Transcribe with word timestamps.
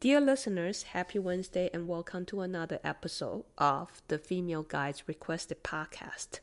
Dear 0.00 0.18
listeners, 0.18 0.84
happy 0.94 1.18
Wednesday 1.18 1.68
and 1.74 1.86
welcome 1.86 2.24
to 2.24 2.40
another 2.40 2.78
episode 2.82 3.44
of 3.58 4.00
the 4.08 4.16
Female 4.16 4.62
Guides 4.62 5.02
Requested 5.06 5.62
podcast. 5.62 6.40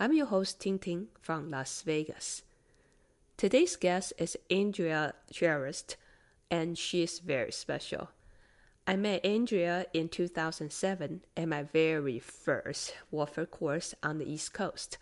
I'm 0.00 0.12
your 0.12 0.26
host, 0.26 0.58
Ting 0.58 0.80
Ting 0.80 1.06
from 1.22 1.48
Las 1.48 1.82
Vegas. 1.82 2.42
Today's 3.36 3.76
guest 3.76 4.12
is 4.18 4.36
Andrea 4.50 5.14
Charest, 5.32 5.94
and 6.50 6.76
she 6.76 7.04
is 7.04 7.20
very 7.20 7.52
special. 7.52 8.08
I 8.88 8.96
met 8.96 9.24
Andrea 9.24 9.86
in 9.92 10.08
2007 10.08 11.20
at 11.36 11.48
my 11.48 11.62
very 11.62 12.18
first 12.18 12.92
WFR 13.12 13.48
course 13.48 13.94
on 14.02 14.18
the 14.18 14.28
East 14.28 14.52
Coast. 14.52 14.98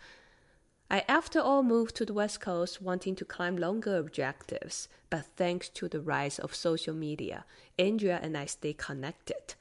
I, 0.89 1.03
after 1.07 1.39
all, 1.39 1.63
moved 1.63 1.95
to 1.95 2.05
the 2.05 2.13
West 2.13 2.39
Coast 2.39 2.81
wanting 2.81 3.15
to 3.15 3.25
climb 3.25 3.57
longer 3.57 3.97
objectives, 3.97 4.87
but 5.09 5.25
thanks 5.25 5.67
to 5.69 5.87
the 5.87 5.99
rise 5.99 6.37
of 6.37 6.53
social 6.53 6.93
media, 6.93 7.45
Andrea 7.79 8.19
and 8.21 8.37
I 8.37 8.45
stay 8.45 8.73
connected. 8.73 9.55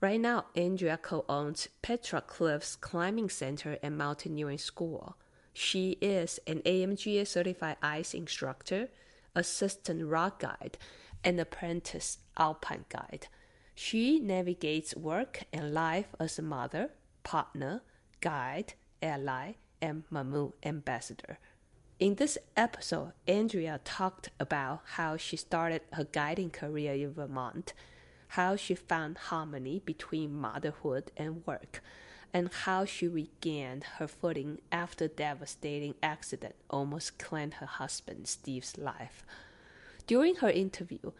Right 0.00 0.20
now, 0.20 0.46
Andrea 0.56 0.96
co 0.96 1.24
owns 1.28 1.68
Petra 1.82 2.22
Cliffs 2.22 2.76
Climbing 2.76 3.28
Center 3.28 3.78
and 3.82 3.96
Mountaineering 3.96 4.58
School. 4.58 5.16
She 5.52 5.92
is 6.00 6.40
an 6.46 6.60
AMGA 6.64 7.26
certified 7.26 7.76
ice 7.82 8.14
instructor, 8.14 8.88
assistant 9.34 10.06
rock 10.06 10.40
guide, 10.40 10.78
and 11.22 11.38
apprentice 11.38 12.18
alpine 12.36 12.86
guide. 12.88 13.28
She 13.74 14.18
navigates 14.18 14.96
work 14.96 15.44
and 15.52 15.72
life 15.72 16.08
as 16.18 16.38
a 16.38 16.42
mother, 16.42 16.90
partner, 17.22 17.82
guide, 18.20 18.74
ally, 19.02 19.52
and 19.82 20.04
Mammut 20.10 20.52
ambassador. 20.62 21.38
In 21.98 22.14
this 22.14 22.38
episode, 22.56 23.12
Andrea 23.28 23.80
talked 23.84 24.30
about 24.40 24.80
how 24.94 25.16
she 25.16 25.36
started 25.36 25.82
her 25.92 26.04
guiding 26.04 26.50
career 26.50 26.94
in 26.94 27.12
Vermont, 27.12 27.74
how 28.28 28.56
she 28.56 28.74
found 28.74 29.18
harmony 29.18 29.82
between 29.84 30.34
motherhood 30.34 31.12
and 31.16 31.46
work, 31.46 31.82
and 32.32 32.50
how 32.52 32.84
she 32.84 33.06
regained 33.06 33.84
her 33.98 34.08
footing 34.08 34.60
after 34.72 35.04
a 35.04 35.08
devastating 35.08 35.94
accident 36.02 36.54
almost 36.70 37.18
claimed 37.18 37.54
her 37.54 37.66
husband 37.66 38.26
Steve's 38.26 38.78
life. 38.78 39.26
During 40.06 40.36
her 40.36 40.50
interview, 40.50 41.12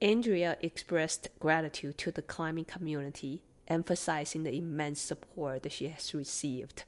Andrea 0.00 0.56
expressed 0.60 1.28
gratitude 1.40 1.98
to 1.98 2.10
the 2.10 2.22
climbing 2.22 2.64
community, 2.64 3.42
emphasizing 3.68 4.44
the 4.44 4.54
immense 4.56 5.00
support 5.00 5.62
that 5.62 5.72
she 5.72 5.88
has 5.88 6.14
received. 6.14 6.84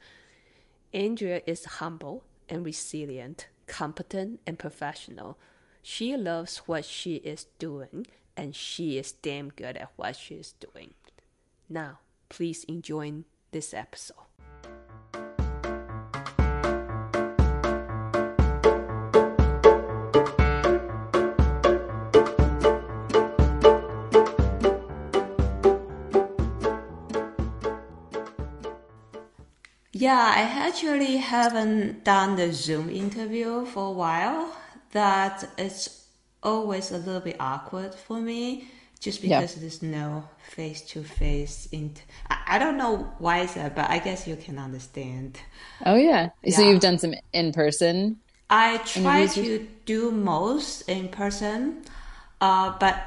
Andrea 0.95 1.43
is 1.45 1.65
humble 1.65 2.23
and 2.49 2.65
resilient, 2.65 3.49
competent 3.67 4.39
and 4.47 4.57
professional. 4.57 5.37
She 5.83 6.17
loves 6.17 6.59
what 6.59 6.85
she 6.85 7.17
is 7.17 7.47
doing, 7.59 8.07
and 8.37 8.55
she 8.55 8.97
is 8.97 9.11
damn 9.11 9.49
good 9.49 9.77
at 9.77 9.91
what 9.97 10.15
she 10.15 10.37
is 10.37 10.53
doing. 10.53 10.95
Now, 11.69 11.99
please 12.29 12.63
enjoy 12.65 13.25
this 13.51 13.75
episode. 13.75 14.24
Yeah, 30.05 30.35
I 30.37 30.43
actually 30.69 31.17
haven't 31.17 32.05
done 32.05 32.37
the 32.37 32.53
Zoom 32.53 32.91
interview 32.91 33.65
for 33.65 33.89
a 33.89 33.91
while. 33.91 34.55
That 34.93 35.49
it's 35.57 36.05
always 36.43 36.91
a 36.91 36.99
little 36.99 37.23
bit 37.23 37.37
awkward 37.41 37.95
for 37.95 38.21
me, 38.21 38.69
just 39.01 39.23
because 39.23 39.57
yeah. 39.57 39.61
there's 39.63 39.81
no 39.81 40.29
face 40.51 40.83
to 40.93 41.03
face. 41.03 41.69
I 42.29 42.59
don't 42.59 42.77
know 42.77 43.15
why 43.19 43.45
is 43.45 43.55
that, 43.55 43.75
but 43.75 43.89
I 43.89 43.99
guess 43.99 44.29
you 44.29 44.37
can 44.37 44.59
understand. 44.59 45.41
Oh 45.87 45.97
yeah. 45.97 46.29
yeah. 46.43 46.55
So 46.55 46.61
you've 46.69 46.81
done 46.81 46.99
some 46.99 47.15
in 47.33 47.53
person. 47.55 48.19
I 48.51 48.77
try 48.85 49.27
to 49.29 49.67
do 49.87 50.11
most 50.11 50.87
in 50.87 51.09
person, 51.09 51.81
uh, 52.43 52.77
but 52.79 53.03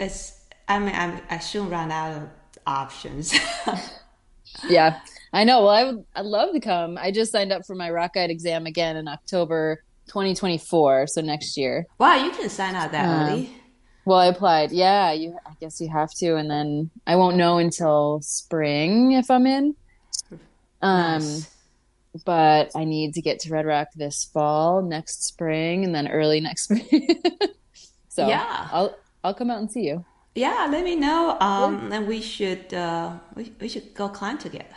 it's. 0.00 0.40
I 0.66 0.78
mean, 0.78 0.94
I'm, 0.94 1.20
I 1.28 1.40
soon 1.40 1.68
run 1.68 1.90
out 1.90 2.16
of 2.16 2.28
options. 2.66 3.34
yeah. 4.68 5.00
I 5.32 5.44
know. 5.44 5.62
Well, 5.62 5.70
I 5.70 5.84
would. 5.84 6.04
I'd 6.14 6.26
love 6.26 6.52
to 6.52 6.60
come. 6.60 6.98
I 6.98 7.10
just 7.10 7.32
signed 7.32 7.52
up 7.52 7.66
for 7.66 7.74
my 7.74 7.90
rock 7.90 8.14
guide 8.14 8.30
exam 8.30 8.66
again 8.66 8.96
in 8.96 9.08
October 9.08 9.82
2024, 10.08 11.06
so 11.06 11.20
next 11.22 11.56
year. 11.56 11.86
Wow, 11.98 12.16
you 12.16 12.30
can 12.32 12.50
sign 12.50 12.74
out 12.74 12.92
that 12.92 13.08
um, 13.08 13.30
early. 13.30 13.56
Well, 14.04 14.18
I 14.18 14.26
applied. 14.26 14.72
Yeah, 14.72 15.12
you. 15.12 15.38
I 15.46 15.52
guess 15.60 15.80
you 15.80 15.88
have 15.88 16.12
to, 16.14 16.36
and 16.36 16.50
then 16.50 16.90
I 17.06 17.16
won't 17.16 17.36
know 17.36 17.58
until 17.58 18.20
spring 18.22 19.12
if 19.12 19.30
I'm 19.30 19.46
in. 19.46 19.74
Um, 20.82 21.22
nice. 21.22 21.56
but 22.26 22.72
I 22.74 22.84
need 22.84 23.14
to 23.14 23.22
get 23.22 23.38
to 23.40 23.50
Red 23.50 23.64
Rock 23.64 23.88
this 23.94 24.24
fall, 24.24 24.82
next 24.82 25.24
spring, 25.24 25.84
and 25.84 25.94
then 25.94 26.08
early 26.08 26.40
next 26.40 26.64
spring. 26.64 27.22
so 28.08 28.28
yeah, 28.28 28.68
I'll 28.70 28.94
I'll 29.24 29.34
come 29.34 29.50
out 29.50 29.60
and 29.60 29.70
see 29.70 29.86
you. 29.86 30.04
Yeah, 30.34 30.68
let 30.70 30.84
me 30.84 30.96
know. 30.96 31.36
Um, 31.40 31.90
yeah. 31.90 31.96
and 31.96 32.08
we 32.08 32.20
should 32.22 32.72
uh, 32.72 33.18
we 33.34 33.52
we 33.60 33.68
should 33.68 33.94
go 33.94 34.08
climb 34.08 34.38
together. 34.38 34.76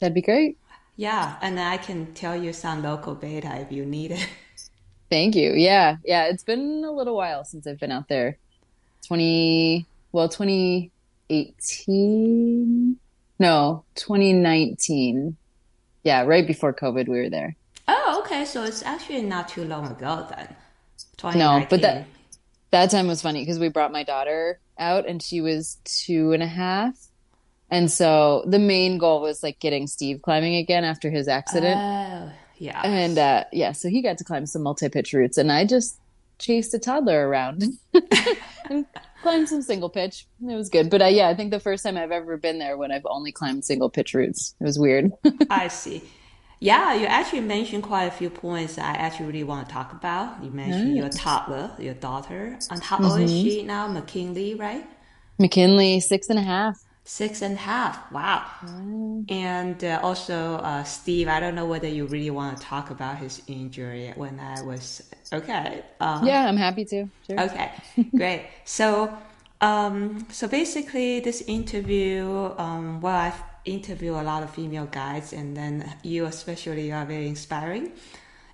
That'd 0.00 0.14
be 0.14 0.22
great. 0.22 0.56
Yeah, 0.96 1.36
and 1.42 1.60
I 1.60 1.76
can 1.76 2.14
tell 2.14 2.36
you 2.36 2.52
some 2.52 2.82
local 2.82 3.14
beta 3.14 3.54
if 3.60 3.70
you 3.70 3.84
need 3.84 4.12
it. 4.12 4.28
Thank 5.10 5.36
you. 5.36 5.52
Yeah, 5.52 5.96
yeah. 6.04 6.24
It's 6.24 6.42
been 6.42 6.84
a 6.84 6.90
little 6.90 7.16
while 7.16 7.44
since 7.44 7.66
I've 7.66 7.78
been 7.78 7.92
out 7.92 8.08
there. 8.08 8.38
Twenty, 9.06 9.86
well, 10.12 10.28
twenty 10.28 10.90
eighteen. 11.30 12.98
No, 13.38 13.84
twenty 13.94 14.32
nineteen. 14.32 15.36
Yeah, 16.02 16.22
right 16.22 16.46
before 16.46 16.72
COVID, 16.72 17.08
we 17.08 17.18
were 17.18 17.30
there. 17.30 17.56
Oh, 17.86 18.22
okay. 18.24 18.44
So 18.44 18.64
it's 18.64 18.82
actually 18.82 19.22
not 19.22 19.48
too 19.48 19.64
long 19.64 19.86
ago 19.86 20.26
then. 20.30 20.56
No, 21.36 21.66
but 21.68 21.82
that 21.82 22.06
that 22.70 22.90
time 22.90 23.06
was 23.06 23.22
funny 23.22 23.42
because 23.42 23.58
we 23.58 23.68
brought 23.68 23.92
my 23.92 24.04
daughter 24.04 24.60
out 24.78 25.06
and 25.08 25.22
she 25.22 25.40
was 25.40 25.78
two 25.84 26.32
and 26.32 26.42
a 26.42 26.46
half 26.46 27.08
and 27.70 27.90
so 27.90 28.44
the 28.46 28.58
main 28.58 28.98
goal 28.98 29.20
was 29.20 29.42
like 29.42 29.60
getting 29.60 29.86
Steve 29.86 30.22
climbing 30.22 30.56
again 30.56 30.84
after 30.84 31.10
his 31.10 31.28
accident. 31.28 31.78
Oh, 31.78 32.32
yeah. 32.56 32.80
And 32.82 33.18
uh, 33.18 33.44
yeah, 33.52 33.72
so 33.72 33.88
he 33.88 34.00
got 34.00 34.18
to 34.18 34.24
climb 34.24 34.46
some 34.46 34.62
multi 34.62 34.88
pitch 34.88 35.12
routes, 35.12 35.38
and 35.38 35.52
I 35.52 35.64
just 35.64 35.98
chased 36.38 36.72
a 36.72 36.78
toddler 36.78 37.28
around 37.28 37.64
and 38.70 38.86
climbed 39.22 39.48
some 39.48 39.60
single 39.60 39.90
pitch. 39.90 40.26
It 40.40 40.54
was 40.54 40.68
good. 40.68 40.88
But 40.88 41.02
uh, 41.02 41.06
yeah, 41.06 41.28
I 41.28 41.34
think 41.34 41.50
the 41.50 41.60
first 41.60 41.84
time 41.84 41.96
I've 41.96 42.12
ever 42.12 42.36
been 42.36 42.58
there 42.58 42.76
when 42.76 42.90
I've 42.90 43.06
only 43.06 43.32
climbed 43.32 43.64
single 43.64 43.90
pitch 43.90 44.14
routes. 44.14 44.54
It 44.60 44.64
was 44.64 44.78
weird. 44.78 45.12
I 45.50 45.68
see. 45.68 46.02
Yeah, 46.60 46.94
you 46.94 47.06
actually 47.06 47.40
mentioned 47.40 47.84
quite 47.84 48.06
a 48.06 48.10
few 48.10 48.30
points 48.30 48.78
I 48.78 48.92
actually 48.92 49.26
really 49.26 49.44
want 49.44 49.68
to 49.68 49.72
talk 49.72 49.92
about. 49.92 50.42
You 50.42 50.50
mentioned 50.50 50.96
your 50.96 51.08
toddler, 51.08 51.70
your 51.78 51.94
daughter. 51.94 52.58
And 52.70 52.82
how 52.82 52.96
mm-hmm. 52.96 53.04
old 53.04 53.20
is 53.20 53.32
mm-hmm. 53.32 53.48
she 53.48 53.62
now? 53.62 53.86
McKinley, 53.86 54.54
right? 54.54 54.84
McKinley, 55.38 56.00
six 56.00 56.28
and 56.30 56.38
a 56.38 56.42
half. 56.42 56.82
Six 57.04 57.42
and 57.42 57.54
a 57.54 57.58
half. 57.58 58.12
Wow. 58.12 58.44
And 59.30 59.82
uh, 59.82 60.00
also, 60.02 60.56
uh, 60.56 60.82
Steve, 60.82 61.28
I 61.28 61.40
don't 61.40 61.54
know 61.54 61.64
whether 61.64 61.88
you 61.88 62.06
really 62.06 62.30
want 62.30 62.58
to 62.58 62.62
talk 62.62 62.90
about 62.90 63.16
his 63.18 63.40
injury 63.46 64.12
when 64.16 64.38
I 64.40 64.60
was 64.62 65.08
okay. 65.32 65.84
Uh, 66.00 66.20
yeah, 66.24 66.46
I'm 66.46 66.56
happy 66.56 66.84
to. 66.86 67.08
Sure. 67.26 67.40
Okay, 67.40 67.70
great. 68.14 68.46
So, 68.64 69.16
um, 69.60 70.26
so 70.30 70.48
basically, 70.48 71.20
this 71.20 71.40
interview, 71.42 72.52
um, 72.58 73.00
well, 73.00 73.16
I've 73.16 73.42
interviewed 73.68 74.16
a 74.16 74.22
lot 74.22 74.42
of 74.42 74.50
female 74.50 74.86
guides, 74.86 75.32
and 75.32 75.56
then 75.56 75.94
you 76.02 76.24
especially 76.26 76.92
are 76.92 77.04
very 77.04 77.28
inspiring. 77.28 77.92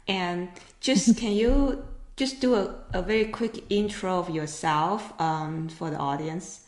And 0.07 0.49
just 0.81 1.17
can 1.23 1.33
you 1.33 1.85
just 2.17 2.41
do 2.41 2.55
a, 2.55 2.75
a 2.93 3.03
very 3.03 3.27
quick 3.27 3.65
intro 3.71 4.19
of 4.19 4.31
yourself 4.31 5.19
um, 5.21 5.69
for 5.69 5.91
the 5.91 5.97
audience? 5.97 6.65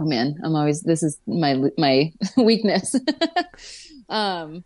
oh 0.00 0.04
man, 0.04 0.36
I'm 0.42 0.56
always 0.56 0.80
this 0.82 1.02
is 1.02 1.18
my 1.26 1.60
my 1.76 2.12
weakness. 2.36 2.96
um, 4.08 4.64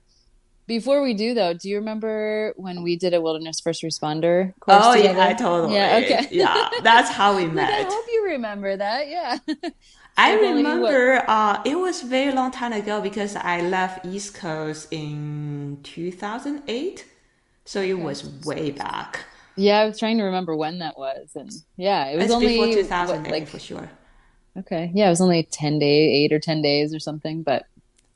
before 0.66 1.02
we 1.02 1.12
do 1.12 1.34
though, 1.34 1.52
do 1.52 1.68
you 1.68 1.76
remember 1.76 2.54
when 2.56 2.82
we 2.82 2.96
did 2.96 3.12
a 3.12 3.20
wilderness 3.20 3.60
first 3.60 3.82
responder 3.82 4.54
course? 4.60 4.82
Oh 4.82 4.94
together? 4.94 5.18
yeah, 5.18 5.34
totally. 5.34 5.74
Yeah, 5.74 6.00
okay. 6.02 6.28
yeah, 6.30 6.68
that's 6.82 7.10
how 7.10 7.36
we 7.36 7.46
met. 7.46 7.70
Like, 7.70 7.86
I 7.86 7.90
hope 7.90 8.04
remember 8.24 8.76
that. 8.76 9.08
Yeah. 9.08 9.38
I 10.16 10.34
remember 10.34 11.24
uh, 11.26 11.60
it 11.64 11.76
was 11.76 12.02
very 12.02 12.32
long 12.32 12.50
time 12.52 12.72
ago 12.72 13.00
because 13.00 13.34
I 13.34 13.60
left 13.62 14.06
East 14.06 14.34
Coast 14.34 14.88
in 14.92 15.80
2008, 15.82 17.04
so 17.64 17.80
it 17.80 17.92
okay. 17.92 18.02
was 18.02 18.24
way 18.44 18.70
back. 18.70 19.24
Yeah, 19.56 19.80
I 19.80 19.86
was 19.86 19.98
trying 19.98 20.18
to 20.18 20.24
remember 20.24 20.54
when 20.56 20.78
that 20.78 20.96
was, 20.98 21.30
and 21.34 21.50
yeah, 21.76 22.08
it 22.08 22.16
was 22.16 22.26
it's 22.26 22.34
only 22.34 22.58
before 22.58 22.74
2008 22.74 23.30
like, 23.30 23.48
for 23.48 23.58
sure. 23.58 23.90
Okay. 24.56 24.90
Yeah, 24.94 25.06
it 25.06 25.10
was 25.10 25.20
only 25.20 25.42
10 25.44 25.78
day, 25.80 26.24
8 26.26 26.32
or 26.32 26.38
10 26.38 26.62
days 26.62 26.94
or 26.94 27.00
something, 27.00 27.42
but 27.42 27.66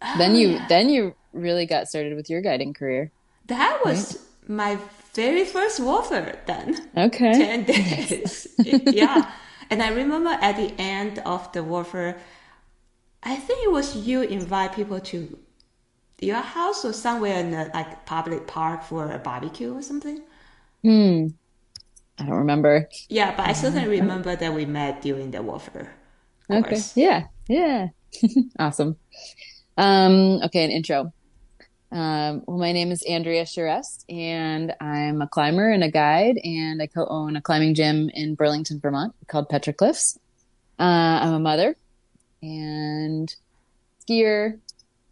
oh, 0.03 0.15
then 0.19 0.37
you 0.37 0.51
yeah. 0.51 0.67
then 0.69 0.89
you 0.89 1.15
really 1.33 1.67
got 1.67 1.89
started 1.89 2.15
with 2.15 2.31
your 2.31 2.41
guiding 2.41 2.75
career. 2.75 3.11
That 3.47 3.81
was 3.85 4.15
right? 4.15 4.49
my 4.49 4.79
very 5.15 5.45
first 5.45 5.81
WFR 5.81 6.45
then. 6.47 6.89
Okay. 6.97 7.33
10 7.33 7.65
days. 7.65 8.47
yeah. 8.59 9.33
And 9.71 9.83
I 9.83 9.91
remember 9.91 10.31
at 10.31 10.57
the 10.57 10.73
end 10.81 11.19
of 11.21 11.53
the 11.53 11.61
WFR, 11.61 12.17
I 13.23 13.37
think 13.37 13.65
it 13.65 13.71
was 13.71 13.97
you 13.97 14.23
invite 14.23 14.75
people 14.75 15.01
to 15.01 15.39
your 16.21 16.41
house 16.41 16.85
or 16.85 16.93
somewhere 16.93 17.39
in 17.39 17.51
the 17.51 17.71
like 17.75 18.07
public 18.07 18.47
park 18.47 18.83
for 18.83 19.13
a 19.13 19.19
barbecue 19.19 19.75
or 19.75 19.83
something. 19.83 20.23
Hmm. 20.83 21.27
I 22.19 22.25
don't 22.25 22.37
remember. 22.37 22.89
Yeah, 23.09 23.37
but 23.37 23.47
I 23.47 23.53
certainly 23.53 23.89
remember 23.89 24.35
that 24.35 24.53
we 24.53 24.67
met 24.67 25.03
during 25.03 25.31
the 25.31 25.39
WFR. 25.39 25.89
Okay. 26.51 26.81
Yeah. 26.95 27.27
Yeah. 27.47 27.89
awesome. 28.59 28.97
Um, 29.77 30.41
okay, 30.45 30.65
an 30.65 30.71
intro. 30.71 31.13
Um, 31.91 32.43
well, 32.47 32.59
my 32.59 32.73
name 32.73 32.91
is 32.93 33.03
Andrea 33.03 33.45
Charest, 33.45 34.05
and 34.11 34.75
I'm 34.81 35.23
a 35.23 35.27
climber 35.27 35.71
and 35.71 35.83
a 35.83 35.91
guide, 35.91 36.37
and 36.45 36.83
I 36.83 36.87
co-own 36.87 37.35
a 37.37 37.41
climbing 37.41 37.75
gym 37.75 38.11
in 38.13 38.35
Burlington, 38.35 38.79
Vermont, 38.79 39.15
called 39.27 39.49
Petra 39.49 39.73
Cliffs. 39.73 40.19
Uh, 40.79 40.83
I'm 41.23 41.33
a 41.33 41.41
mother 41.41 41.77
and 42.43 43.35
skier. 44.07 44.59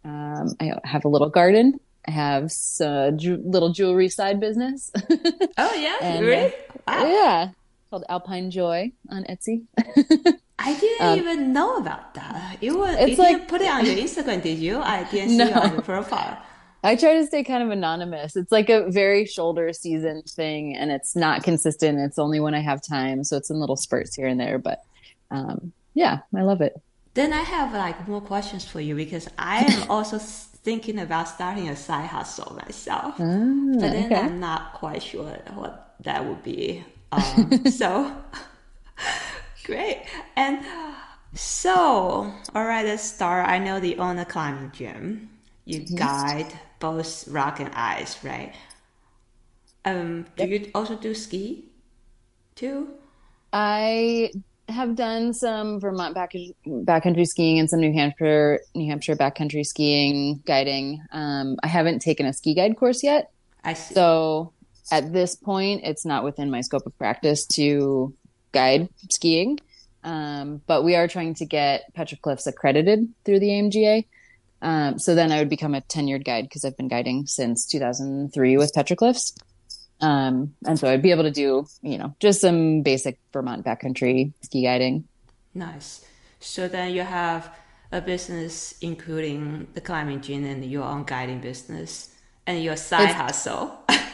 Um, 0.05 0.55
I 0.59 0.73
have 0.83 1.03
a 1.03 1.07
little 1.09 1.29
garden. 1.29 1.79
I 2.07 2.11
have 2.11 2.51
a 2.79 3.11
ju- 3.11 3.41
little 3.43 3.69
jewelry 3.69 4.07
side 4.07 4.39
business. 4.39 4.91
oh 5.57 5.73
yeah, 5.73 5.97
And, 6.01 6.23
uh, 6.23 6.27
really? 6.27 6.53
Wow. 6.87 7.05
yeah, 7.05 7.49
called 7.89 8.05
Alpine 8.07 8.49
Joy 8.51 8.91
on 9.09 9.23
Etsy. 9.25 9.63
I 10.59 10.73
didn't 10.79 11.01
Um, 11.07 11.19
even 11.19 11.53
know 11.53 11.77
about 11.77 12.13
that. 12.13 12.57
You 12.61 12.77
were 12.79 12.87
It's 12.91 13.11
you 13.11 13.17
like- 13.17 13.35
didn't 13.37 13.47
put 13.49 13.61
it 13.61 13.69
on 13.69 13.85
your 13.85 13.95
Instagram, 13.95 14.41
did 14.41 14.59
you? 14.59 14.79
I 14.79 15.03
didn't 15.09 15.31
see 15.31 15.37
No. 15.37 15.47
it 15.47 15.55
on 15.57 15.71
your 15.73 15.81
profile. 15.81 16.37
I 16.83 16.95
try 16.95 17.15
to 17.15 17.25
stay 17.25 17.43
kind 17.43 17.63
of 17.63 17.69
anonymous. 17.69 18.35
It's 18.35 18.51
like 18.51 18.69
a 18.69 18.89
very 18.89 19.25
shoulder 19.25 19.73
season 19.73 20.21
thing, 20.23 20.75
and 20.75 20.91
it's 20.91 21.15
not 21.15 21.43
consistent. 21.43 21.99
It's 21.99 22.19
only 22.19 22.39
when 22.39 22.53
I 22.53 22.59
have 22.59 22.81
time, 22.81 23.23
so 23.23 23.37
it's 23.37 23.49
in 23.49 23.59
little 23.59 23.75
spurts 23.75 24.15
here 24.15 24.27
and 24.27 24.39
there. 24.39 24.59
But 24.59 24.83
um, 25.31 25.73
yeah, 25.93 26.19
I 26.35 26.41
love 26.43 26.61
it. 26.61 26.79
Then 27.13 27.33
I 27.33 27.41
have 27.41 27.73
like 27.73 28.07
more 28.07 28.21
questions 28.21 28.63
for 28.63 28.79
you 28.79 28.95
because 28.95 29.27
I 29.37 29.65
am 29.65 29.85
also 29.89 30.19
thinking 30.19 30.99
about 30.99 31.27
starting 31.27 31.69
a 31.69 31.75
side 31.75 32.07
hustle 32.07 32.55
myself. 32.55 33.15
Ah, 33.19 33.79
but 33.79 33.91
then 33.91 34.05
okay. 34.05 34.15
I'm 34.15 34.39
not 34.39 34.73
quite 34.73 35.01
sure 35.01 35.23
what 35.55 35.95
that 36.01 36.25
would 36.25 36.43
be. 36.43 36.83
Um, 37.09 37.65
so 37.71 38.13
great. 39.63 40.03
And 40.35 40.59
so, 41.33 42.33
all 42.53 42.65
right, 42.65 42.85
let's 42.85 43.01
start. 43.01 43.47
I 43.47 43.59
know 43.59 43.79
the 43.79 43.95
owner 43.97 44.25
climbing 44.25 44.71
gym. 44.73 45.29
You 45.63 45.85
guide 45.95 46.51
both 46.79 47.27
rock 47.27 47.59
and 47.59 47.73
ice, 47.73 48.23
right? 48.23 48.53
Um, 49.85 50.25
do 50.35 50.45
you 50.45 50.71
also 50.75 50.95
do 50.95 51.13
ski 51.13 51.65
too? 52.55 52.89
I 53.53 54.31
have 54.69 54.95
done 54.95 55.33
some 55.33 55.79
Vermont 55.79 56.13
back 56.13 56.33
backcountry 56.65 57.25
skiing 57.25 57.59
and 57.59 57.69
some 57.69 57.79
New 57.79 57.93
Hampshire 57.93 58.59
New 58.75 58.89
Hampshire 58.89 59.15
backcountry 59.15 59.65
skiing 59.65 60.41
guiding. 60.45 61.01
Um, 61.11 61.57
I 61.63 61.67
haven't 61.67 61.99
taken 61.99 62.25
a 62.25 62.33
ski 62.33 62.53
guide 62.53 62.75
course 62.77 63.03
yet, 63.03 63.31
I 63.63 63.73
see. 63.73 63.93
so 63.93 64.51
at 64.91 65.13
this 65.13 65.35
point, 65.35 65.81
it's 65.83 66.05
not 66.05 66.23
within 66.23 66.51
my 66.51 66.61
scope 66.61 66.85
of 66.85 66.97
practice 66.97 67.45
to 67.45 68.13
guide 68.51 68.89
skiing. 69.09 69.59
Um, 70.03 70.61
but 70.67 70.83
we 70.83 70.95
are 70.95 71.07
trying 71.07 71.33
to 71.35 71.45
get 71.45 71.93
Petra 71.93 72.17
Cliffs 72.17 72.47
accredited 72.47 73.07
through 73.25 73.39
the 73.39 73.49
AMGA. 73.49 74.05
Um, 74.61 74.97
so 74.99 75.13
then 75.15 75.31
I 75.31 75.39
would 75.39 75.49
become 75.49 75.75
a 75.75 75.81
tenured 75.81 76.25
guide 76.25 76.45
because 76.45 76.65
I've 76.65 76.77
been 76.77 76.87
guiding 76.87 77.27
since 77.27 77.65
2003 77.67 78.57
with 78.57 78.73
Petra 78.73 78.95
Cliffs. 78.95 79.35
Um, 80.01 80.53
and 80.65 80.79
so 80.79 80.87
I'd 80.89 81.01
be 81.01 81.11
able 81.11 81.23
to 81.23 81.31
do, 81.31 81.65
you 81.81 81.97
know, 81.97 82.15
just 82.19 82.41
some 82.41 82.81
basic 82.81 83.19
Vermont 83.33 83.65
backcountry 83.65 84.33
ski 84.43 84.63
guiding. 84.63 85.07
Nice. 85.53 86.05
So 86.39 86.67
then 86.67 86.93
you 86.93 87.01
have 87.01 87.55
a 87.91 88.01
business 88.01 88.75
including 88.81 89.67
the 89.73 89.81
climbing 89.81 90.21
gym 90.21 90.43
and 90.43 90.63
your 90.65 90.83
own 90.83 91.03
guiding 91.03 91.39
business 91.39 92.13
and 92.45 92.63
your 92.63 92.75
side 92.75 93.09
It's- 93.09 93.15
hustle. 93.15 93.83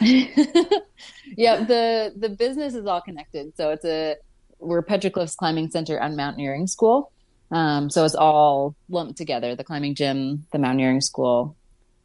yeah, 1.36 1.64
the 1.64 2.12
the 2.16 2.28
business 2.28 2.74
is 2.74 2.86
all 2.86 3.00
connected. 3.00 3.56
So 3.56 3.70
it's 3.70 3.84
a 3.84 4.16
we're 4.58 4.82
Petra 4.82 5.10
Cliffs 5.10 5.34
Climbing 5.34 5.70
Center 5.70 5.98
and 5.98 6.16
Mountaineering 6.16 6.66
School. 6.66 7.12
Um, 7.50 7.90
so 7.90 8.04
it's 8.04 8.14
all 8.14 8.74
lumped 8.88 9.16
together: 9.16 9.54
the 9.54 9.64
climbing 9.64 9.94
gym, 9.94 10.46
the 10.52 10.58
mountaineering 10.58 11.00
school, 11.00 11.56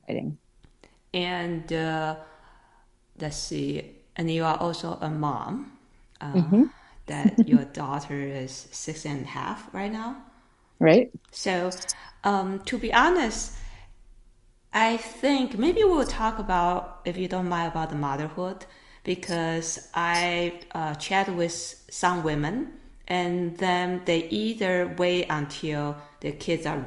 guiding. 0.07 0.37
and 1.13 1.71
uh, 1.73 2.15
let's 3.19 3.37
see, 3.37 3.95
and 4.15 4.29
you 4.31 4.43
are 4.43 4.57
also 4.57 4.97
a 5.01 5.09
mom. 5.09 5.73
Uh, 6.21 6.33
Mm-hmm. 6.33 6.63
That 7.07 7.47
your 7.47 7.65
daughter 7.65 8.21
is 8.21 8.67
six 8.71 9.05
and 9.05 9.23
a 9.25 9.27
half 9.27 9.73
right 9.73 9.91
now. 9.91 10.17
Right? 10.79 11.09
So, 11.31 11.71
um, 12.23 12.59
to 12.65 12.77
be 12.77 12.93
honest, 12.93 13.53
I 14.73 14.97
think 14.97 15.57
maybe 15.57 15.83
we'll 15.83 16.05
talk 16.05 16.37
about, 16.39 17.01
if 17.05 17.17
you 17.17 17.27
don't 17.27 17.49
mind, 17.49 17.71
about 17.71 17.89
the 17.89 17.95
motherhood 17.95 18.65
because 19.03 19.89
I 19.95 20.59
uh, 20.73 20.93
chat 20.95 21.33
with 21.33 21.53
some 21.89 22.23
women 22.23 22.73
and 23.09 23.57
then 23.57 24.01
they 24.05 24.25
either 24.29 24.93
wait 24.97 25.25
until 25.29 25.97
their 26.21 26.33
kids 26.33 26.65
are 26.65 26.85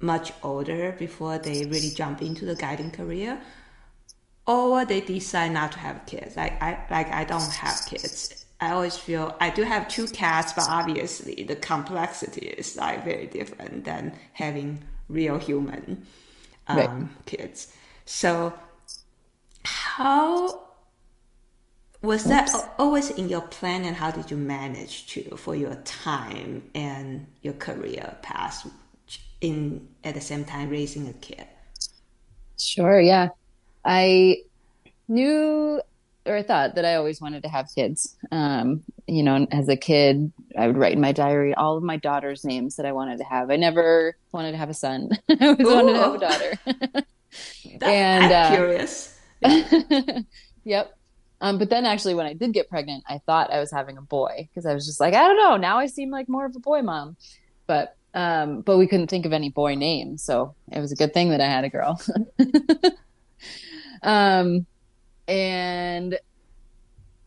much 0.00 0.32
older 0.42 0.92
before 0.98 1.38
they 1.38 1.64
really 1.64 1.90
jump 1.90 2.22
into 2.22 2.44
the 2.46 2.54
guiding 2.56 2.90
career 2.90 3.40
or 4.46 4.84
they 4.84 5.00
decide 5.00 5.52
not 5.52 5.72
to 5.72 5.78
have 5.78 6.04
kids. 6.06 6.36
Like 6.36 6.60
I 6.62 6.84
like 6.90 7.10
I 7.12 7.24
don't 7.24 7.50
have 7.50 7.84
kids. 7.86 8.34
I 8.60 8.72
always 8.72 8.96
feel 8.98 9.36
I 9.40 9.50
do 9.50 9.62
have 9.62 9.88
two 9.88 10.08
cats, 10.08 10.52
but 10.52 10.66
obviously 10.68 11.44
the 11.44 11.56
complexity 11.56 12.46
is 12.48 12.76
like 12.76 13.04
very 13.04 13.26
different 13.26 13.84
than 13.84 14.18
having 14.34 14.82
real 15.08 15.38
human 15.38 16.06
um, 16.68 17.10
Right. 17.10 17.10
kids. 17.26 17.72
So 18.04 18.54
how 19.64 20.60
was 22.02 22.24
that 22.24 22.48
al- 22.54 22.72
always 22.78 23.10
in 23.10 23.28
your 23.28 23.42
plan 23.42 23.84
and 23.84 23.96
how 23.96 24.10
did 24.10 24.30
you 24.30 24.36
manage 24.36 25.06
to 25.08 25.36
for 25.36 25.54
your 25.54 25.74
time 25.84 26.62
and 26.74 27.26
your 27.42 27.54
career 27.54 28.16
path 28.22 28.66
in 29.40 29.88
at 30.04 30.14
the 30.14 30.20
same 30.20 30.44
time 30.44 30.70
raising 30.70 31.08
a 31.08 31.12
kid? 31.14 31.44
Sure, 32.58 33.00
yeah. 33.00 33.28
I 33.84 34.38
knew 35.08 35.80
or 36.26 36.36
I 36.36 36.42
thought 36.42 36.74
that 36.74 36.84
I 36.84 36.96
always 36.96 37.20
wanted 37.20 37.42
to 37.44 37.48
have 37.48 37.66
kids. 37.74 38.14
Um, 38.30 38.82
you 39.06 39.22
know, 39.22 39.46
as 39.50 39.68
a 39.68 39.76
kid, 39.76 40.30
I 40.56 40.66
would 40.66 40.76
write 40.76 40.92
in 40.92 41.00
my 41.00 41.12
diary 41.12 41.54
all 41.54 41.76
of 41.78 41.82
my 41.82 41.96
daughter's 41.96 42.44
names 42.44 42.76
that 42.76 42.84
I 42.86 42.92
wanted 42.92 43.18
to 43.18 43.24
have. 43.24 43.50
I 43.50 43.56
never 43.56 44.16
wanted 44.30 44.52
to 44.52 44.58
have 44.58 44.68
a 44.70 44.74
son. 44.74 45.10
I 45.30 45.46
always 45.46 45.66
wanted 45.66 45.92
to 45.94 45.98
have 45.98 46.14
a 46.14 46.18
daughter. 46.18 47.02
That- 47.78 47.88
And, 47.88 48.24
I'm 48.32 48.52
uh, 48.52 48.56
curious. 48.56 49.18
Yep. 50.64 50.98
Um, 51.40 51.58
but 51.58 51.70
then 51.70 51.86
actually 51.86 52.14
when 52.14 52.26
I 52.26 52.34
did 52.34 52.52
get 52.52 52.68
pregnant, 52.68 53.04
I 53.08 53.18
thought 53.18 53.52
I 53.52 53.60
was 53.60 53.70
having 53.70 53.96
a 53.96 54.02
boy 54.02 54.48
because 54.48 54.66
I 54.66 54.74
was 54.74 54.86
just 54.86 55.00
like, 55.00 55.14
I 55.14 55.26
don't 55.26 55.36
know, 55.36 55.56
now 55.56 55.78
I 55.78 55.86
seem 55.86 56.10
like 56.10 56.28
more 56.28 56.44
of 56.44 56.54
a 56.54 56.60
boy 56.60 56.82
mom. 56.82 57.16
But 57.66 57.96
um, 58.12 58.62
but 58.62 58.76
we 58.76 58.88
couldn't 58.88 59.06
think 59.06 59.24
of 59.24 59.32
any 59.32 59.50
boy 59.50 59.76
names, 59.76 60.24
so 60.24 60.54
it 60.72 60.80
was 60.80 60.90
a 60.90 60.96
good 60.96 61.14
thing 61.14 61.30
that 61.30 61.40
I 61.40 61.46
had 61.46 61.64
a 61.64 61.68
girl. 61.68 62.00
um, 64.02 64.66
and 65.28 66.18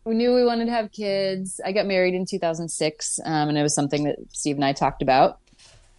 we 0.04 0.16
knew 0.16 0.36
we 0.36 0.44
wanted 0.44 0.66
to 0.66 0.72
have 0.72 0.92
kids. 0.92 1.62
I 1.64 1.72
got 1.72 1.86
married 1.86 2.14
in 2.14 2.26
2006, 2.26 3.20
um, 3.24 3.50
and 3.50 3.58
it 3.58 3.64
was 3.64 3.74
something 3.74 4.04
that 4.04 4.18
Steve 4.34 4.58
and 4.58 4.66
I 4.66 4.74
talked 4.74 5.02
about. 5.02 5.40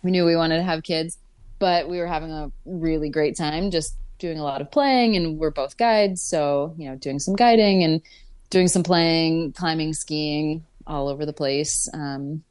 We 0.02 0.10
knew 0.10 0.26
we 0.26 0.36
wanted 0.36 0.58
to 0.58 0.62
have 0.62 0.82
kids, 0.82 1.16
but 1.58 1.88
we 1.88 1.98
were 1.98 2.06
having 2.06 2.30
a 2.30 2.52
really 2.66 3.08
great 3.08 3.36
time 3.38 3.70
just 3.70 3.96
doing 4.24 4.38
a 4.38 4.42
lot 4.42 4.62
of 4.62 4.70
playing, 4.70 5.16
and 5.16 5.38
we're 5.38 5.50
both 5.50 5.76
guides, 5.76 6.22
so 6.22 6.74
you 6.78 6.88
know, 6.88 6.96
doing 6.96 7.18
some 7.18 7.36
guiding 7.36 7.84
and 7.84 8.00
doing 8.48 8.68
some 8.68 8.82
playing, 8.82 9.52
climbing, 9.52 9.92
skiing, 9.92 10.64
all 10.86 11.08
over 11.08 11.26
the 11.26 11.32
place. 11.32 11.88
Um, 11.92 12.42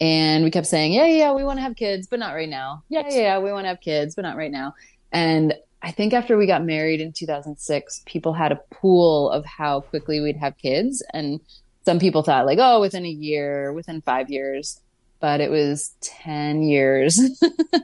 and 0.00 0.42
we 0.42 0.50
kept 0.50 0.66
saying, 0.66 0.92
"Yeah, 0.92 1.06
yeah, 1.06 1.32
we 1.32 1.44
want 1.44 1.58
to 1.58 1.62
have 1.62 1.76
kids, 1.76 2.08
but 2.08 2.18
not 2.18 2.34
right 2.34 2.48
now. 2.48 2.82
Yeah, 2.88 3.04
yeah, 3.08 3.18
yeah, 3.18 3.38
we 3.38 3.52
want 3.52 3.64
to 3.64 3.68
have 3.68 3.80
kids, 3.80 4.16
but 4.16 4.22
not 4.22 4.36
right 4.36 4.50
now." 4.50 4.74
And 5.12 5.54
I 5.80 5.92
think 5.92 6.12
after 6.12 6.36
we 6.36 6.48
got 6.48 6.64
married 6.64 7.00
in 7.00 7.12
2006, 7.12 8.02
people 8.06 8.32
had 8.32 8.50
a 8.50 8.60
pool 8.72 9.30
of 9.30 9.44
how 9.44 9.82
quickly 9.82 10.20
we'd 10.20 10.36
have 10.38 10.58
kids. 10.58 11.04
And 11.14 11.38
some 11.84 12.00
people 12.00 12.24
thought, 12.24 12.46
like, 12.46 12.58
oh, 12.60 12.80
within 12.80 13.06
a 13.06 13.10
year, 13.10 13.72
within 13.72 14.00
five 14.00 14.28
years. 14.28 14.80
But 15.20 15.40
it 15.40 15.50
was 15.50 15.94
10 16.00 16.62
years 16.62 17.20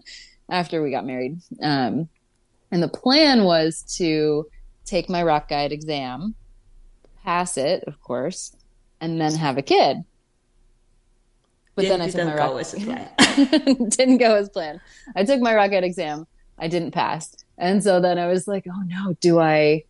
after 0.51 0.83
we 0.83 0.91
got 0.91 1.07
married. 1.07 1.39
Um, 1.63 2.09
and 2.73 2.83
the 2.83 2.89
plan 2.89 3.45
was 3.45 3.83
to 3.99 4.47
take 4.85 5.09
my 5.09 5.23
rock 5.23 5.49
guide 5.49 5.71
exam, 5.71 6.35
pass 7.23 7.57
it, 7.57 7.85
of 7.85 8.01
course, 8.01 8.57
and 9.01 9.21
then 9.21 9.35
have 9.35 9.59
a 9.59 9.63
kid. 9.63 9.99
But 11.77 11.87
then 11.87 12.03
I 12.03 12.11
took 12.11 12.25
my 12.25 12.35
rock 12.35 12.65
plan. 12.65 13.09
didn't 13.89 14.19
go 14.19 14.35
as 14.35 14.49
planned. 14.49 14.81
I 15.15 15.25
took 15.25 15.41
my 15.41 15.55
rock 15.55 15.71
guide 15.71 15.85
exam. 15.85 16.27
I 16.59 16.67
didn't 16.67 16.91
pass. 16.91 17.37
And 17.57 17.83
so 17.83 18.01
then 18.01 18.19
I 18.19 18.27
was 18.27 18.49
like, 18.49 18.67
oh 18.69 18.83
no, 18.87 19.15
do 19.21 19.39
I 19.39 19.85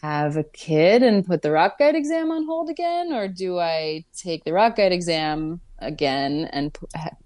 have 0.00 0.36
a 0.36 0.44
kid 0.44 1.02
and 1.02 1.26
put 1.26 1.42
the 1.42 1.50
rock 1.50 1.78
guide 1.78 1.96
exam 1.96 2.30
on 2.30 2.46
hold 2.46 2.70
again? 2.70 3.12
Or 3.12 3.26
do 3.26 3.58
I 3.58 4.04
take 4.16 4.44
the 4.44 4.52
rock 4.52 4.76
guide 4.76 4.92
exam 4.92 5.60
again 5.80 6.48
and 6.52 6.76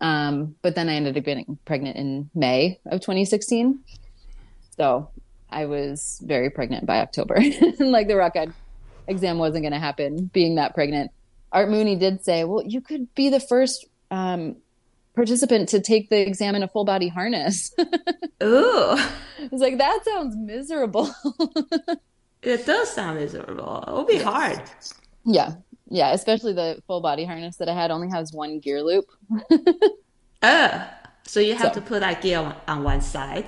Um, 0.02 0.56
but 0.62 0.76
then 0.76 0.90
I 0.90 0.96
ended 0.96 1.18
up 1.18 1.24
getting 1.24 1.58
pregnant 1.66 1.98
in 1.98 2.30
May 2.36 2.80
of 2.86 3.00
2016. 3.00 3.80
So 4.78 5.10
I 5.50 5.66
was 5.66 6.22
very 6.26 6.50
pregnant 6.50 6.86
by 6.86 7.00
October. 7.00 7.36
like 7.80 8.08
the 8.08 8.18
rock 8.18 8.34
guide 8.34 8.54
exam 9.08 9.38
wasn't 9.38 9.64
going 9.64 9.74
to 9.74 9.80
happen 9.80 10.30
being 10.34 10.56
that 10.56 10.74
pregnant. 10.74 11.12
Art 11.56 11.70
Mooney 11.70 11.96
did 11.96 12.22
say, 12.22 12.44
well, 12.44 12.62
you 12.62 12.82
could 12.82 13.16
be 13.16 13.30
the 13.30 13.40
first 13.40 13.88
um, 14.12 14.58
participant 15.16 15.70
to 15.70 15.80
take 15.80 16.10
the 16.10 16.20
exam 16.20 16.54
in 16.54 16.64
a 16.64 16.68
full 16.68 16.84
body 16.84 17.08
harness. 17.08 17.74
Ooh. 18.44 18.98
It's 19.40 19.62
like, 19.62 19.78
that 19.78 20.02
sounds 20.04 20.36
miserable. 20.36 21.10
it 22.42 22.66
does 22.66 22.92
sound 22.92 23.20
miserable. 23.20 23.86
It 23.88 23.92
will 23.92 24.04
be 24.04 24.18
hard. 24.18 24.62
Yeah. 25.24 25.54
Yeah. 25.90 26.12
Especially 26.12 26.52
the 26.52 26.84
full 26.88 27.00
body 27.00 27.24
harness 27.24 27.56
that 27.56 27.70
I 27.70 27.74
had 27.74 27.90
only 27.90 28.10
has 28.10 28.34
one 28.34 28.60
gear 28.60 28.84
loop. 28.84 29.06
oh. 30.44 30.90
So 31.28 31.40
you 31.40 31.56
have 31.56 31.74
so. 31.74 31.80
to 31.80 31.82
put 31.82 32.02
that 32.02 32.22
gear 32.22 32.38
on, 32.38 32.56
on 32.68 32.84
one 32.84 33.02
side 33.02 33.48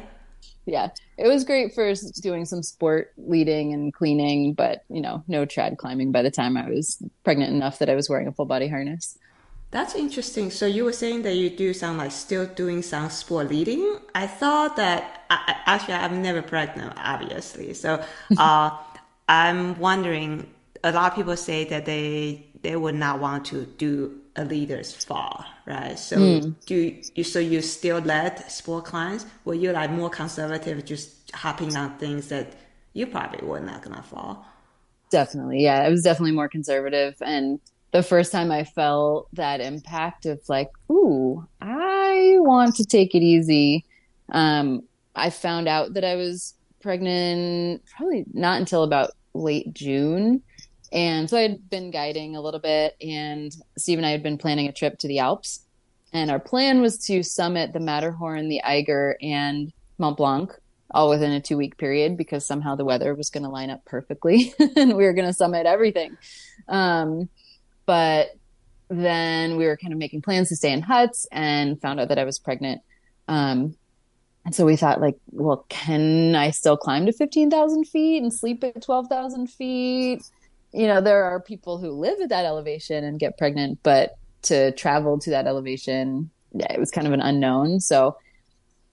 yeah, 0.67 0.89
it 1.17 1.27
was 1.27 1.43
great 1.43 1.74
for 1.74 1.93
doing 2.21 2.45
some 2.45 2.62
sport 2.62 3.13
leading 3.17 3.74
and 3.74 3.93
cleaning, 3.93 4.53
but 4.53 4.83
you 4.89 5.01
know, 5.01 5.24
no 5.27 5.45
trad 5.45 5.77
climbing 5.77 6.12
by 6.12 6.21
the 6.21 6.31
time 6.31 6.57
I 6.57 6.69
was 6.69 7.01
pregnant 7.24 7.53
enough 7.53 7.79
that 7.79 7.89
I 7.89 7.95
was 7.95 8.09
wearing 8.09 8.27
a 8.27 8.31
full 8.31 8.45
body 8.45 8.67
harness. 8.67 9.17
That's 9.71 9.95
interesting. 9.95 10.51
So 10.51 10.65
you 10.65 10.86
were 10.86 10.93
saying 10.93 11.24
that 11.24 11.36
you 11.36 11.50
do 11.50 11.74
some 11.74 11.97
like 11.97 12.12
still 12.12 12.45
doing 12.45 12.81
some 12.81 13.09
sport 13.09 13.50
leading. 13.50 14.00
I 14.13 14.27
thought 14.27 14.75
that 14.75 15.25
I, 15.29 15.55
actually 15.65 15.95
I'm 15.95 16.21
never 16.21 16.41
pregnant, 16.41 16.93
obviously. 16.97 17.74
So 17.74 18.03
uh, 18.38 18.77
I'm 19.27 19.79
wondering. 19.79 20.51
A 20.83 20.91
lot 20.91 21.12
of 21.12 21.15
people 21.15 21.36
say 21.36 21.65
that 21.65 21.86
they 21.86 22.45
they 22.62 22.75
would 22.75 22.95
not 22.95 23.19
want 23.19 23.45
to 23.45 23.65
do 23.65 24.21
a 24.38 24.46
leader's 24.46 24.94
fall, 25.03 25.44
right? 25.65 25.98
So 25.98 26.17
mm. 26.17 26.56
do 26.65 27.01
you, 27.15 27.24
so 27.24 27.39
you 27.39 27.62
still 27.62 28.00
let 28.00 28.51
sport 28.51 28.86
clients? 28.86 29.25
Were 29.44 29.56
you 29.56 29.72
like 29.72 29.89
more 29.91 30.10
conservative, 30.10 30.86
just 30.86 31.32
hopping 31.32 31.75
on 31.75 31.98
things 31.98 32.29
that 32.29 32.53
you 32.94 33.08
probably 33.08 33.46
were 33.46 33.60
not 33.60 33.82
gonna 33.82 34.03
fall? 34.03 34.46
Definitely, 35.10 35.63
yeah. 35.63 35.86
It 35.88 35.89
was 35.89 36.03
definitely 36.03 36.34
more 36.34 36.50
conservative, 36.50 37.15
and 37.22 37.60
the 37.91 38.03
first 38.03 38.32
time 38.32 38.51
I 38.51 38.63
felt 38.63 39.27
that 39.34 39.60
impact 39.60 40.25
of 40.25 40.39
like, 40.48 40.70
ooh, 40.91 41.48
I 41.62 42.36
want 42.39 42.75
to 42.75 42.86
take 42.86 43.15
it 43.15 43.24
easy. 43.24 43.86
Um, 44.29 44.84
I 45.15 45.29
found 45.29 45.67
out 45.67 45.94
that 45.94 46.03
I 46.03 46.15
was 46.15 46.53
pregnant 46.82 47.84
probably 47.96 48.25
not 48.34 48.60
until 48.60 48.84
about 48.84 49.12
late 49.34 49.74
June. 49.74 50.44
And 50.91 51.29
so 51.29 51.38
I 51.38 51.41
had 51.41 51.70
been 51.70 51.91
guiding 51.91 52.36
a 52.36 52.41
little 52.41 52.60
bit, 52.60 52.96
and 53.01 53.56
Steve 53.77 54.00
and 54.00 54.06
I 54.06 54.12
had 54.12 54.24
been 54.24 54.38
planning 54.38 54.67
a 54.67 54.72
trip 54.72 55.00
to 55.00 55.08
the 55.08 55.20
Alps. 55.20 55.62
And 56.13 56.32
our 56.32 56.39
plan 56.39 56.82
was 56.82 56.98
to 57.08 57.22
summit 57.24 57.74
the 57.74 57.79
Matterhorn, 57.79 58.48
the 58.48 58.63
Eiger, 58.63 59.17
and 59.22 59.74
Mont 59.98 60.17
Blanc 60.17 60.53
all 60.91 61.10
within 61.10 61.32
a 61.32 61.41
two 61.41 61.58
week 61.58 61.77
period 61.77 62.17
because 62.17 62.46
somehow 62.46 62.75
the 62.75 62.86
weather 62.86 63.13
was 63.13 63.29
going 63.29 63.44
to 63.44 63.50
line 63.50 63.70
up 63.70 63.84
perfectly 63.86 64.53
and 64.75 64.96
we 64.96 65.03
were 65.03 65.13
going 65.13 65.27
to 65.27 65.34
summit 65.34 65.65
everything. 65.65 66.17
Um, 66.67 67.29
but 67.86 68.29
then 68.89 69.58
we 69.58 69.65
were 69.65 69.77
kind 69.77 69.91
of 69.91 70.00
making 70.00 70.22
plans 70.22 70.50
to 70.50 70.56
stay 70.56 70.72
in 70.72 70.82
huts 70.82 71.27
and 71.32 71.82
found 71.82 72.00
out 72.00 72.08
that 72.10 72.20
I 72.20 72.24
was 72.24 72.39
pregnant. 72.39 72.82
Um, 73.27 73.75
and 74.46 74.56
so 74.56 74.65
we 74.65 74.77
thought, 74.77 75.01
like, 75.01 75.17
well, 75.32 75.65
can 75.67 76.34
I 76.36 76.51
still 76.51 76.77
climb 76.77 77.06
to 77.06 77.12
15,000 77.12 77.84
feet 77.84 78.24
and 78.24 78.34
sleep 78.34 78.63
at 78.63 78.82
12,000 78.82 79.48
feet? 79.48 80.24
You 80.77 80.86
know, 80.86 81.01
there 81.01 81.24
are 81.24 81.39
people 81.39 81.79
who 81.79 81.89
live 81.89 82.22
at 82.22 82.29
that 82.29 82.46
elevation 82.46 83.03
and 83.03 83.19
get 83.19 83.36
pregnant, 83.36 83.79
but 83.81 84.12
to 84.43 84.72
travel 84.74 85.17
to 85.17 85.31
that 85.31 85.48
elevation, 85.48 86.29
yeah, 86.53 86.72
it 86.72 86.79
was 86.79 86.91
kind 86.91 87.07
of 87.07 87.13
an 87.13 87.19
unknown. 87.19 87.79
So 87.79 88.15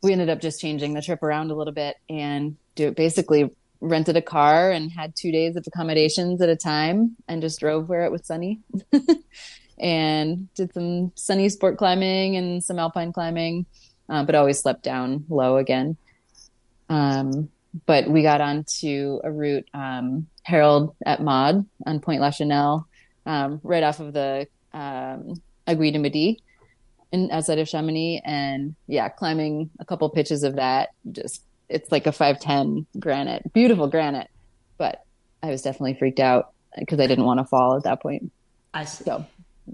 we 0.03 0.13
ended 0.13 0.31
up 0.31 0.41
just 0.41 0.63
changing 0.63 0.95
the 0.95 1.03
trip 1.03 1.23
around 1.23 1.51
a 1.51 1.55
little 1.55 1.75
bit 1.75 1.97
and 2.09 2.57
do 2.75 2.91
basically 2.91 3.51
rented 3.83 4.17
a 4.17 4.23
car 4.23 4.71
and 4.71 4.91
had 4.91 5.15
two 5.15 5.31
days 5.31 5.57
of 5.57 5.65
accommodations 5.67 6.41
at 6.41 6.49
a 6.49 6.57
time 6.57 7.17
and 7.29 7.43
just 7.43 7.61
drove 7.61 7.87
where 7.87 8.07
it 8.07 8.13
was 8.13 8.27
sunny 8.27 8.61
and 9.79 10.49
did 10.55 10.73
some 10.73 11.13
sunny 11.17 11.51
sport 11.51 11.77
climbing 11.77 12.35
and 12.37 12.65
some 12.65 12.79
alpine 12.79 13.13
climbing, 13.13 13.67
uh, 14.09 14.25
but 14.25 14.35
always 14.35 14.59
slept 14.59 14.83
down 14.83 15.27
low 15.29 15.59
again. 15.59 15.99
Um, 16.89 17.51
but 17.87 18.09
we 18.09 18.23
got 18.23 18.41
onto 18.41 19.21
a 19.25 19.31
route 19.31 19.69
um, 19.75 20.27
Harold 20.43 20.95
at 21.05 21.23
Maud 21.23 21.67
on 21.87 22.01
Pointe 22.01 22.23
Lachenal, 22.23 22.85
um, 23.27 23.61
right 23.63 23.83
off 23.83 24.01
of 24.01 24.13
the 24.13 24.47
um, 24.73 25.35
Aiguille 25.67 25.93
du 25.93 25.99
Midi 25.99 26.41
in 27.13 27.31
outside 27.31 27.59
of 27.59 27.69
Chamonix, 27.69 28.23
and 28.25 28.75
yeah, 28.87 29.09
climbing 29.09 29.71
a 29.79 29.85
couple 29.85 30.09
pitches 30.11 30.43
of 30.43 30.57
that. 30.57 30.91
Just 31.11 31.43
it's 31.69 31.91
like 31.91 32.07
a 32.07 32.13
five 32.13 32.41
ten 32.41 32.87
granite, 32.99 33.53
beautiful 33.53 33.89
granite, 33.89 34.31
but 34.79 35.05
I 35.43 35.51
was 35.51 35.63
definitely 35.63 35.95
freaked 35.95 36.21
out 36.21 36.53
because 36.79 37.01
I 37.01 37.07
didn't 37.07 37.25
want 37.25 37.41
to 37.41 37.45
fall 37.45 37.77
at 37.77 37.85
that 37.85 38.03
point. 38.03 38.33
I 38.73 38.85
see. 38.85 39.05
So, 39.05 39.25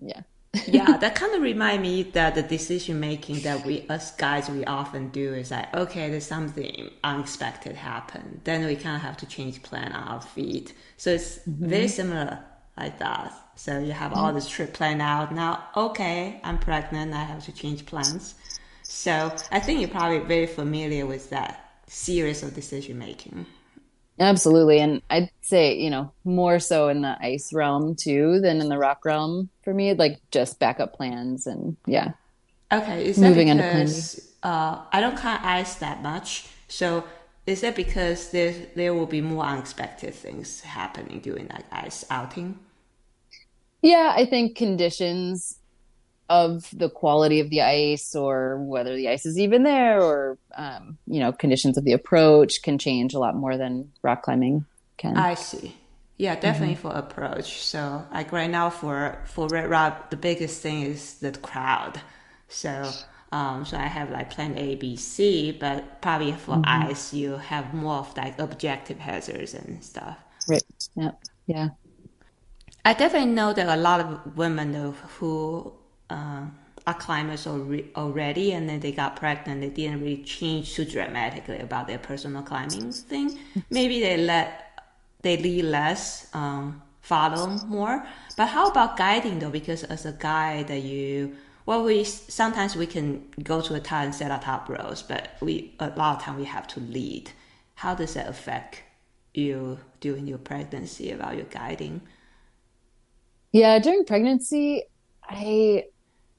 yeah 0.02 0.22
yeah, 0.66 0.96
that 1.00 1.14
kind 1.14 1.34
of 1.34 1.42
remind 1.42 1.82
me 1.82 2.02
that 2.02 2.34
the 2.34 2.42
decision 2.42 3.00
making 3.00 3.40
that 3.40 3.64
we 3.64 3.86
us 3.88 4.14
guys 4.16 4.48
we 4.48 4.64
often 4.64 5.08
do 5.10 5.34
is 5.34 5.50
like, 5.50 5.74
okay, 5.74 6.10
there's 6.10 6.26
something 6.26 6.90
unexpected 7.04 7.76
happen, 7.76 8.40
then 8.44 8.66
we 8.66 8.76
kind 8.76 8.96
of 8.96 9.02
have 9.02 9.16
to 9.18 9.26
change 9.26 9.62
plan 9.62 9.92
on 9.92 10.08
our 10.08 10.20
feet. 10.20 10.74
So 10.96 11.10
it's 11.10 11.38
mm-hmm. 11.38 11.68
very 11.68 11.88
similar 11.88 12.38
like 12.76 12.98
that. 12.98 13.32
So 13.56 13.78
you 13.78 13.92
have 13.92 14.14
all 14.14 14.32
this 14.32 14.48
trip 14.48 14.72
planned 14.72 15.02
out. 15.02 15.34
Now, 15.34 15.64
okay, 15.76 16.40
I'm 16.42 16.58
pregnant. 16.58 17.12
I 17.12 17.24
have 17.24 17.44
to 17.44 17.52
change 17.52 17.84
plans. 17.84 18.34
So 18.82 19.36
I 19.52 19.60
think 19.60 19.80
you're 19.80 19.90
probably 19.90 20.20
very 20.20 20.46
familiar 20.46 21.04
with 21.06 21.30
that 21.30 21.82
series 21.86 22.42
of 22.42 22.54
decision 22.54 22.98
making. 22.98 23.46
Absolutely. 24.20 24.80
And 24.80 25.00
I'd 25.08 25.30
say, 25.40 25.78
you 25.78 25.88
know, 25.88 26.12
more 26.24 26.60
so 26.60 26.88
in 26.88 27.00
the 27.00 27.16
ice 27.20 27.52
realm 27.54 27.96
too 27.96 28.40
than 28.40 28.60
in 28.60 28.68
the 28.68 28.76
rock 28.76 29.04
realm 29.06 29.48
for 29.64 29.72
me, 29.72 29.94
like 29.94 30.20
just 30.30 30.58
backup 30.58 30.94
plans 30.94 31.46
and 31.46 31.76
yeah. 31.86 32.12
Okay. 32.70 33.06
Is 33.06 33.18
Moving 33.18 33.48
that 33.48 33.56
because 33.56 34.34
uh, 34.42 34.82
I 34.92 35.00
don't 35.00 35.16
climb 35.16 35.40
ice 35.42 35.76
that 35.76 36.02
much? 36.02 36.46
So 36.68 37.04
is 37.46 37.62
that 37.62 37.74
because 37.74 38.30
there, 38.30 38.54
there 38.76 38.92
will 38.92 39.06
be 39.06 39.22
more 39.22 39.44
unexpected 39.44 40.14
things 40.14 40.60
happening 40.60 41.20
during 41.20 41.46
that 41.48 41.64
ice 41.72 42.04
outing? 42.10 42.58
Yeah, 43.80 44.12
I 44.14 44.26
think 44.26 44.54
conditions 44.54 45.59
of 46.30 46.70
the 46.72 46.88
quality 46.88 47.40
of 47.40 47.50
the 47.50 47.60
ice 47.60 48.14
or 48.14 48.56
whether 48.58 48.94
the 48.94 49.08
ice 49.08 49.26
is 49.26 49.36
even 49.38 49.64
there 49.64 50.00
or 50.00 50.38
um, 50.56 50.96
you 51.06 51.20
know 51.20 51.32
conditions 51.32 51.76
of 51.76 51.84
the 51.84 51.92
approach 51.92 52.62
can 52.62 52.78
change 52.78 53.12
a 53.12 53.18
lot 53.18 53.34
more 53.34 53.56
than 53.58 53.90
rock 54.02 54.22
climbing 54.22 54.64
can 54.96 55.16
i 55.16 55.34
see 55.34 55.76
yeah 56.16 56.36
definitely 56.36 56.76
mm-hmm. 56.76 56.88
for 56.88 56.96
approach 56.96 57.60
so 57.62 58.06
like 58.14 58.30
right 58.30 58.50
now 58.50 58.70
for 58.70 59.18
for 59.26 59.48
red 59.48 59.68
rock 59.68 60.10
the 60.10 60.16
biggest 60.16 60.62
thing 60.62 60.82
is 60.82 61.14
the 61.18 61.32
crowd 61.32 62.00
so 62.48 62.88
um, 63.32 63.64
so 63.64 63.76
I 63.76 63.86
have 63.86 64.10
like 64.10 64.30
plan 64.30 64.58
A, 64.58 64.74
B, 64.74 64.96
C, 64.96 65.52
but 65.52 66.02
probably 66.02 66.32
for 66.32 66.56
mm-hmm. 66.56 66.90
ice, 66.90 67.14
you 67.14 67.36
have 67.36 67.72
more 67.72 67.98
of 67.98 68.16
like 68.16 68.36
objective 68.40 68.98
hazards 68.98 69.54
and 69.54 69.84
stuff. 69.84 70.18
Right. 70.48 70.62
Yeah. 70.96 71.12
Yeah. 71.46 71.68
I 72.84 72.94
definitely 72.94 73.30
know 73.30 73.52
that 73.52 73.68
a 73.68 73.80
lot 73.80 74.00
of 74.00 74.36
women 74.36 74.74
who 74.74 75.72
uh, 76.10 76.46
climbers 76.94 77.46
already 77.46 78.52
and 78.52 78.68
then 78.68 78.80
they 78.80 78.92
got 78.92 79.16
pregnant 79.16 79.60
they 79.60 79.68
didn't 79.68 80.00
really 80.00 80.22
change 80.22 80.74
too 80.74 80.84
dramatically 80.84 81.58
about 81.58 81.86
their 81.86 81.98
personal 81.98 82.42
climbing 82.42 82.92
thing. 82.92 83.38
Maybe 83.70 84.00
they 84.00 84.16
let 84.16 84.66
they 85.22 85.36
lead 85.36 85.64
less 85.64 86.28
um, 86.34 86.82
follow 87.00 87.46
more. 87.46 88.04
But 88.36 88.46
how 88.46 88.70
about 88.70 88.96
guiding 88.96 89.38
though? 89.38 89.50
Because 89.50 89.84
as 89.84 90.06
a 90.06 90.12
guide 90.12 90.68
that 90.68 90.82
you 90.82 91.36
well 91.66 91.84
we 91.84 92.04
sometimes 92.04 92.74
we 92.76 92.86
can 92.86 93.24
go 93.42 93.60
to 93.60 93.74
a 93.74 93.80
town 93.80 94.06
and 94.06 94.14
set 94.14 94.30
our 94.30 94.40
top 94.40 94.68
rows 94.68 95.02
but 95.02 95.36
we 95.40 95.74
a 95.78 95.90
lot 95.90 96.16
of 96.16 96.22
time 96.22 96.36
we 96.36 96.44
have 96.44 96.66
to 96.68 96.80
lead. 96.80 97.30
How 97.74 97.94
does 97.94 98.14
that 98.14 98.28
affect 98.28 98.82
you 99.34 99.78
during 100.00 100.26
your 100.26 100.38
pregnancy 100.38 101.12
about 101.12 101.36
your 101.36 101.46
guiding? 101.46 102.00
Yeah 103.52 103.78
during 103.78 104.04
pregnancy 104.04 104.84
i 105.28 105.84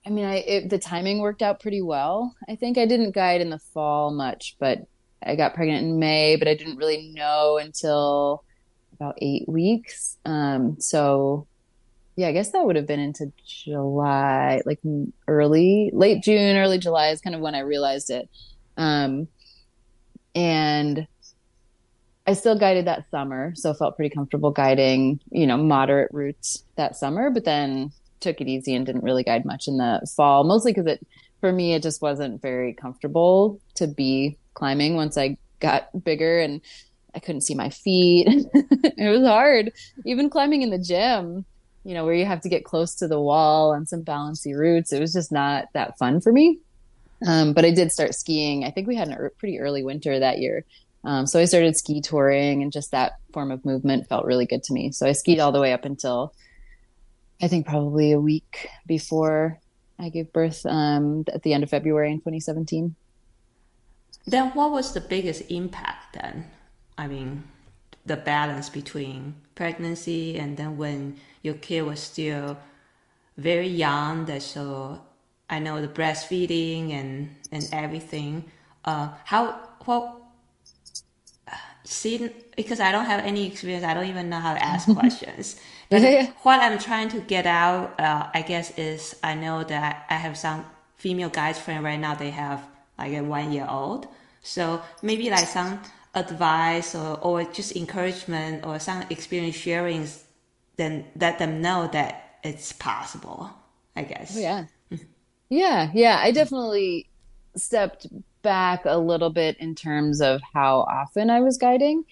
I 0.05 0.09
mean, 0.09 0.25
I 0.25 0.35
it, 0.37 0.69
the 0.69 0.79
timing 0.79 1.19
worked 1.19 1.41
out 1.41 1.59
pretty 1.59 1.81
well. 1.81 2.35
I 2.49 2.55
think 2.55 2.77
I 2.77 2.85
didn't 2.85 3.11
guide 3.11 3.41
in 3.41 3.49
the 3.49 3.59
fall 3.59 4.11
much, 4.11 4.55
but 4.59 4.79
I 5.23 5.35
got 5.35 5.53
pregnant 5.53 5.85
in 5.85 5.99
May, 5.99 6.35
but 6.35 6.47
I 6.47 6.55
didn't 6.55 6.77
really 6.77 7.11
know 7.13 7.57
until 7.57 8.43
about 8.93 9.17
eight 9.21 9.47
weeks. 9.47 10.17
Um, 10.25 10.77
so 10.79 11.47
yeah, 12.15 12.27
I 12.27 12.31
guess 12.33 12.51
that 12.51 12.65
would 12.65 12.75
have 12.75 12.87
been 12.87 12.99
into 12.99 13.31
July, 13.45 14.61
like 14.65 14.79
early, 15.27 15.91
late 15.93 16.23
June, 16.23 16.57
early 16.57 16.77
July 16.77 17.09
is 17.09 17.21
kind 17.21 17.35
of 17.35 17.41
when 17.41 17.55
I 17.55 17.59
realized 17.59 18.09
it. 18.09 18.29
Um, 18.77 19.27
and 20.35 21.07
I 22.27 22.33
still 22.33 22.57
guided 22.57 22.85
that 22.85 23.09
summer, 23.09 23.53
so 23.55 23.73
felt 23.73 23.95
pretty 23.95 24.13
comfortable 24.13 24.51
guiding, 24.51 25.19
you 25.31 25.47
know, 25.47 25.57
moderate 25.57 26.09
routes 26.11 26.63
that 26.75 26.95
summer, 26.95 27.29
but 27.29 27.45
then 27.45 27.91
took 28.21 28.41
it 28.41 28.47
easy 28.47 28.75
and 28.75 28.85
didn't 28.85 29.03
really 29.03 29.23
guide 29.23 29.45
much 29.45 29.67
in 29.67 29.77
the 29.77 30.07
fall, 30.15 30.43
mostly 30.43 30.71
because 30.71 30.87
it, 30.87 31.05
for 31.39 31.51
me, 31.51 31.73
it 31.73 31.83
just 31.83 32.01
wasn't 32.01 32.41
very 32.41 32.73
comfortable 32.73 33.59
to 33.75 33.87
be 33.87 34.37
climbing 34.53 34.95
once 34.95 35.17
I 35.17 35.37
got 35.59 36.03
bigger 36.03 36.39
and 36.39 36.61
I 37.13 37.19
couldn't 37.19 37.41
see 37.41 37.55
my 37.55 37.69
feet. 37.69 38.27
it 38.53 39.09
was 39.09 39.27
hard. 39.27 39.73
Even 40.05 40.29
climbing 40.29 40.61
in 40.61 40.69
the 40.69 40.79
gym, 40.79 41.45
you 41.83 41.93
know, 41.93 42.05
where 42.05 42.13
you 42.13 42.25
have 42.25 42.41
to 42.41 42.49
get 42.49 42.63
close 42.63 42.95
to 42.95 43.07
the 43.07 43.19
wall 43.19 43.73
on 43.73 43.85
some 43.85 44.03
bouncy 44.03 44.55
routes, 44.55 44.93
it 44.93 44.99
was 44.99 45.13
just 45.13 45.31
not 45.31 45.65
that 45.73 45.97
fun 45.97 46.21
for 46.21 46.31
me. 46.31 46.59
Um, 47.25 47.53
but 47.53 47.65
I 47.65 47.71
did 47.71 47.91
start 47.91 48.15
skiing. 48.15 48.63
I 48.63 48.71
think 48.71 48.87
we 48.87 48.95
had 48.95 49.09
a 49.09 49.29
pretty 49.37 49.59
early 49.59 49.83
winter 49.83 50.19
that 50.19 50.39
year. 50.39 50.65
Um, 51.03 51.25
so 51.25 51.39
I 51.39 51.45
started 51.45 51.75
ski 51.75 52.01
touring, 52.01 52.61
and 52.61 52.71
just 52.71 52.91
that 52.91 53.13
form 53.33 53.51
of 53.51 53.65
movement 53.65 54.07
felt 54.07 54.25
really 54.25 54.45
good 54.45 54.63
to 54.63 54.73
me. 54.73 54.91
So 54.91 55.07
I 55.07 55.13
skied 55.13 55.39
all 55.39 55.51
the 55.51 55.61
way 55.61 55.73
up 55.73 55.85
until 55.85 56.33
I 57.41 57.47
think 57.47 57.65
probably 57.65 58.11
a 58.11 58.19
week 58.19 58.69
before 58.85 59.59
I 59.97 60.09
gave 60.09 60.31
birth 60.31 60.65
um, 60.65 61.25
at 61.33 61.43
the 61.43 61.53
end 61.53 61.63
of 61.63 61.69
February 61.69 62.11
in 62.11 62.19
2017. 62.19 62.95
Then, 64.27 64.51
what 64.51 64.71
was 64.71 64.93
the 64.93 65.01
biggest 65.01 65.49
impact 65.49 66.13
then? 66.13 66.45
I 66.97 67.07
mean, 67.07 67.43
the 68.05 68.17
balance 68.17 68.69
between 68.69 69.35
pregnancy 69.55 70.37
and 70.37 70.57
then 70.57 70.77
when 70.77 71.17
your 71.41 71.55
kid 71.55 71.83
was 71.83 71.99
still 71.99 72.57
very 73.37 73.67
young, 73.67 74.25
that 74.25 74.43
so 74.43 75.01
I 75.49 75.59
know 75.59 75.81
the 75.81 75.87
breastfeeding 75.87 76.91
and 76.91 77.35
and 77.51 77.67
everything. 77.71 78.45
Uh, 78.85 79.09
how 79.25 79.59
what 79.85 80.21
see 81.83 82.29
because 82.55 82.79
I 82.79 82.91
don't 82.91 83.05
have 83.05 83.23
any 83.23 83.47
experience, 83.47 83.83
I 83.83 83.93
don't 83.93 84.05
even 84.07 84.29
know 84.29 84.39
how 84.39 84.53
to 84.53 84.63
ask 84.63 84.87
questions. 84.93 85.59
What 86.43 86.61
I'm 86.61 86.79
trying 86.79 87.09
to 87.09 87.19
get 87.19 87.45
out, 87.45 87.99
uh, 87.99 88.29
I 88.33 88.41
guess, 88.43 88.77
is 88.77 89.15
I 89.23 89.35
know 89.35 89.63
that 89.65 90.05
I 90.09 90.15
have 90.15 90.37
some 90.37 90.65
female 90.97 91.29
guys 91.29 91.59
friend 91.59 91.83
right 91.83 91.99
now. 91.99 92.15
They 92.15 92.31
have 92.31 92.65
like 92.97 93.13
a 93.13 93.21
one 93.21 93.51
year 93.51 93.67
old, 93.69 94.07
so 94.41 94.81
maybe 95.01 95.29
like 95.29 95.47
some 95.47 95.81
advice 96.15 96.95
or, 96.95 97.17
or 97.21 97.43
just 97.43 97.75
encouragement 97.75 98.65
or 98.65 98.79
some 98.79 99.03
experience 99.09 99.55
sharing, 99.55 100.07
then 100.77 101.05
let 101.19 101.39
them 101.39 101.61
know 101.61 101.89
that 101.91 102.39
it's 102.43 102.71
possible. 102.71 103.51
I 103.95 104.03
guess. 104.03 104.35
Oh, 104.35 104.39
yeah. 104.39 104.65
Yeah, 105.49 105.91
yeah, 105.93 106.19
I 106.21 106.31
definitely 106.31 107.09
stepped 107.57 108.07
back 108.41 108.85
a 108.85 108.97
little 108.97 109.29
bit 109.29 109.57
in 109.59 109.75
terms 109.75 110.21
of 110.21 110.41
how 110.53 110.81
often 110.81 111.29
I 111.29 111.41
was 111.41 111.57
guiding. 111.57 112.05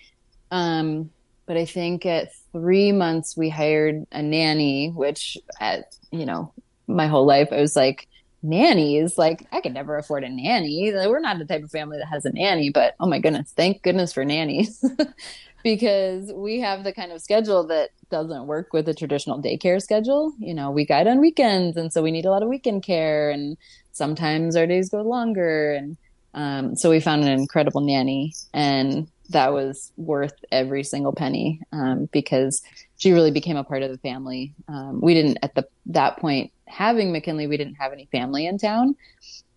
Um, 0.52 1.12
but 1.46 1.58
I 1.58 1.66
think 1.66 2.06
at 2.06 2.30
three 2.52 2.92
months 2.92 3.38
we 3.38 3.50
hired 3.50 4.06
a 4.12 4.22
nanny, 4.22 4.90
which 4.90 5.38
at 5.60 5.96
you 6.12 6.26
know 6.26 6.54
my 6.88 7.08
whole 7.08 7.26
life 7.26 7.50
I 7.52 7.62
was 7.62 7.76
like 7.76 8.08
nannies 8.42 9.18
like 9.18 9.46
I 9.52 9.62
could 9.62 9.74
never 9.74 9.98
afford 9.98 10.24
a 10.24 10.30
nanny. 10.30 10.92
We're 10.94 11.20
not 11.20 11.40
the 11.40 11.46
type 11.46 11.64
of 11.64 11.72
family 11.72 11.98
that 11.98 12.08
has 12.08 12.26
a 12.26 12.32
nanny, 12.32 12.70
but 12.70 12.96
oh 13.00 13.08
my 13.08 13.20
goodness, 13.20 13.54
thank 13.56 13.82
goodness 13.82 14.14
for 14.14 14.26
nannies. 14.26 14.84
because 15.64 16.32
we 16.34 16.60
have 16.60 16.84
the 16.84 16.94
kind 16.94 17.12
of 17.12 17.22
schedule 17.22 17.68
that 17.68 17.90
doesn't 18.10 18.48
work 18.48 18.74
with 18.74 18.88
a 18.88 18.94
traditional 18.94 19.42
daycare 19.42 19.82
schedule. 19.82 20.34
You 20.40 20.54
know, 20.54 20.72
we 20.72 20.86
guide 20.86 21.08
on 21.08 21.20
weekends, 21.20 21.78
and 21.78 21.92
so 21.92 22.02
we 22.02 22.12
need 22.12 22.26
a 22.26 22.32
lot 22.32 22.44
of 22.44 22.50
weekend 22.50 22.84
care, 22.84 23.30
and 23.30 23.58
sometimes 23.92 24.56
our 24.56 24.68
days 24.68 24.90
go 24.90 25.02
longer. 25.02 25.74
And 25.74 25.98
um, 26.34 26.76
so 26.76 26.90
we 26.90 27.00
found 27.00 27.24
an 27.24 27.30
incredible 27.30 27.82
nanny, 27.82 28.34
and 28.54 29.08
that 29.30 29.54
was 29.54 29.92
worth 29.98 30.34
every 30.52 30.84
single 30.84 31.14
penny 31.14 31.62
um, 31.72 32.10
because 32.12 32.62
she 32.98 33.12
really 33.12 33.32
became 33.32 33.58
a 33.58 33.64
part 33.64 33.84
of 33.84 33.92
the 33.92 33.98
family. 34.00 34.54
Um, 34.68 35.02
we 35.02 35.14
didn't 35.14 35.38
at 35.44 35.56
the 35.56 35.68
that 35.88 36.18
point 36.18 36.52
having 36.68 37.12
McKinley, 37.12 37.48
we 37.48 37.58
didn't 37.58 37.76
have 37.76 37.94
any 37.94 38.06
family 38.12 38.46
in 38.46 38.58
town, 38.58 38.96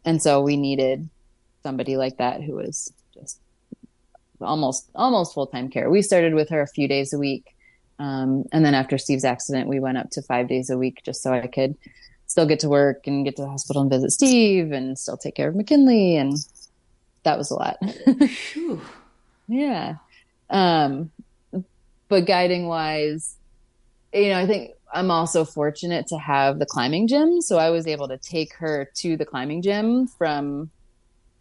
and 0.04 0.22
so 0.22 0.42
we 0.42 0.56
needed 0.56 1.08
somebody 1.62 1.96
like 1.96 2.18
that 2.18 2.42
who 2.42 2.54
was 2.54 2.92
just 3.14 3.40
almost 4.40 4.88
almost 4.94 5.34
full 5.34 5.46
time 5.46 5.68
care. 5.68 5.90
We 5.90 6.02
started 6.02 6.34
with 6.34 6.50
her 6.50 6.60
a 6.60 6.68
few 6.68 6.86
days 6.86 7.12
a 7.12 7.18
week, 7.18 7.54
um, 7.98 8.44
and 8.52 8.64
then 8.64 8.74
after 8.74 8.98
Steve's 8.98 9.24
accident, 9.24 9.68
we 9.68 9.80
went 9.80 9.98
up 9.98 10.10
to 10.10 10.22
five 10.22 10.48
days 10.48 10.70
a 10.70 10.78
week 10.78 11.02
just 11.04 11.22
so 11.22 11.32
I 11.32 11.46
could 11.46 11.76
still 12.26 12.46
get 12.46 12.60
to 12.60 12.68
work 12.68 13.06
and 13.06 13.24
get 13.24 13.36
to 13.36 13.42
the 13.42 13.48
hospital 13.48 13.82
and 13.82 13.90
visit 13.90 14.10
Steve 14.10 14.72
and 14.72 14.98
still 14.98 15.16
take 15.16 15.34
care 15.34 15.48
of 15.48 15.56
McKinley, 15.56 16.16
and 16.16 16.36
that 17.24 17.38
was 17.38 17.50
a 17.50 17.54
lot. 17.54 17.78
yeah, 19.52 19.94
um, 20.50 21.10
but 22.08 22.26
guiding 22.26 22.66
wise, 22.66 23.36
you 24.12 24.28
know, 24.28 24.38
I 24.38 24.46
think 24.46 24.72
I'm 24.92 25.10
also 25.10 25.44
fortunate 25.44 26.06
to 26.08 26.18
have 26.18 26.58
the 26.58 26.66
climbing 26.66 27.08
gym, 27.08 27.40
so 27.40 27.58
I 27.58 27.70
was 27.70 27.86
able 27.86 28.08
to 28.08 28.18
take 28.18 28.54
her 28.56 28.88
to 28.96 29.16
the 29.16 29.24
climbing 29.24 29.62
gym 29.62 30.06
from 30.06 30.70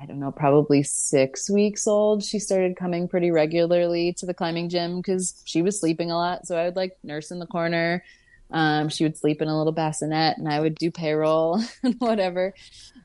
I 0.02 0.08
don't 0.08 0.20
know, 0.20 0.32
probably 0.32 0.82
six 0.82 1.48
weeks 1.48 1.86
old, 1.86 2.24
she 2.24 2.40
started 2.40 2.76
coming 2.76 3.08
pretty 3.08 3.30
regularly 3.30 4.14
to 4.14 4.26
the 4.26 4.34
climbing 4.34 4.68
gym 4.68 4.98
because 4.98 5.40
she 5.46 5.62
was 5.62 5.80
sleeping 5.80 6.10
a 6.10 6.18
lot. 6.18 6.48
So 6.48 6.58
I 6.58 6.66
would 6.66 6.76
like 6.76 6.98
nurse 7.04 7.30
in 7.30 7.38
the 7.38 7.46
corner. 7.46 8.04
Um, 8.50 8.90
she 8.90 9.04
would 9.04 9.16
sleep 9.16 9.44
in 9.44 9.48
a 9.48 9.56
little 9.56 9.72
bassinet 9.72 10.40
and 10.40 10.50
I 10.50 10.60
would 10.60 10.74
do 10.74 10.90
payroll 10.90 11.62
and 11.84 11.96
whatever. 12.00 12.56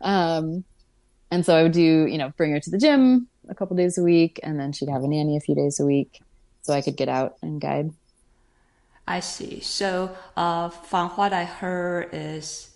Um, 0.00 0.64
and 1.30 1.44
so 1.44 1.54
I 1.54 1.62
would 1.62 1.72
do, 1.72 2.06
you 2.06 2.16
know, 2.16 2.32
bring 2.38 2.52
her 2.52 2.60
to 2.60 2.70
the 2.70 2.78
gym 2.78 3.28
a 3.48 3.54
couple 3.54 3.76
days 3.76 3.98
a 3.98 4.02
week 4.02 4.40
and 4.42 4.58
then 4.58 4.72
she'd 4.72 4.88
have 4.88 5.02
a 5.02 5.08
nanny 5.08 5.36
a 5.36 5.40
few 5.40 5.54
days 5.54 5.80
a 5.80 5.84
week 5.84 6.20
so 6.62 6.72
I 6.72 6.80
could 6.80 6.96
get 6.96 7.08
out 7.08 7.36
and 7.42 7.60
guide. 7.60 7.92
I 9.06 9.20
see. 9.20 9.60
So, 9.60 10.16
uh, 10.36 10.68
from 10.68 11.10
what 11.10 11.32
I 11.32 11.44
heard 11.44 12.10
is 12.12 12.70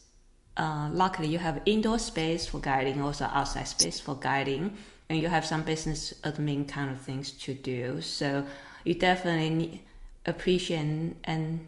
uh, 0.57 0.89
luckily 0.93 1.29
you 1.29 1.39
have 1.39 1.61
indoor 1.67 1.99
space 1.99 2.47
for 2.47 2.61
guiding, 2.61 3.01
also 3.01 3.25
outside 3.25 3.67
space 3.67 3.99
for 3.99 4.15
guiding, 4.15 4.77
and 5.09 5.21
you 5.21 5.29
have 5.29 5.45
some 5.45 5.63
business 5.63 6.15
admin 6.23 6.69
kind 6.69 6.91
of 6.91 7.01
things 7.01 7.33
to 7.33 7.55
do. 7.55 8.01
So 8.01 8.47
you 8.85 8.95
definitely 8.95 9.83
appreciate 10.25 11.17
and 11.25 11.67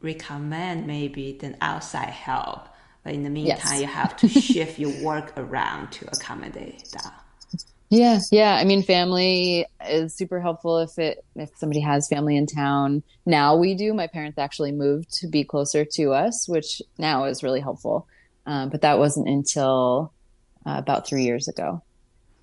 recommend 0.00 0.86
maybe 0.86 1.36
the 1.38 1.54
outside 1.60 2.08
help. 2.08 2.68
But 3.04 3.14
in 3.14 3.24
the 3.24 3.30
meantime, 3.30 3.58
yes. 3.72 3.80
you 3.80 3.86
have 3.86 4.16
to 4.18 4.28
shift 4.28 4.78
your 4.78 4.92
work 5.02 5.32
around 5.36 5.92
to 5.92 6.06
accommodate 6.06 6.84
that. 6.92 7.27
Yeah, 7.90 8.18
yeah. 8.30 8.54
I 8.54 8.64
mean, 8.64 8.82
family 8.82 9.66
is 9.88 10.14
super 10.14 10.40
helpful 10.40 10.78
if 10.78 10.98
it 10.98 11.24
if 11.36 11.50
somebody 11.56 11.80
has 11.80 12.08
family 12.08 12.36
in 12.36 12.46
town. 12.46 13.02
Now 13.24 13.56
we 13.56 13.74
do. 13.74 13.94
My 13.94 14.06
parents 14.06 14.38
actually 14.38 14.72
moved 14.72 15.10
to 15.20 15.26
be 15.26 15.42
closer 15.42 15.86
to 15.92 16.12
us, 16.12 16.46
which 16.46 16.82
now 16.98 17.24
is 17.24 17.42
really 17.42 17.60
helpful. 17.60 18.06
Um, 18.44 18.68
but 18.68 18.82
that 18.82 18.98
wasn't 18.98 19.28
until 19.28 20.12
uh, 20.66 20.76
about 20.76 21.06
three 21.06 21.24
years 21.24 21.48
ago. 21.48 21.82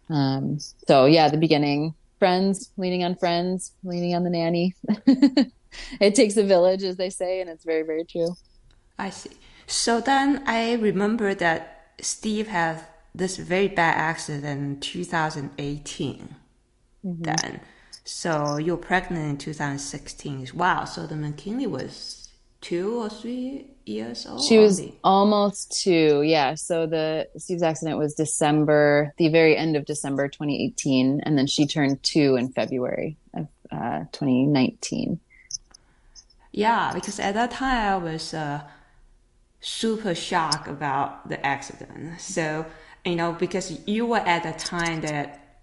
Um, 0.10 0.60
so 0.88 1.05
yeah, 1.05 1.29
the 1.29 1.38
beginning, 1.38 1.93
friends, 2.17 2.71
leaning 2.77 3.03
on 3.03 3.15
friends, 3.15 3.71
leaning 3.84 4.15
on 4.15 4.23
the 4.23 4.29
nanny. 4.31 4.73
it 5.99 6.15
takes 6.15 6.38
a 6.38 6.43
village, 6.43 6.84
as 6.84 6.97
they 6.97 7.10
say, 7.10 7.41
and 7.41 7.49
it's 7.49 7.65
very, 7.65 7.84
very 7.84 8.03
true. 8.03 8.36
I 8.97 9.12
see. 9.12 9.31
So 9.67 9.99
then 10.01 10.43
I 10.45 10.73
remember 10.73 11.34
that 11.36 11.93
Steve 12.01 12.47
had 12.47 12.84
this 13.17 13.38
very 13.38 13.67
bad 13.67 13.97
accident 13.97 14.45
in 14.45 14.80
2018. 14.80 16.36
Mm-hmm. 17.06 17.23
Then, 17.23 17.62
so 18.04 18.58
you're 18.58 18.78
pregnant 18.78 19.30
in 19.30 19.38
2016. 19.38 20.49
Wow. 20.54 20.86
So 20.86 21.08
the 21.08 21.15
McKinley 21.15 21.67
was 21.67 22.30
two 22.62 23.01
or 23.01 23.10
three 23.10 23.67
years 23.86 24.25
old? 24.25 24.43
She 24.43 24.58
was 24.58 24.82
almost 25.04 25.80
two. 25.84 26.23
Yeah. 26.23 26.56
So 26.56 26.88
the 26.88 27.28
Steve's 27.38 27.63
accident 27.63 27.97
was 27.97 28.15
December, 28.15 29.13
the 29.17 29.30
very 29.30 29.56
end 29.56 29.75
of 29.75 29.86
December 29.86 30.28
2018, 30.28 31.21
and 31.21 31.38
then 31.38 31.47
she 31.47 31.67
turned 31.67 32.01
two 32.04 32.36
in 32.36 32.49
February 32.49 33.17
of 33.34 33.47
uh, 33.71 34.06
2019. 34.12 35.19
Yeah, 36.51 36.91
because 36.93 37.19
at 37.19 37.34
that 37.34 37.51
time 37.51 37.93
I 37.93 37.97
was 37.97 38.34
uh, 38.34 38.62
super 39.60 40.15
shocked 40.15 40.67
about 40.67 41.28
the 41.28 41.45
accident. 41.45 42.21
So 42.21 42.65
you 43.05 43.15
know, 43.15 43.33
because 43.33 43.79
you 43.87 44.05
were 44.05 44.17
at 44.17 44.43
the 44.43 44.51
time 44.53 45.01
that 45.01 45.59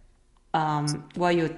um, 0.54 1.08
well, 1.16 1.32
you 1.32 1.56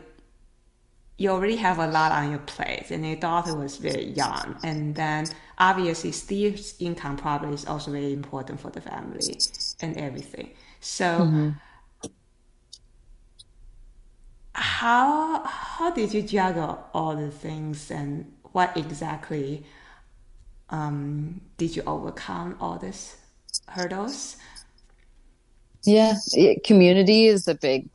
you 1.17 1.31
already 1.31 1.57
have 1.57 1.79
a 1.79 1.87
lot 1.87 2.11
on 2.11 2.31
your 2.31 2.41
plate 2.41 2.91
and 2.91 3.07
your 3.07 3.17
daughter 3.17 3.55
was 3.55 3.77
very 3.77 4.07
young 4.07 4.57
and 4.65 4.97
then 4.97 5.25
obviously 5.59 6.11
steve's 6.11 6.75
income 6.81 7.17
probably 7.17 7.55
is 7.55 7.65
also 7.67 7.93
very 7.93 8.13
important 8.13 8.59
for 8.59 8.69
the 8.71 8.81
family 8.81 9.21
and 9.81 9.97
everything 9.97 10.51
so 10.81 11.05
mm-hmm. 11.05 11.51
how 14.55 15.45
how 15.45 15.89
did 15.93 16.13
you 16.13 16.21
juggle 16.21 16.85
all 16.93 17.15
the 17.15 17.31
things 17.31 17.93
and 17.93 18.33
what 18.51 18.77
exactly 18.77 19.65
um, 20.71 21.41
did 21.57 21.77
you 21.77 21.83
overcome 21.87 22.57
all 22.61 22.79
these 22.79 23.17
hurdles? 23.69 24.37
Yeah, 25.85 26.15
community 26.65 27.27
is 27.27 27.47
a 27.49 27.55
big 27.55 27.89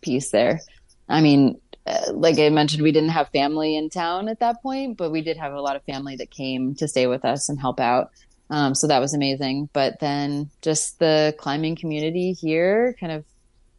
piece 0.00 0.30
there. 0.30 0.60
I 1.08 1.20
mean, 1.20 1.60
uh, 1.86 2.12
like 2.12 2.38
I 2.38 2.48
mentioned, 2.48 2.82
we 2.82 2.92
didn't 2.92 3.10
have 3.10 3.28
family 3.28 3.76
in 3.76 3.90
town 3.90 4.28
at 4.28 4.40
that 4.40 4.60
point, 4.62 4.96
but 4.96 5.12
we 5.12 5.22
did 5.22 5.36
have 5.36 5.52
a 5.52 5.60
lot 5.60 5.76
of 5.76 5.84
family 5.84 6.16
that 6.16 6.30
came 6.30 6.74
to 6.76 6.88
stay 6.88 7.06
with 7.06 7.24
us 7.24 7.48
and 7.48 7.60
help 7.60 7.78
out. 7.78 8.10
Um, 8.50 8.74
so 8.74 8.86
that 8.88 9.00
was 9.00 9.14
amazing. 9.14 9.68
But 9.72 10.00
then 10.00 10.50
just 10.62 10.98
the 10.98 11.34
climbing 11.38 11.76
community 11.76 12.32
here, 12.32 12.96
kind 12.98 13.12
of 13.12 13.24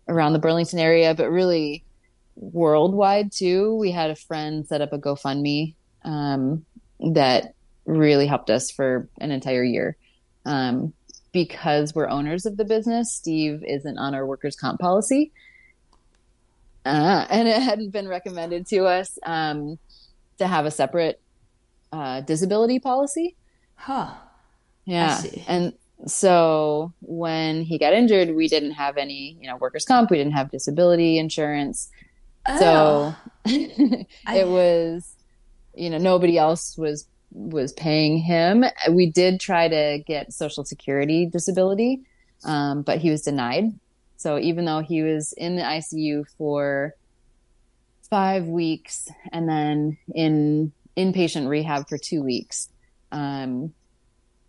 around 0.07 0.33
the 0.33 0.39
Burlington 0.39 0.79
area, 0.79 1.13
but 1.13 1.29
really 1.29 1.83
worldwide 2.35 3.31
too. 3.31 3.75
We 3.75 3.91
had 3.91 4.09
a 4.09 4.15
friend 4.15 4.65
set 4.65 4.81
up 4.81 4.93
a 4.93 4.99
GoFundMe 4.99 5.75
um, 6.03 6.65
that 7.13 7.53
really 7.85 8.27
helped 8.27 8.49
us 8.49 8.71
for 8.71 9.09
an 9.19 9.31
entire 9.31 9.63
year. 9.63 9.97
Um, 10.45 10.93
because 11.31 11.93
we're 11.93 12.07
owners 12.07 12.45
of 12.45 12.57
the 12.57 12.65
business, 12.65 13.13
Steve 13.13 13.63
isn't 13.65 13.97
on 13.97 14.15
our 14.15 14.25
workers' 14.25 14.55
comp 14.55 14.79
policy. 14.79 15.31
Uh, 16.85 17.25
and 17.29 17.47
it 17.47 17.61
hadn't 17.61 17.91
been 17.91 18.07
recommended 18.07 18.67
to 18.67 18.85
us 18.85 19.17
um, 19.23 19.77
to 20.37 20.47
have 20.47 20.65
a 20.65 20.71
separate 20.71 21.21
uh, 21.91 22.21
disability 22.21 22.79
policy. 22.79 23.35
Huh. 23.75 24.13
Yeah. 24.85 25.21
And 25.47 25.73
so 26.05 26.93
when 27.01 27.63
he 27.63 27.77
got 27.77 27.93
injured, 27.93 28.35
we 28.35 28.47
didn't 28.47 28.71
have 28.71 28.97
any, 28.97 29.37
you 29.41 29.47
know, 29.47 29.57
workers' 29.57 29.85
comp. 29.85 30.11
We 30.11 30.17
didn't 30.17 30.33
have 30.33 30.51
disability 30.51 31.17
insurance. 31.17 31.89
Oh. 32.47 32.57
So 32.59 33.15
it 33.45 34.07
I... 34.25 34.43
was, 34.45 35.15
you 35.75 35.89
know, 35.89 35.97
nobody 35.97 36.37
else 36.37 36.77
was 36.77 37.07
was 37.37 37.71
paying 37.73 38.17
him. 38.17 38.65
We 38.89 39.09
did 39.11 39.39
try 39.39 39.67
to 39.67 40.03
get 40.05 40.33
Social 40.33 40.65
Security 40.65 41.25
disability, 41.25 42.01
um, 42.43 42.81
but 42.81 42.97
he 42.97 43.11
was 43.11 43.21
denied. 43.21 43.73
So 44.17 44.39
even 44.39 44.65
though 44.65 44.81
he 44.81 45.03
was 45.03 45.33
in 45.33 45.55
the 45.55 45.61
ICU 45.61 46.25
for 46.37 46.95
five 48.09 48.47
weeks 48.47 49.09
and 49.31 49.47
then 49.47 49.97
in 50.13 50.71
inpatient 50.97 51.47
rehab 51.47 51.87
for 51.87 51.97
two 51.97 52.23
weeks, 52.23 52.69
um, 53.11 53.73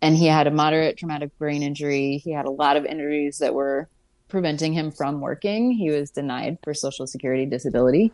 and 0.01 0.15
he 0.15 0.25
had 0.25 0.47
a 0.47 0.51
moderate 0.51 0.97
traumatic 0.97 1.37
brain 1.37 1.61
injury, 1.61 2.17
he 2.17 2.31
had 2.31 2.45
a 2.45 2.51
lot 2.51 2.77
of 2.77 2.85
injuries 2.85 3.37
that 3.39 3.53
were 3.53 3.87
preventing 4.29 4.73
him 4.73 4.91
from 4.91 5.21
working. 5.21 5.71
He 5.71 5.91
was 5.91 6.09
denied 6.09 6.57
for 6.63 6.73
Social 6.73 7.05
Security 7.05 7.45
disability. 7.45 8.11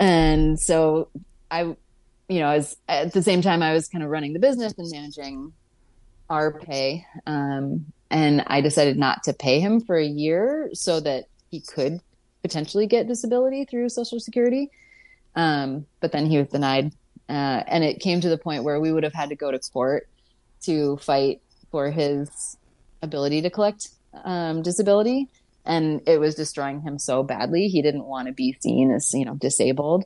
And 0.00 0.58
so 0.58 1.08
I 1.50 1.76
you 2.30 2.38
know, 2.38 2.48
as 2.48 2.76
at 2.88 3.12
the 3.12 3.22
same 3.22 3.42
time 3.42 3.60
I 3.60 3.72
was 3.72 3.88
kind 3.88 4.04
of 4.04 4.10
running 4.10 4.32
the 4.32 4.38
business 4.38 4.72
and 4.78 4.88
managing 4.90 5.52
our 6.30 6.52
pay. 6.52 7.04
Um, 7.26 7.86
and 8.08 8.44
I 8.46 8.60
decided 8.60 8.96
not 8.96 9.24
to 9.24 9.32
pay 9.32 9.58
him 9.58 9.80
for 9.80 9.96
a 9.96 10.06
year 10.06 10.70
so 10.72 11.00
that 11.00 11.24
he 11.50 11.60
could 11.60 12.00
potentially 12.42 12.86
get 12.86 13.08
disability 13.08 13.64
through 13.64 13.88
Social 13.88 14.20
Security. 14.20 14.70
Um, 15.34 15.86
but 15.98 16.12
then 16.12 16.26
he 16.26 16.38
was 16.38 16.48
denied. 16.48 16.92
Uh, 17.28 17.64
and 17.66 17.82
it 17.82 17.98
came 17.98 18.20
to 18.20 18.28
the 18.28 18.38
point 18.38 18.62
where 18.62 18.80
we 18.80 18.92
would 18.92 19.02
have 19.02 19.12
had 19.12 19.30
to 19.30 19.36
go 19.36 19.50
to 19.50 19.58
court 19.58 20.08
to 20.62 20.98
fight 20.98 21.40
for 21.72 21.90
his 21.90 22.56
ability 23.02 23.42
to 23.42 23.50
collect 23.50 23.88
um, 24.24 24.62
disability. 24.62 25.26
And 25.64 26.02
it 26.06 26.18
was 26.18 26.36
destroying 26.36 26.80
him 26.80 27.00
so 27.00 27.24
badly. 27.24 27.66
He 27.66 27.82
didn't 27.82 28.04
want 28.04 28.28
to 28.28 28.32
be 28.32 28.56
seen 28.60 28.92
as, 28.92 29.12
you 29.12 29.24
know, 29.24 29.34
disabled. 29.34 30.04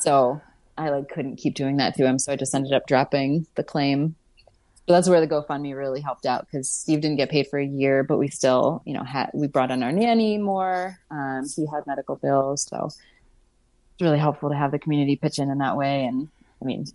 So 0.00 0.42
I 0.82 0.90
like 0.90 1.08
couldn't 1.08 1.36
keep 1.36 1.54
doing 1.54 1.76
that 1.76 1.94
to 1.96 2.04
him, 2.04 2.18
so 2.18 2.32
I 2.32 2.36
just 2.36 2.54
ended 2.54 2.72
up 2.72 2.86
dropping 2.86 3.46
the 3.54 3.62
claim. 3.62 4.16
But 4.86 4.94
that's 4.94 5.08
where 5.08 5.20
the 5.20 5.28
GoFundMe 5.28 5.76
really 5.76 6.00
helped 6.00 6.26
out 6.26 6.46
because 6.46 6.68
Steve 6.68 7.00
didn't 7.00 7.16
get 7.16 7.30
paid 7.30 7.46
for 7.46 7.58
a 7.58 7.64
year, 7.64 8.02
but 8.02 8.18
we 8.18 8.28
still, 8.28 8.82
you 8.84 8.94
know, 8.94 9.04
had 9.04 9.30
we 9.32 9.46
brought 9.46 9.70
on 9.70 9.82
our 9.84 9.92
nanny 9.92 10.38
more. 10.38 10.98
Um, 11.10 11.44
he 11.54 11.66
had 11.72 11.86
medical 11.86 12.16
bills, 12.16 12.66
so 12.68 12.86
it's 12.86 12.98
really 14.00 14.18
helpful 14.18 14.50
to 14.50 14.56
have 14.56 14.72
the 14.72 14.80
community 14.80 15.14
pitch 15.14 15.38
in 15.38 15.50
in 15.50 15.58
that 15.58 15.76
way. 15.76 16.04
And 16.04 16.28
I 16.60 16.64
mean, 16.64 16.86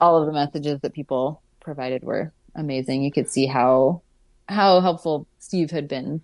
all 0.00 0.20
of 0.20 0.26
the 0.26 0.32
messages 0.32 0.80
that 0.82 0.92
people 0.92 1.42
provided 1.60 2.04
were 2.04 2.32
amazing. 2.54 3.02
You 3.02 3.10
could 3.10 3.28
see 3.28 3.46
how 3.46 4.02
how 4.48 4.80
helpful 4.80 5.26
Steve 5.40 5.72
had 5.72 5.88
been 5.88 6.22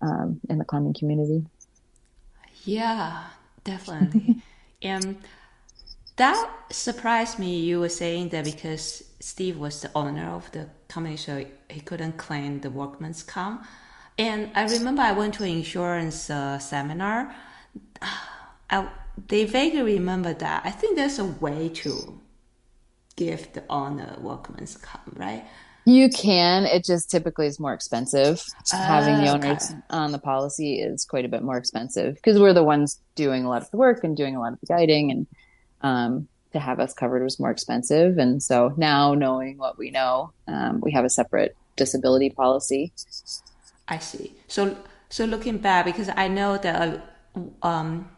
um, 0.00 0.40
in 0.48 0.56
the 0.56 0.64
climbing 0.64 0.94
community. 0.94 1.44
Yeah, 2.64 3.24
definitely. 3.64 4.42
and 4.82 5.18
that 6.16 6.50
surprised 6.70 7.38
me. 7.38 7.60
You 7.60 7.80
were 7.80 7.88
saying 7.88 8.30
that 8.30 8.44
because 8.44 9.04
Steve 9.20 9.58
was 9.58 9.80
the 9.82 9.90
owner 9.94 10.30
of 10.30 10.50
the 10.52 10.68
company, 10.88 11.16
so 11.16 11.44
he 11.68 11.80
couldn't 11.80 12.16
claim 12.16 12.60
the 12.60 12.70
workman's 12.70 13.22
comp. 13.22 13.64
And 14.18 14.50
I 14.54 14.64
remember 14.66 15.02
I 15.02 15.12
went 15.12 15.34
to 15.34 15.44
an 15.44 15.50
insurance 15.50 16.30
uh, 16.30 16.58
seminar. 16.58 17.34
I, 18.70 18.88
they 19.28 19.44
vaguely 19.44 19.82
remember 19.82 20.34
that. 20.34 20.62
I 20.64 20.70
think 20.70 20.96
there's 20.96 21.18
a 21.18 21.24
way 21.24 21.68
to 21.68 22.20
give 23.14 23.52
the 23.52 23.62
owner 23.70 24.16
workman's 24.20 24.76
comp, 24.76 25.18
right? 25.18 25.44
You 25.84 26.08
can. 26.08 26.64
It 26.64 26.84
just 26.84 27.10
typically 27.10 27.46
is 27.46 27.60
more 27.60 27.72
expensive. 27.72 28.42
Uh, 28.72 28.76
Having 28.76 29.24
the 29.24 29.32
owners 29.32 29.70
okay. 29.70 29.80
on 29.90 30.10
the 30.10 30.18
policy 30.18 30.80
is 30.80 31.04
quite 31.04 31.24
a 31.24 31.28
bit 31.28 31.42
more 31.42 31.56
expensive 31.56 32.16
because 32.16 32.40
we're 32.40 32.52
the 32.52 32.64
ones 32.64 33.00
doing 33.14 33.44
a 33.44 33.48
lot 33.48 33.62
of 33.62 33.70
the 33.70 33.76
work 33.76 34.02
and 34.02 34.16
doing 34.16 34.34
a 34.34 34.40
lot 34.40 34.52
of 34.52 34.60
the 34.60 34.66
guiding 34.66 35.12
and 35.12 35.28
um, 35.86 36.28
to 36.52 36.58
have 36.58 36.80
us 36.80 36.92
covered 36.94 37.22
was 37.22 37.38
more 37.38 37.50
expensive. 37.50 38.18
And 38.18 38.42
so 38.42 38.74
now 38.76 39.14
knowing 39.14 39.58
what 39.58 39.78
we 39.78 39.90
know, 39.90 40.32
um, 40.48 40.80
we 40.80 40.92
have 40.92 41.04
a 41.04 41.10
separate 41.10 41.56
disability 41.76 42.30
policy. 42.30 42.92
I 43.86 43.98
see. 43.98 44.32
So, 44.48 44.76
so 45.08 45.24
looking 45.24 45.58
back, 45.58 45.84
because 45.84 46.10
I 46.24 46.28
know 46.28 46.58
that 46.58 47.14
um, 47.62 48.10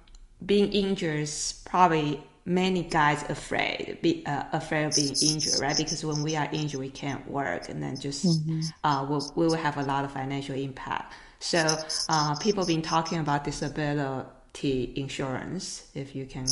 being 0.44 0.72
injured 0.72 1.20
is 1.20 1.62
probably 1.66 2.22
many 2.46 2.82
guys 2.84 3.22
afraid, 3.28 3.98
be, 4.00 4.24
uh, 4.24 4.44
afraid 4.52 4.84
of 4.84 4.94
being 4.94 5.14
injured, 5.30 5.60
right? 5.60 5.76
Because 5.76 6.02
when 6.02 6.22
we 6.22 6.36
are 6.36 6.48
injured, 6.50 6.80
we 6.80 6.88
can't 6.88 7.28
work, 7.30 7.68
and 7.68 7.82
then 7.82 8.00
just 8.00 8.24
mm-hmm. 8.24 8.60
uh, 8.84 9.04
we'll, 9.08 9.32
we 9.36 9.44
will 9.46 9.56
have 9.56 9.76
a 9.76 9.82
lot 9.82 10.04
of 10.06 10.12
financial 10.12 10.54
impact. 10.54 11.12
So, 11.40 11.76
uh, 12.08 12.34
people 12.36 12.64
been 12.64 12.82
talking 12.82 13.18
about 13.18 13.44
disability 13.44 14.26
insurance 14.64 15.88
if 15.94 16.14
you 16.14 16.26
can 16.26 16.46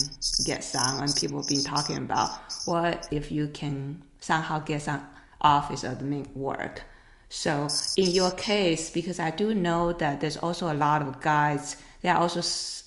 get 0.45 0.62
some 0.62 1.01
and 1.01 1.14
people 1.16 1.38
have 1.38 1.49
been 1.49 1.62
talking 1.62 1.97
about 1.97 2.31
what 2.64 3.09
if 3.11 3.33
you 3.33 3.49
can 3.49 4.03
somehow 4.21 4.59
get 4.61 4.83
some 4.83 5.03
office 5.40 5.83
admin 5.83 6.27
work. 6.35 6.83
So 7.29 7.69
in 7.97 8.11
your 8.11 8.31
case 8.31 8.90
because 8.90 9.19
i 9.19 9.31
do 9.31 9.53
know 9.55 9.92
that 9.92 10.21
there's 10.21 10.37
also 10.37 10.73
a 10.73 10.75
lot 10.75 11.03
of 11.03 11.21
guys 11.21 11.77
they 12.01 12.09
are 12.09 12.19
also 12.19 12.40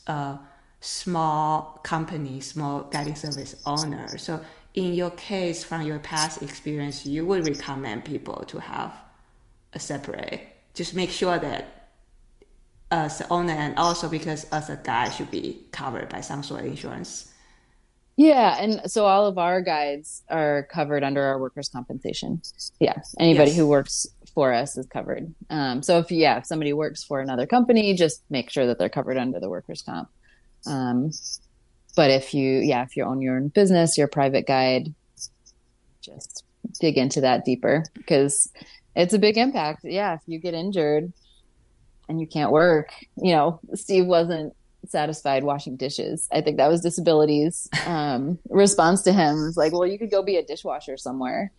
uh, 0.07 0.37
small 0.79 1.79
companies 1.83 2.47
small 2.47 2.83
guiding 2.83 3.15
service 3.15 3.55
owners 3.65 4.21
so 4.23 4.39
in 4.75 4.93
your 4.93 5.11
case 5.11 5.63
from 5.63 5.81
your 5.81 5.99
past 5.99 6.41
experience 6.41 7.05
you 7.05 7.25
would 7.25 7.45
recommend 7.45 8.05
people 8.05 8.43
to 8.47 8.59
have 8.61 8.93
a 9.73 9.79
separate 9.79 10.41
just 10.73 10.95
make 10.95 11.09
sure 11.09 11.37
that 11.37 11.78
as 12.91 13.19
the 13.19 13.29
owner 13.29 13.53
and 13.53 13.77
also 13.77 14.09
because 14.09 14.45
as 14.45 14.69
a 14.69 14.79
guy 14.83 15.09
should 15.09 15.29
be 15.29 15.61
covered 15.71 16.09
by 16.09 16.21
some 16.21 16.43
sort 16.43 16.61
of 16.61 16.67
insurance. 16.67 17.31
Yeah, 18.17 18.57
and 18.59 18.91
so 18.91 19.05
all 19.05 19.27
of 19.27 19.37
our 19.37 19.61
guides 19.61 20.23
are 20.29 20.67
covered 20.69 21.03
under 21.03 21.23
our 21.23 21.39
workers' 21.39 21.69
compensation. 21.69 22.41
Yeah, 22.79 22.97
anybody 23.17 23.51
yes. 23.51 23.57
who 23.57 23.67
works 23.67 24.07
for 24.33 24.53
us 24.53 24.77
is 24.77 24.85
covered. 24.87 25.33
Um, 25.49 25.81
so 25.81 25.99
if 25.99 26.11
yeah, 26.11 26.37
if 26.37 26.45
somebody 26.45 26.73
works 26.73 27.01
for 27.01 27.21
another 27.21 27.45
company, 27.45 27.93
just 27.93 28.21
make 28.29 28.49
sure 28.49 28.65
that 28.67 28.77
they're 28.77 28.89
covered 28.89 29.17
under 29.17 29.39
the 29.39 29.49
workers' 29.49 29.81
comp. 29.81 30.09
Um, 30.67 31.11
but 31.95 32.11
if 32.11 32.33
you 32.33 32.59
yeah, 32.59 32.83
if 32.83 32.97
you 32.97 33.05
own 33.05 33.21
your 33.21 33.37
own 33.37 33.47
business, 33.49 33.97
your 33.97 34.09
private 34.09 34.45
guide, 34.45 34.93
just 36.01 36.43
dig 36.81 36.97
into 36.97 37.21
that 37.21 37.45
deeper 37.45 37.85
because 37.93 38.51
it's 38.97 39.13
a 39.13 39.19
big 39.19 39.37
impact. 39.37 39.85
Yeah, 39.85 40.15
if 40.15 40.21
you 40.25 40.39
get 40.39 40.53
injured, 40.53 41.13
and 42.09 42.19
you 42.19 42.27
can't 42.27 42.51
work. 42.51 42.91
You 43.15 43.33
know, 43.33 43.59
Steve 43.75 44.05
wasn't 44.05 44.53
satisfied 44.87 45.43
washing 45.43 45.77
dishes. 45.77 46.27
I 46.31 46.41
think 46.41 46.57
that 46.57 46.67
was 46.67 46.81
disabilities 46.81 47.69
um, 47.85 48.39
response 48.49 49.03
to 49.03 49.13
him. 49.13 49.35
was 49.35 49.55
like, 49.55 49.71
well, 49.71 49.85
you 49.85 49.99
could 49.99 50.11
go 50.11 50.23
be 50.23 50.37
a 50.37 50.43
dishwasher 50.43 50.97
somewhere. 50.97 51.51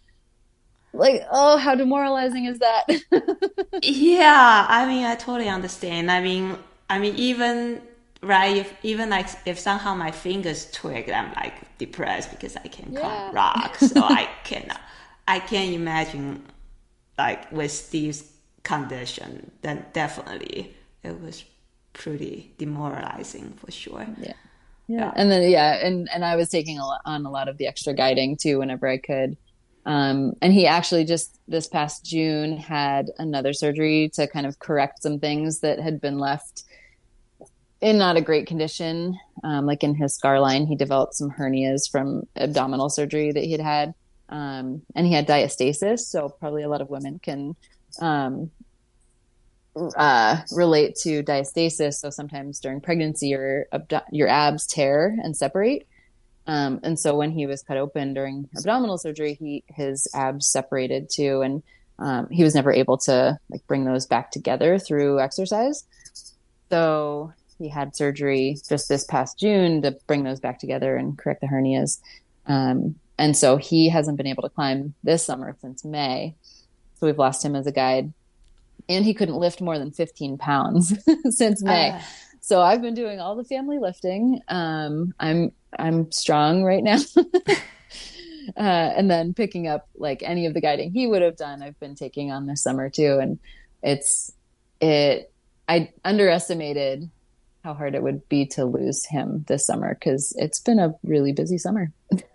Like, 0.93 1.25
oh, 1.31 1.57
how 1.57 1.77
demoralizing 1.77 2.47
is 2.47 2.59
that? 2.59 2.85
yeah, 3.83 4.67
I 4.69 4.87
mean, 4.87 5.05
I 5.05 5.15
totally 5.15 5.49
understand. 5.49 6.11
I 6.11 6.21
mean, 6.21 6.59
I 6.89 6.99
mean, 6.99 7.15
even 7.15 7.81
right, 8.23 8.57
if 8.57 8.75
even 8.83 9.11
like 9.11 9.29
if 9.47 9.59
somehow 9.59 9.95
my 9.95 10.11
fingers 10.11 10.69
twig, 10.73 11.09
I'm 11.09 11.33
like 11.35 11.79
depressed 11.79 12.33
because 12.33 12.57
I 12.57 12.67
can't 12.67 12.93
yeah. 12.93 13.31
rocks. 13.33 13.91
So 13.91 14.03
I 14.03 14.29
cannot, 14.45 14.81
I 15.29 15.39
can't 15.39 15.73
imagine 15.73 16.43
like 17.17 17.53
with 17.53 17.71
Steve's 17.71 18.25
condition, 18.63 19.51
then 19.63 19.85
definitely 19.93 20.75
it 21.03 21.21
was 21.21 21.45
pretty 21.93 22.53
demoralizing 22.59 23.53
for 23.55 23.71
sure. 23.71 24.07
Yeah. 24.19 24.27
yeah. 24.27 24.35
yeah. 24.87 25.13
And 25.17 25.31
then 25.31 25.51
yeah, 25.51 25.85
and 25.85 26.09
and 26.13 26.25
I 26.25 26.37
was 26.37 26.49
taking 26.49 26.79
a 26.79 26.87
lot, 26.87 27.01
on 27.05 27.27
a 27.27 27.31
lot 27.31 27.49
of 27.49 27.59
the 27.59 27.67
extra 27.67 27.95
guiding 27.95 28.37
too 28.37 28.59
whenever 28.59 28.87
I 28.87 28.99
could. 28.99 29.37
Um, 29.87 30.35
and 30.43 30.53
he 30.53 30.67
actually 30.67 31.05
just 31.05 31.39
this 31.49 31.67
past 31.67 32.05
June 32.05 32.57
had 32.57 33.11
another 33.19 33.53
surgery 33.53 34.11
to 34.15 34.27
kind 34.27 34.47
of 34.47 34.59
correct 34.59 35.03
some 35.03 35.19
things 35.19 35.61
that 35.61 35.81
had 35.81 36.01
been 36.01 36.19
left 36.19 36.65
in 37.81 37.99
not 37.99 38.17
a 38.17 38.21
great 38.21 38.47
condition. 38.47 39.19
Um, 39.43 39.67
like 39.67 39.83
in 39.83 39.95
his 39.95 40.15
scar 40.15 40.39
line, 40.41 40.67
he 40.67 40.77
developed 40.77 41.15
some 41.15 41.31
hernias 41.31 41.91
from 41.91 42.25
abdominal 42.37 42.91
surgery 42.91 43.33
that 43.33 43.45
he 43.45 43.53
had 43.53 43.61
had. 43.61 43.95
Um, 44.29 44.83
and 44.95 45.07
he 45.07 45.13
had 45.13 45.27
diastasis. 45.27 46.01
So 46.01 46.29
probably 46.29 46.63
a 46.63 46.69
lot 46.69 46.83
of 46.83 46.91
women 46.91 47.19
can, 47.23 47.57
um, 48.01 48.51
uh, 49.97 50.39
relate 50.53 50.97
to 51.03 51.23
diastasis. 51.23 51.95
So 51.95 52.11
sometimes 52.11 52.61
during 52.61 52.81
pregnancy, 52.81 53.29
your, 53.29 53.67
your 54.11 54.29
abs 54.29 54.67
tear 54.67 55.17
and 55.23 55.37
separate. 55.37 55.87
Um, 56.47 56.81
and 56.83 56.99
so 56.99 57.17
when 57.17 57.31
he 57.31 57.47
was 57.47 57.63
cut 57.63 57.77
open 57.77 58.15
during 58.15 58.49
abdominal 58.57 58.99
surgery, 58.99 59.35
he 59.35 59.63
his 59.69 60.09
abs 60.15 60.49
separated 60.49 61.09
too, 61.09 61.43
and 61.43 61.63
um, 61.99 62.29
he 62.29 62.43
was 62.43 62.55
never 62.55 62.73
able 62.73 62.99
to 62.99 63.39
like 63.51 63.65
bring 63.67 63.85
those 63.85 64.07
back 64.07 64.31
together 64.31 64.79
through 64.79 65.21
exercise. 65.21 65.85
So 66.71 67.33
he 67.59 67.69
had 67.69 67.95
surgery 67.95 68.57
just 68.69 68.89
this 68.89 69.05
past 69.05 69.39
June 69.39 69.83
to 69.83 69.97
bring 70.07 70.25
those 70.25 70.41
back 70.41 70.59
together 70.59 70.97
and 70.97 71.17
correct 71.17 71.43
the 71.43 71.47
hernias. 71.47 72.01
Um, 72.47 72.97
and 73.19 73.37
so 73.37 73.57
he 73.57 73.91
hasn't 73.91 74.17
been 74.17 74.27
able 74.27 74.43
to 74.45 74.49
climb 74.49 74.95
this 75.05 75.23
summer 75.23 75.57
since 75.61 75.85
May. 75.85 76.35
So 77.01 77.07
we've 77.07 77.19
lost 77.19 77.45
him 77.45 77.57
as 77.57 77.67
a 77.67 77.73
guide. 77.73 78.13
And 78.89 79.05
he 79.05 79.15
couldn't 79.15 79.37
lift 79.37 79.61
more 79.61 79.79
than 79.79 79.91
15 79.91 80.39
pounds 80.39 80.93
since 81.31 81.63
May. 81.63 81.91
Uh. 81.91 82.01
So 82.41 82.61
I've 82.61 82.83
been 82.83 82.95
doing 82.95 83.21
all 83.21 83.37
the 83.37 83.45
family 83.45 83.79
lifting. 83.79 84.41
Um, 84.49 85.15
I'm 85.21 85.53
I'm 85.79 86.11
strong 86.11 86.65
right 86.65 86.83
now. 86.83 86.99
uh, 87.17 87.61
and 88.57 89.11
then 89.11 89.35
picking 89.35 89.69
up 89.69 89.89
like 89.97 90.23
any 90.23 90.47
of 90.47 90.55
the 90.55 90.61
guiding 90.61 90.93
he 90.93 91.07
would 91.07 91.23
have 91.23 91.37
done, 91.37 91.63
I've 91.63 91.79
been 91.79 91.95
taking 91.95 92.33
on 92.33 92.47
this 92.47 92.63
summer 92.63 92.91
too. 92.91 93.19
And 93.21 93.39
it's 93.83 94.33
it 94.81 95.31
I 95.69 95.93
underestimated 96.05 97.09
how 97.63 97.75
hard 97.75 97.95
it 97.95 98.03
would 98.03 98.29
be 98.29 98.47
to 98.47 98.65
lose 98.65 99.05
him 99.05 99.45
this 99.47 99.67
summer 99.67 99.95
because 99.95 100.35
it's 100.39 100.61
been 100.61 100.79
a 100.79 100.95
really 101.05 101.33
busy 101.33 101.59
summer. 101.59 101.93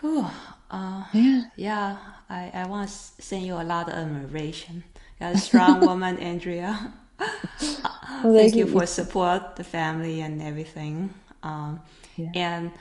Whew, 0.00 0.26
uh, 0.70 1.04
yeah, 1.12 1.42
yeah. 1.56 1.96
I, 2.28 2.50
I 2.54 2.66
want 2.66 2.88
to 2.88 2.94
send 3.22 3.46
you 3.46 3.54
a 3.54 3.62
lot 3.62 3.88
of 3.88 3.94
admiration. 3.94 4.84
You're 5.20 5.30
a 5.30 5.38
strong 5.38 5.80
woman, 5.86 6.18
Andrea. 6.18 6.92
well, 7.18 8.34
thank 8.34 8.54
you 8.54 8.66
for 8.66 8.86
support 8.86 9.56
the 9.56 9.64
family 9.64 10.20
and 10.20 10.42
everything. 10.42 11.14
Um, 11.42 11.80
yeah. 12.16 12.30
And 12.34 12.72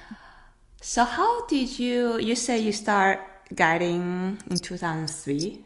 so, 0.81 1.03
how 1.03 1.45
did 1.45 1.79
you? 1.79 2.19
You 2.19 2.35
say 2.35 2.59
you 2.59 2.71
start 2.71 3.19
guiding 3.53 4.37
in 4.49 4.57
2003. 4.57 5.63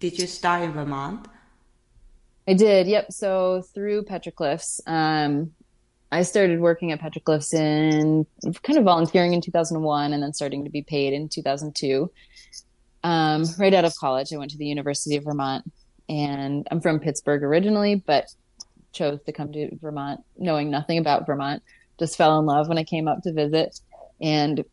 Did 0.00 0.18
you 0.18 0.26
start 0.26 0.62
in 0.62 0.72
Vermont? 0.72 1.26
I 2.48 2.54
did. 2.54 2.86
Yep. 2.86 3.12
So 3.12 3.62
through 3.74 4.04
Petra 4.04 4.32
Cliffs, 4.32 4.80
um, 4.86 5.52
I 6.10 6.22
started 6.22 6.60
working 6.60 6.92
at 6.92 7.00
Petra 7.00 7.20
Cliffs 7.20 7.52
in 7.52 8.26
kind 8.62 8.78
of 8.78 8.84
volunteering 8.84 9.34
in 9.34 9.40
2001 9.40 10.12
and 10.12 10.22
then 10.22 10.32
starting 10.32 10.64
to 10.64 10.70
be 10.70 10.82
paid 10.82 11.12
in 11.12 11.28
2002. 11.28 12.10
Um, 13.04 13.44
right 13.58 13.74
out 13.74 13.84
of 13.84 13.94
college, 13.96 14.32
I 14.32 14.38
went 14.38 14.50
to 14.52 14.58
the 14.58 14.66
University 14.66 15.16
of 15.16 15.24
Vermont 15.24 15.70
and 16.08 16.66
I'm 16.70 16.80
from 16.80 17.00
Pittsburgh 17.00 17.42
originally, 17.42 17.96
but 17.96 18.26
chose 18.92 19.20
to 19.24 19.32
come 19.32 19.52
to 19.52 19.74
Vermont 19.76 20.24
knowing 20.38 20.70
nothing 20.70 20.98
about 20.98 21.26
Vermont. 21.26 21.62
Just 21.98 22.16
fell 22.16 22.38
in 22.38 22.46
love 22.46 22.68
when 22.68 22.78
I 22.78 22.84
came 22.84 23.06
up 23.06 23.22
to 23.22 23.32
visit. 23.32 23.78
And 24.20 24.64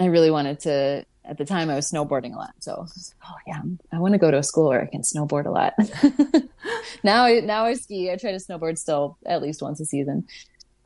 I 0.00 0.06
really 0.06 0.30
wanted 0.30 0.60
to 0.60 1.04
at 1.24 1.38
the 1.38 1.44
time 1.44 1.70
I 1.70 1.76
was 1.76 1.90
snowboarding 1.90 2.34
a 2.34 2.36
lot. 2.36 2.54
So 2.58 2.74
I 2.74 2.80
was 2.80 3.14
like, 3.20 3.30
oh 3.30 3.36
yeah, 3.46 3.62
I 3.92 4.00
want 4.00 4.14
to 4.14 4.18
go 4.18 4.30
to 4.30 4.38
a 4.38 4.42
school 4.42 4.70
where 4.70 4.82
I 4.82 4.86
can 4.86 5.02
snowboard 5.02 5.46
a 5.46 5.50
lot. 5.50 5.74
now 7.04 7.28
now 7.28 7.64
I 7.64 7.74
ski. 7.74 8.10
I 8.10 8.16
try 8.16 8.32
to 8.32 8.38
snowboard 8.38 8.78
still 8.78 9.18
at 9.26 9.42
least 9.42 9.62
once 9.62 9.80
a 9.80 9.84
season. 9.84 10.26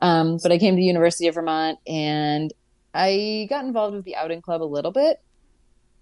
Um, 0.01 0.37
but 0.41 0.51
I 0.51 0.57
came 0.57 0.75
to 0.75 0.79
the 0.79 0.85
University 0.85 1.27
of 1.27 1.35
Vermont 1.35 1.79
and 1.87 2.53
I 2.93 3.47
got 3.49 3.65
involved 3.65 3.95
with 3.95 4.05
the 4.05 4.15
outing 4.15 4.41
club 4.41 4.61
a 4.61 4.65
little 4.65 4.91
bit. 4.91 5.21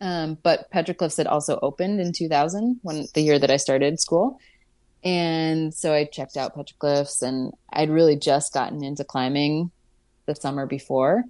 Um, 0.02 0.38
but 0.44 0.70
Petra 0.72 0.94
Cliffs 0.94 1.18
had 1.18 1.28
also 1.28 1.58
opened 1.62 2.02
in 2.02 2.12
2000 2.12 2.80
when 2.84 3.06
the 3.14 3.22
year 3.22 3.40
that 3.40 3.52
I 3.52 3.58
started 3.58 4.00
school. 4.00 4.40
And 5.04 5.74
so 5.74 5.94
I 5.94 6.06
checked 6.06 6.36
out 6.36 6.56
Petra 6.56 6.76
Cliffs 6.80 7.22
and 7.22 7.54
I'd 7.72 7.90
really 7.90 8.18
just 8.18 8.54
gotten 8.54 8.84
into 8.84 9.04
climbing 9.04 9.72
the 10.26 10.36
summer 10.36 10.66
before. 10.66 11.24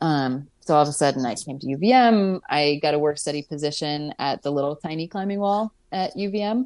Um, 0.00 0.48
so 0.60 0.74
all 0.74 0.82
of 0.82 0.88
a 0.88 0.92
sudden 0.92 1.26
I 1.26 1.34
came 1.34 1.58
to 1.58 1.66
UVM. 1.66 2.40
I 2.48 2.78
got 2.82 2.94
a 2.94 2.98
work 2.98 3.18
study 3.18 3.42
position 3.42 4.14
at 4.18 4.42
the 4.42 4.50
little 4.50 4.76
tiny 4.76 5.06
climbing 5.06 5.40
wall 5.40 5.72
at 5.92 6.14
UVM. 6.16 6.64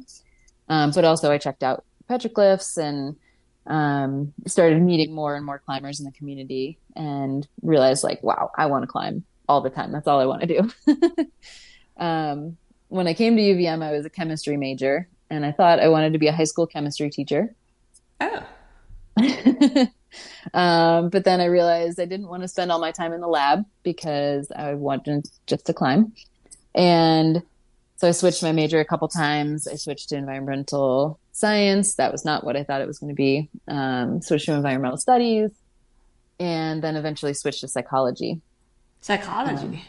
Um, 0.69 0.91
but 0.91 1.03
also 1.05 1.31
I 1.31 1.37
checked 1.37 1.63
out 1.63 1.83
Petra 2.07 2.29
Cliffs 2.29 2.77
and 2.77 3.17
um, 3.67 4.33
started 4.47 4.81
meeting 4.81 5.13
more 5.13 5.35
and 5.35 5.45
more 5.45 5.59
climbers 5.59 5.99
in 5.99 6.05
the 6.05 6.11
community 6.11 6.77
and 6.95 7.47
realized 7.61 8.03
like, 8.03 8.21
wow, 8.23 8.51
I 8.57 8.67
want 8.67 8.83
to 8.83 8.87
climb 8.87 9.23
all 9.47 9.61
the 9.61 9.69
time. 9.69 9.91
That's 9.91 10.07
all 10.07 10.19
I 10.19 10.25
want 10.25 10.41
to 10.41 10.47
do. 10.47 11.31
um, 11.97 12.57
when 12.89 13.07
I 13.07 13.13
came 13.13 13.35
to 13.35 13.41
UVM, 13.41 13.83
I 13.83 13.91
was 13.91 14.05
a 14.05 14.09
chemistry 14.09 14.57
major 14.57 15.07
and 15.29 15.45
I 15.45 15.51
thought 15.51 15.79
I 15.79 15.87
wanted 15.89 16.13
to 16.13 16.19
be 16.19 16.27
a 16.27 16.33
high 16.33 16.43
school 16.43 16.67
chemistry 16.67 17.09
teacher. 17.09 17.55
Oh. 18.21 18.45
Um, 20.53 21.09
but 21.09 21.23
then 21.23 21.41
I 21.41 21.45
realized 21.45 21.99
I 21.99 22.05
didn't 22.05 22.27
want 22.27 22.43
to 22.43 22.47
spend 22.47 22.71
all 22.71 22.79
my 22.79 22.91
time 22.91 23.13
in 23.13 23.21
the 23.21 23.27
lab 23.27 23.65
because 23.83 24.51
I 24.55 24.75
wanted 24.75 25.27
just 25.47 25.65
to 25.65 25.73
climb. 25.73 26.13
And 26.73 27.43
so 27.97 28.07
I 28.07 28.11
switched 28.11 28.43
my 28.43 28.51
major 28.51 28.79
a 28.79 28.85
couple 28.85 29.07
times. 29.07 29.67
I 29.67 29.75
switched 29.75 30.09
to 30.09 30.15
environmental 30.15 31.19
science. 31.35 31.95
That 31.95 32.11
was 32.11 32.23
not 32.23 32.43
what 32.43 32.55
I 32.55 32.63
thought 32.63 32.81
it 32.81 32.87
was 32.87 32.99
going 32.99 33.09
to 33.09 33.15
be. 33.15 33.49
Um, 33.67 34.21
switched 34.21 34.45
to 34.45 34.53
environmental 34.53 34.97
studies 34.97 35.51
and 36.39 36.83
then 36.83 36.95
eventually 36.95 37.33
switched 37.33 37.61
to 37.61 37.67
psychology. 37.67 38.41
Psychology? 39.01 39.65
Um, 39.65 39.81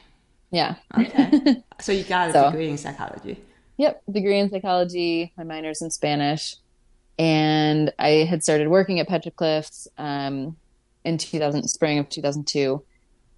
yeah. 0.51 0.75
Okay. 0.99 1.63
so 1.81 1.93
you 1.93 2.05
got 2.05 2.31
a 2.31 2.33
so, 2.33 2.51
degree 2.51 2.71
in 2.71 2.79
psychology? 2.79 3.41
Yep. 3.77 4.03
Degree 4.11 4.39
in 4.39 4.51
psychology. 4.51 5.33
My 5.37 5.45
minor's 5.45 5.83
in 5.83 5.91
Spanish 5.91 6.57
and 7.19 7.93
I 7.99 8.27
had 8.29 8.43
started 8.43 8.69
working 8.69 9.01
at 9.01 9.09
Petra 9.09 9.31
Cliffs 9.31 9.89
um, 9.99 10.57
in 11.05 11.19
2000, 11.19 11.69
spring 11.69 11.99
of 11.99 12.09
2002. 12.09 12.83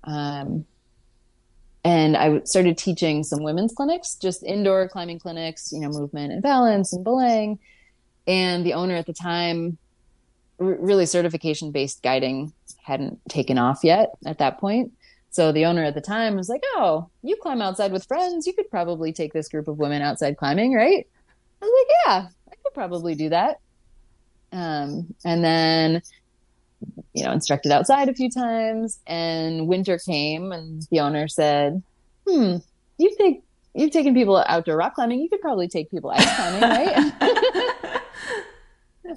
Um, 0.04 0.64
and 1.84 2.16
I 2.16 2.40
started 2.44 2.76
teaching 2.76 3.22
some 3.22 3.42
women's 3.42 3.72
clinics, 3.72 4.16
just 4.16 4.42
indoor 4.42 4.88
climbing 4.88 5.20
clinics, 5.20 5.72
you 5.72 5.80
know, 5.80 5.88
movement 5.88 6.32
and 6.32 6.42
balance 6.42 6.92
and 6.92 7.04
belaying. 7.04 7.58
And 8.28 8.64
the 8.64 8.74
owner 8.74 8.94
at 8.94 9.06
the 9.06 9.12
time, 9.12 9.78
really 10.58 11.06
certification 11.06 11.72
based 11.72 12.02
guiding 12.02 12.52
hadn't 12.84 13.20
taken 13.28 13.58
off 13.58 13.80
yet 13.82 14.10
at 14.24 14.38
that 14.38 14.60
point. 14.60 14.92
So 15.30 15.50
the 15.50 15.66
owner 15.66 15.82
at 15.82 15.94
the 15.94 16.00
time 16.00 16.36
was 16.36 16.48
like, 16.48 16.62
"Oh, 16.76 17.08
you 17.22 17.36
climb 17.36 17.60
outside 17.60 17.90
with 17.90 18.06
friends. 18.06 18.46
You 18.46 18.52
could 18.52 18.70
probably 18.70 19.12
take 19.12 19.32
this 19.32 19.48
group 19.48 19.66
of 19.66 19.78
women 19.78 20.02
outside 20.02 20.36
climbing, 20.36 20.74
right?" 20.74 21.06
I 21.60 21.64
was 21.64 21.72
like, 21.80 21.96
"Yeah, 22.06 22.28
I 22.52 22.54
could 22.62 22.74
probably 22.74 23.14
do 23.14 23.30
that." 23.30 23.58
Um, 24.52 25.14
and 25.24 25.44
then, 25.44 26.02
you 27.12 27.24
know, 27.24 27.32
instructed 27.32 27.72
outside 27.72 28.08
a 28.08 28.14
few 28.14 28.30
times 28.30 29.00
and 29.06 29.68
winter 29.68 29.98
came 29.98 30.52
and 30.52 30.86
the 30.90 31.00
owner 31.00 31.28
said, 31.28 31.82
hmm, 32.26 32.56
you 32.98 33.14
think 33.16 33.44
you've 33.74 33.90
taken 33.90 34.14
people 34.14 34.42
outdoor 34.46 34.76
rock 34.76 34.94
climbing. 34.94 35.20
You 35.20 35.28
could 35.28 35.40
probably 35.40 35.68
take 35.68 35.90
people 35.90 36.10
ice 36.10 36.34
climbing, 36.34 36.62
right? 36.62 37.12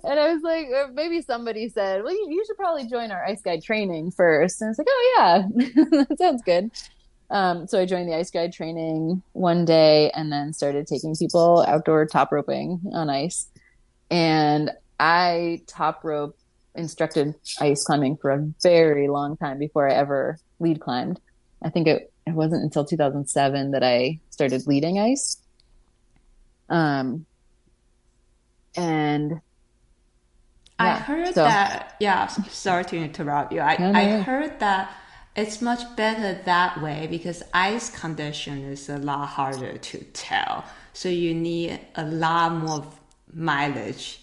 and 0.03 0.19
I 0.19 0.33
was 0.33 0.41
like, 0.41 0.67
maybe 0.93 1.21
somebody 1.21 1.69
said, 1.69 2.03
well, 2.03 2.13
you, 2.13 2.27
you, 2.29 2.43
should 2.45 2.57
probably 2.57 2.87
join 2.87 3.11
our 3.11 3.23
ice 3.23 3.41
guide 3.41 3.63
training 3.63 4.11
first. 4.11 4.61
And 4.61 4.69
it's 4.69 4.79
like, 4.79 4.87
oh 4.89 5.15
yeah, 5.17 5.65
that 6.07 6.17
sounds 6.17 6.41
good. 6.43 6.71
Um, 7.29 7.67
so 7.67 7.79
I 7.79 7.85
joined 7.85 8.09
the 8.09 8.15
ice 8.15 8.29
guide 8.29 8.51
training 8.53 9.21
one 9.33 9.63
day 9.63 10.11
and 10.11 10.31
then 10.31 10.53
started 10.53 10.87
taking 10.87 11.15
people 11.15 11.65
outdoor 11.67 12.05
top 12.05 12.31
roping 12.31 12.81
on 12.93 13.09
ice. 13.09 13.47
And 14.09 14.71
I 14.99 15.61
top 15.67 16.03
rope 16.03 16.37
instructed 16.75 17.35
ice 17.59 17.83
climbing 17.83 18.17
for 18.17 18.31
a 18.31 18.45
very 18.61 19.07
long 19.07 19.37
time 19.37 19.59
before 19.59 19.89
I 19.89 19.93
ever 19.93 20.37
lead 20.59 20.79
climbed. 20.79 21.19
I 21.63 21.69
think 21.69 21.87
it, 21.87 22.11
it 22.27 22.33
wasn't 22.33 22.63
until 22.63 22.85
2007 22.85 23.71
that 23.71 23.83
I 23.83 24.19
started 24.29 24.67
leading 24.67 24.99
ice. 24.99 25.37
Um, 26.69 27.25
and 28.75 29.41
yeah, 30.85 30.95
I 30.95 30.99
heard 30.99 31.35
so. 31.35 31.43
that, 31.43 31.95
yeah, 31.99 32.27
sorry 32.27 32.85
to 32.85 32.97
interrupt 32.97 33.51
you. 33.51 33.61
I, 33.61 33.77
no, 33.77 33.91
no, 33.91 33.99
I 33.99 34.21
heard 34.21 34.59
that 34.59 34.91
it's 35.35 35.61
much 35.61 35.95
better 35.95 36.41
that 36.43 36.81
way 36.81 37.07
because 37.09 37.41
ice 37.53 37.89
condition 37.89 38.63
is 38.65 38.89
a 38.89 38.97
lot 38.97 39.27
harder 39.27 39.77
to 39.77 39.97
tell. 40.13 40.65
So 40.93 41.09
you 41.09 41.33
need 41.33 41.79
a 41.95 42.05
lot 42.05 42.53
more 42.53 42.85
mileage 43.33 44.21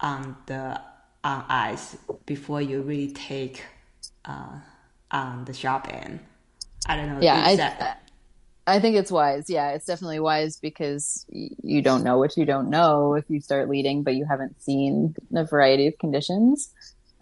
on 0.00 0.36
the 0.46 0.80
on 1.24 1.44
ice 1.48 1.96
before 2.24 2.62
you 2.62 2.80
really 2.80 3.12
take 3.12 3.62
uh, 4.24 4.58
on 5.10 5.44
the 5.44 5.52
sharp 5.52 5.92
end. 5.92 6.20
I 6.86 6.96
don't 6.96 7.08
know. 7.08 7.20
Yeah, 7.20 7.42
I. 7.44 7.96
I 8.68 8.80
think 8.80 8.96
it's 8.96 9.10
wise. 9.10 9.48
Yeah, 9.48 9.70
it's 9.70 9.86
definitely 9.86 10.20
wise 10.20 10.58
because 10.58 11.24
you 11.30 11.80
don't 11.80 12.04
know 12.04 12.18
what 12.18 12.36
you 12.36 12.44
don't 12.44 12.68
know 12.68 13.14
if 13.14 13.24
you 13.28 13.40
start 13.40 13.70
leading, 13.70 14.02
but 14.02 14.14
you 14.14 14.26
haven't 14.28 14.60
seen 14.62 15.14
a 15.34 15.44
variety 15.44 15.86
of 15.86 15.96
conditions. 15.98 16.70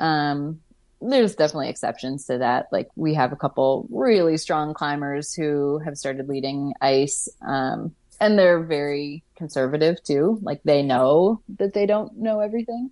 Um, 0.01 0.61
there's 1.01 1.37
definitely 1.37 1.69
exceptions 1.69 2.27
to 2.27 2.39
that. 2.39 2.67
Like 2.73 2.89
we 2.97 3.15
have 3.15 3.31
a 3.31 3.37
couple 3.37 3.87
really 3.91 4.39
strong 4.39 4.75
climbers 4.75 5.35
who 5.35 5.79
have 5.85 5.97
started 5.97 6.29
leading 6.29 6.73
ice, 6.81 7.29
um, 7.47 7.95
and 8.21 8.37
they're 8.37 8.65
very 8.65 9.23
conservative 9.37 10.03
too. 10.03 10.41
Like 10.43 10.63
they 10.65 10.83
know 10.83 11.43
that 11.61 11.75
they 11.75 11.87
don't 11.87 12.17
know 12.19 12.41
everything, 12.41 12.91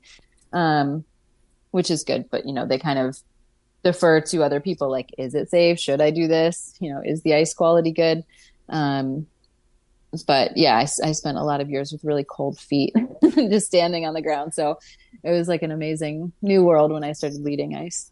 um, 0.53 1.05
which 1.73 1.91
is 1.91 2.05
good. 2.05 2.31
But 2.31 2.47
you 2.47 2.53
know, 2.53 2.67
they 2.67 2.79
kind 2.79 3.01
of 3.01 3.19
defer 3.85 4.21
to 4.21 4.43
other 4.43 4.61
people. 4.61 4.91
Like, 4.91 5.11
is 5.19 5.35
it 5.35 5.51
safe? 5.51 5.79
Should 5.79 6.01
I 6.01 6.11
do 6.11 6.27
this? 6.27 6.75
You 6.81 6.93
know, 6.93 7.03
is 7.05 7.23
the 7.23 7.35
ice 7.35 7.55
quality 7.55 7.93
good? 7.93 8.25
Um, 8.69 9.27
but 10.27 10.57
yeah, 10.57 10.77
I, 10.77 10.87
I 11.07 11.13
spent 11.13 11.39
a 11.39 11.43
lot 11.43 11.61
of 11.61 11.71
years 11.71 11.93
with 11.93 12.05
really 12.05 12.25
cold 12.25 12.59
feet, 12.59 12.95
just 13.35 13.67
standing 13.67 14.07
on 14.07 14.15
the 14.15 14.23
ground. 14.23 14.55
So 14.55 14.79
it 15.23 15.31
was 15.31 15.49
like 15.49 15.63
an 15.63 15.71
amazing 15.71 16.33
new 16.41 16.65
world 16.65 16.93
when 16.93 17.05
I 17.05 17.13
started 17.13 17.41
leading 17.41 17.75
ice. 17.75 18.11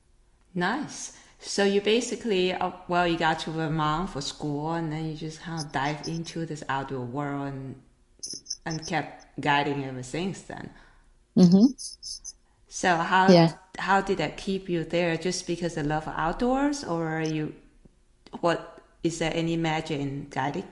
Nice. 0.55 1.17
So 1.39 1.65
you 1.65 1.81
basically, 1.81 2.53
uh, 2.53 2.71
well, 2.87 3.07
you 3.07 3.19
got 3.19 3.41
to 3.41 3.51
Vermont 3.51 4.11
for 4.11 4.21
school, 4.21 4.73
and 4.73 4.93
then 4.93 5.09
you 5.09 5.17
just 5.17 5.41
kind 5.41 5.61
of 5.61 5.73
dive 5.73 6.07
into 6.07 6.47
this 6.47 6.63
outdoor 6.69 7.05
world 7.05 7.49
and 7.49 7.75
and 8.65 8.87
kept 8.87 9.27
guiding 9.41 9.85
ever 9.85 10.05
since 10.05 10.43
then. 10.43 10.71
Mm-hmm. 11.37 11.67
So 12.69 12.97
how 12.97 13.29
yeah. 13.29 13.53
How 13.79 14.01
did 14.01 14.19
that 14.19 14.37
keep 14.37 14.69
you 14.69 14.85
there? 14.85 15.17
Just 15.17 15.47
because 15.47 15.75
the 15.75 15.83
love 15.83 16.07
outdoors, 16.07 16.85
or 16.85 17.21
you, 17.21 17.55
what 18.41 18.79
is 19.03 19.19
there 19.19 19.33
any 19.35 19.57
magic 19.57 20.01
in 20.01 20.29
guiding? 20.31 20.69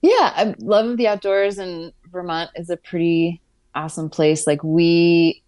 Yeah, 0.00 0.32
I 0.34 0.54
love 0.58 0.96
the 0.96 1.08
outdoors, 1.08 1.58
and 1.58 1.92
Vermont 2.10 2.50
is 2.56 2.70
a 2.70 2.76
pretty 2.76 3.40
awesome 3.74 4.10
place. 4.10 4.46
Like 4.46 4.62
we, 4.64 5.42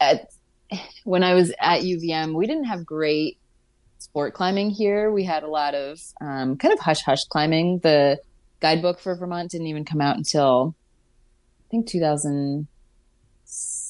at 0.00 0.30
when 1.04 1.22
I 1.22 1.34
was 1.34 1.52
at 1.60 1.82
UVM, 1.82 2.34
we 2.34 2.46
didn't 2.46 2.64
have 2.64 2.86
great 2.86 3.38
sport 3.98 4.34
climbing 4.34 4.70
here. 4.70 5.12
We 5.12 5.24
had 5.24 5.42
a 5.42 5.48
lot 5.48 5.74
of 5.74 6.00
um, 6.20 6.56
kind 6.56 6.72
of 6.72 6.80
hush 6.80 7.02
hush 7.02 7.24
climbing. 7.24 7.80
The 7.80 8.20
guidebook 8.60 9.00
for 9.00 9.14
Vermont 9.14 9.50
didn't 9.50 9.66
even 9.66 9.84
come 9.84 10.00
out 10.00 10.16
until 10.16 10.74
I 11.60 11.70
think 11.70 11.86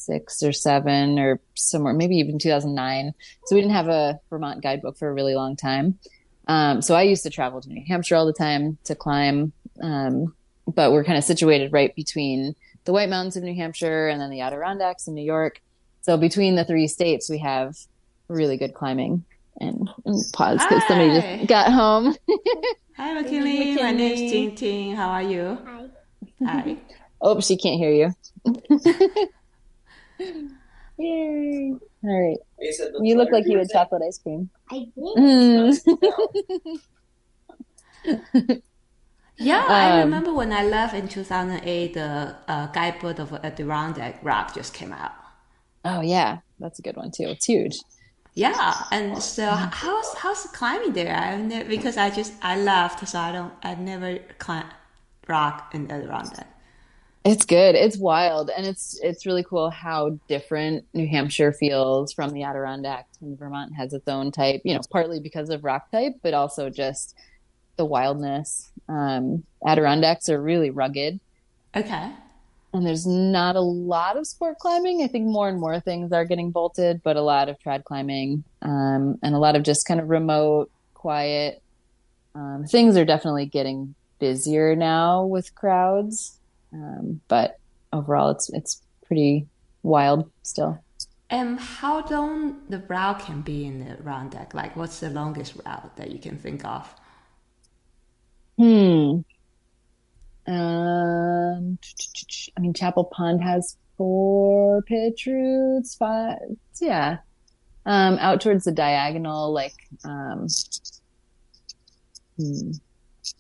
2006 0.08 0.42
or 0.42 0.52
seven 0.52 1.18
or 1.18 1.40
somewhere, 1.54 1.92
maybe 1.92 2.16
even 2.16 2.38
2009. 2.38 3.14
So 3.46 3.54
we 3.54 3.60
didn't 3.60 3.74
have 3.74 3.88
a 3.88 4.20
Vermont 4.30 4.62
guidebook 4.62 4.96
for 4.96 5.08
a 5.08 5.12
really 5.12 5.34
long 5.34 5.56
time. 5.56 5.98
Um, 6.46 6.82
so 6.82 6.94
I 6.94 7.02
used 7.02 7.22
to 7.24 7.30
travel 7.30 7.60
to 7.60 7.68
New 7.68 7.84
Hampshire 7.86 8.16
all 8.16 8.26
the 8.26 8.32
time 8.32 8.78
to 8.84 8.94
climb. 8.94 9.52
Um, 9.82 10.34
but 10.66 10.92
we're 10.92 11.04
kind 11.04 11.18
of 11.18 11.24
situated 11.24 11.72
right 11.72 11.94
between 11.94 12.54
the 12.84 12.92
White 12.92 13.08
Mountains 13.08 13.36
of 13.36 13.42
New 13.42 13.54
Hampshire 13.54 14.08
and 14.08 14.20
then 14.20 14.30
the 14.30 14.40
Adirondacks 14.40 15.06
in 15.08 15.14
New 15.14 15.24
York. 15.24 15.60
So 16.00 16.16
between 16.16 16.56
the 16.56 16.64
three 16.64 16.88
states, 16.88 17.28
we 17.28 17.38
have 17.38 17.76
really 18.28 18.56
good 18.56 18.74
climbing. 18.74 19.24
And, 19.60 19.90
and 20.04 20.22
pause 20.32 20.62
because 20.62 20.86
somebody 20.86 21.20
just 21.20 21.48
got 21.48 21.72
home. 21.72 22.16
Hi, 22.96 23.12
McKinley. 23.20 23.58
McKinley. 23.58 23.82
My 23.82 23.92
name's 23.92 24.32
Ting 24.32 24.54
Ting. 24.54 24.94
How 24.94 25.08
are 25.08 25.22
you? 25.22 25.58
Hi. 25.66 25.88
Hi. 26.44 26.76
oh, 27.20 27.40
she 27.40 27.56
can't 27.56 27.76
hear 27.76 27.90
you. 27.90 29.26
Yay. 30.98 31.74
All 32.04 32.28
right. 32.28 32.38
You 33.00 33.16
look 33.16 33.30
like 33.30 33.46
you 33.46 33.58
had 33.58 33.68
chocolate 33.70 34.02
ice 34.06 34.18
cream. 34.18 34.50
I 34.70 34.86
did. 34.94 35.16
Mm. 38.04 38.62
Yeah, 39.38 39.64
I 39.68 39.92
um, 39.92 40.00
remember 40.00 40.34
when 40.34 40.52
I 40.52 40.64
left 40.64 40.94
in 40.94 41.06
2008, 41.08 41.94
the 41.94 42.36
uh, 42.48 42.66
guidebook 42.72 43.20
of 43.20 43.32
Adirondack 43.32 44.18
Rock 44.22 44.52
just 44.52 44.74
came 44.74 44.92
out. 44.92 45.12
Oh 45.84 46.00
yeah, 46.00 46.38
that's 46.58 46.80
a 46.80 46.82
good 46.82 46.96
one 46.96 47.12
too. 47.12 47.28
It's 47.28 47.46
huge. 47.46 47.78
Yeah, 48.34 48.74
and 48.90 49.22
so 49.22 49.46
how's 49.46 50.14
how's 50.14 50.42
the 50.42 50.48
climbing 50.48 50.92
there? 50.92 51.14
I 51.14 51.36
never, 51.36 51.68
because 51.68 51.96
I 51.96 52.10
just 52.10 52.32
I 52.42 52.58
left, 52.58 53.06
so 53.08 53.18
I 53.18 53.30
don't 53.30 53.52
I've 53.62 53.78
never 53.78 54.18
climbed 54.38 54.74
rock 55.28 55.70
in 55.72 55.90
Adirondack. 55.90 56.48
It's 57.24 57.44
good. 57.44 57.74
It's 57.74 57.98
wild, 57.98 58.50
and 58.56 58.66
it's 58.66 58.98
it's 59.02 59.26
really 59.26 59.42
cool 59.42 59.70
how 59.70 60.18
different 60.28 60.86
New 60.94 61.06
Hampshire 61.06 61.52
feels 61.52 62.12
from 62.12 62.30
the 62.30 62.44
Adirondacks. 62.44 63.18
And 63.20 63.38
Vermont 63.38 63.74
has 63.74 63.92
its 63.92 64.08
own 64.08 64.32
type, 64.32 64.62
you 64.64 64.74
know, 64.74 64.80
partly 64.90 65.20
because 65.20 65.50
of 65.50 65.64
rock 65.64 65.90
type, 65.90 66.14
but 66.22 66.32
also 66.32 66.70
just 66.70 67.14
the 67.76 67.84
wildness. 67.84 68.70
Um, 68.88 69.44
Adirondacks 69.66 70.28
are 70.28 70.40
really 70.40 70.70
rugged. 70.70 71.20
Okay. 71.74 72.12
And 72.72 72.86
there's 72.86 73.06
not 73.06 73.56
a 73.56 73.60
lot 73.60 74.16
of 74.16 74.26
sport 74.26 74.58
climbing. 74.58 75.02
I 75.02 75.08
think 75.08 75.26
more 75.26 75.48
and 75.48 75.58
more 75.58 75.80
things 75.80 76.12
are 76.12 76.24
getting 76.24 76.50
bolted, 76.50 77.02
but 77.02 77.16
a 77.16 77.22
lot 77.22 77.48
of 77.48 77.58
trad 77.58 77.84
climbing 77.84 78.44
um, 78.60 79.18
and 79.22 79.34
a 79.34 79.38
lot 79.38 79.56
of 79.56 79.62
just 79.62 79.86
kind 79.86 80.00
of 80.00 80.10
remote, 80.10 80.70
quiet. 80.92 81.62
Um, 82.34 82.66
things 82.68 82.96
are 82.96 83.06
definitely 83.06 83.46
getting 83.46 83.94
busier 84.18 84.76
now 84.76 85.24
with 85.24 85.54
crowds, 85.54 86.37
um, 86.72 87.20
but 87.28 87.58
overall, 87.92 88.30
it's 88.30 88.50
it's 88.50 88.82
pretty 89.06 89.46
wild 89.82 90.30
still. 90.42 90.82
And 91.30 91.60
how 91.60 92.06
long 92.06 92.62
the 92.68 92.78
route 92.78 93.20
can 93.20 93.42
be 93.42 93.66
in 93.66 93.80
the 93.80 94.02
round 94.02 94.30
deck? 94.30 94.54
Like, 94.54 94.76
what's 94.76 95.00
the 95.00 95.10
longest 95.10 95.56
route 95.64 95.96
that 95.96 96.10
you 96.10 96.18
can 96.18 96.38
think 96.38 96.64
of? 96.64 96.94
Hmm. 98.56 99.20
Um, 100.46 101.78
I 102.56 102.60
mean, 102.60 102.72
Chapel 102.72 103.04
Pond 103.04 103.42
has 103.42 103.76
four 103.98 104.80
pitch 104.82 105.26
routes, 105.26 105.94
five, 105.96 106.38
yeah. 106.80 107.18
Um, 107.84 108.18
out 108.18 108.40
towards 108.40 108.64
the 108.64 108.72
diagonal, 108.72 109.52
like, 109.52 109.74
um, 110.04 110.46
hmm. 112.38 112.70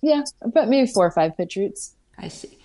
yeah, 0.02 0.22
but 0.44 0.68
maybe 0.68 0.90
four 0.90 1.06
or 1.06 1.10
five 1.10 1.36
pitch 1.36 1.56
routes. 1.56 1.94
I 2.18 2.28
see. 2.28 2.58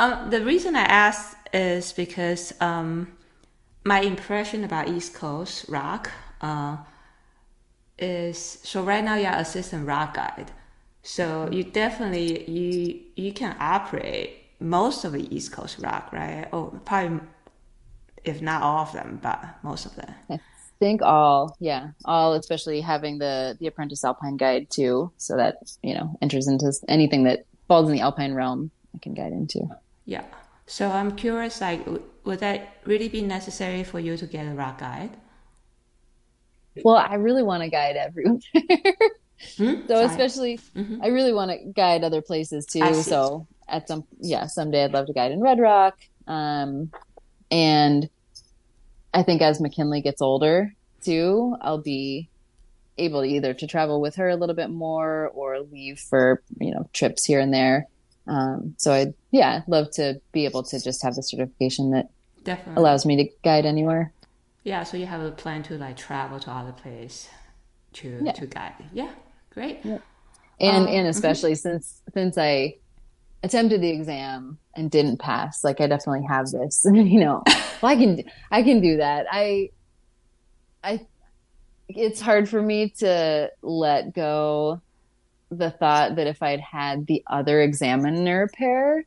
Um, 0.00 0.30
the 0.30 0.42
reason 0.42 0.76
I 0.76 0.84
asked 0.84 1.36
is 1.52 1.92
because 1.92 2.54
um, 2.62 3.12
my 3.84 4.00
impression 4.00 4.64
about 4.64 4.88
East 4.88 5.12
Coast 5.12 5.66
rock 5.68 6.10
uh, 6.40 6.78
is 7.98 8.38
so 8.38 8.82
right 8.82 9.04
now 9.04 9.16
you're 9.16 9.30
assistant 9.30 9.86
rock 9.86 10.14
guide. 10.14 10.52
So 11.02 11.50
you 11.52 11.64
definitely 11.64 12.50
you 12.50 13.00
you 13.14 13.34
can 13.34 13.54
operate 13.60 14.38
most 14.58 15.04
of 15.04 15.12
the 15.12 15.36
East 15.36 15.52
Coast 15.52 15.78
rock, 15.80 16.10
right? 16.14 16.48
Oh, 16.50 16.80
probably 16.86 17.20
if 18.24 18.40
not 18.40 18.62
all 18.62 18.84
of 18.84 18.94
them, 18.94 19.20
but 19.22 19.44
most 19.62 19.84
of 19.84 19.96
them. 19.96 20.14
I 20.30 20.40
think 20.78 21.02
all, 21.02 21.58
yeah, 21.60 21.88
all, 22.06 22.32
especially 22.32 22.80
having 22.80 23.18
the 23.18 23.54
the 23.60 23.66
apprentice 23.66 24.02
alpine 24.02 24.38
guide 24.38 24.70
too, 24.70 25.12
so 25.18 25.36
that 25.36 25.56
you 25.82 25.92
know 25.92 26.16
enters 26.22 26.48
into 26.48 26.72
anything 26.88 27.24
that 27.24 27.44
falls 27.68 27.86
in 27.86 27.92
the 27.92 28.00
alpine 28.00 28.32
realm. 28.32 28.70
I 28.94 28.98
can 28.98 29.12
guide 29.12 29.32
into. 29.32 29.68
Yeah. 30.10 30.24
So 30.66 30.90
I'm 30.90 31.14
curious, 31.14 31.60
like, 31.60 31.86
would 32.24 32.40
that 32.40 32.78
really 32.84 33.08
be 33.08 33.22
necessary 33.22 33.84
for 33.84 34.00
you 34.00 34.16
to 34.16 34.26
get 34.26 34.44
a 34.44 34.50
rock 34.50 34.80
guide? 34.80 35.16
Well, 36.84 36.96
I 36.96 37.14
really 37.14 37.44
want 37.44 37.62
to 37.62 37.70
guide 37.70 37.96
everywhere. 37.96 38.40
Hmm? 39.56 39.86
So 39.88 39.94
Sorry. 39.94 40.04
especially, 40.04 40.58
mm-hmm. 40.76 41.02
I 41.02 41.06
really 41.06 41.32
want 41.32 41.50
to 41.50 41.72
guide 41.72 42.04
other 42.04 42.20
places 42.20 42.66
too. 42.66 42.92
So 42.92 43.46
at 43.66 43.88
some, 43.88 44.04
yeah, 44.20 44.44
someday 44.44 44.84
I'd 44.84 44.92
love 44.92 45.06
to 45.06 45.14
guide 45.14 45.32
in 45.32 45.40
Red 45.40 45.58
Rock. 45.58 45.98
Um, 46.26 46.92
and 47.50 48.10
I 49.14 49.22
think 49.22 49.40
as 49.40 49.58
McKinley 49.58 50.02
gets 50.02 50.20
older 50.20 50.74
too, 51.02 51.56
I'll 51.62 51.80
be 51.80 52.28
able 52.98 53.22
to 53.22 53.28
either 53.28 53.54
to 53.54 53.66
travel 53.66 53.98
with 53.98 54.16
her 54.16 54.28
a 54.28 54.36
little 54.36 54.54
bit 54.54 54.68
more 54.68 55.28
or 55.28 55.60
leave 55.60 55.98
for 55.98 56.42
you 56.58 56.74
know 56.74 56.90
trips 56.92 57.24
here 57.24 57.40
and 57.40 57.54
there. 57.54 57.88
Um, 58.26 58.74
so 58.78 58.92
I'd 58.92 59.14
yeah, 59.30 59.62
love 59.66 59.90
to 59.92 60.20
be 60.32 60.44
able 60.44 60.62
to 60.64 60.80
just 60.80 61.02
have 61.02 61.14
the 61.14 61.22
certification 61.22 61.90
that 61.92 62.10
Definitely. 62.44 62.80
allows 62.80 63.04
me 63.04 63.16
to 63.16 63.30
guide 63.42 63.66
anywhere. 63.66 64.12
Yeah, 64.62 64.82
so 64.84 64.96
you 64.96 65.06
have 65.06 65.22
a 65.22 65.30
plan 65.30 65.62
to 65.64 65.78
like 65.78 65.96
travel 65.96 66.38
to 66.40 66.50
other 66.50 66.72
place 66.72 67.28
to 67.94 68.20
yeah. 68.22 68.32
to 68.32 68.46
guide. 68.46 68.74
Yeah, 68.92 69.10
Great. 69.50 69.80
Yeah. 69.84 69.98
And 70.60 70.76
um, 70.76 70.86
and 70.86 70.96
mm-hmm. 70.96 71.06
especially 71.06 71.52
mm-hmm. 71.52 71.68
since 71.68 72.02
since 72.14 72.38
I 72.38 72.76
attempted 73.42 73.80
the 73.80 73.90
exam 73.90 74.58
and 74.74 74.90
didn't 74.90 75.18
pass, 75.18 75.64
like 75.64 75.80
I 75.80 75.86
definitely 75.86 76.26
have 76.28 76.46
this. 76.50 76.86
you 76.92 77.20
know, 77.20 77.42
well, 77.82 77.92
I 77.92 77.96
can 77.96 78.22
I 78.50 78.62
can 78.62 78.80
do 78.80 78.98
that. 78.98 79.26
I 79.30 79.70
I 80.84 81.06
it's 81.88 82.20
hard 82.20 82.48
for 82.48 82.62
me 82.62 82.90
to 82.98 83.50
let 83.62 84.14
go 84.14 84.80
the 85.50 85.70
thought 85.70 86.16
that 86.16 86.26
if 86.26 86.42
I'd 86.42 86.60
had 86.60 87.06
the 87.06 87.22
other 87.28 87.60
examiner 87.60 88.48
pair, 88.54 89.04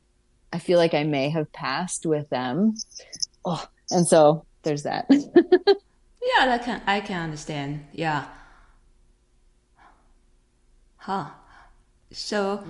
I 0.51 0.59
feel 0.59 0.77
like 0.77 0.93
I 0.93 1.03
may 1.03 1.29
have 1.29 1.51
passed 1.51 2.05
with 2.05 2.29
them. 2.29 2.75
Oh, 3.45 3.65
and 3.89 4.07
so 4.07 4.45
there's 4.63 4.83
that. 4.83 5.05
yeah, 5.09 6.45
that 6.45 6.63
can 6.63 6.81
I 6.85 6.99
can 6.99 7.21
understand. 7.21 7.85
Yeah. 7.91 8.25
Huh. 10.97 11.25
So, 12.11 12.63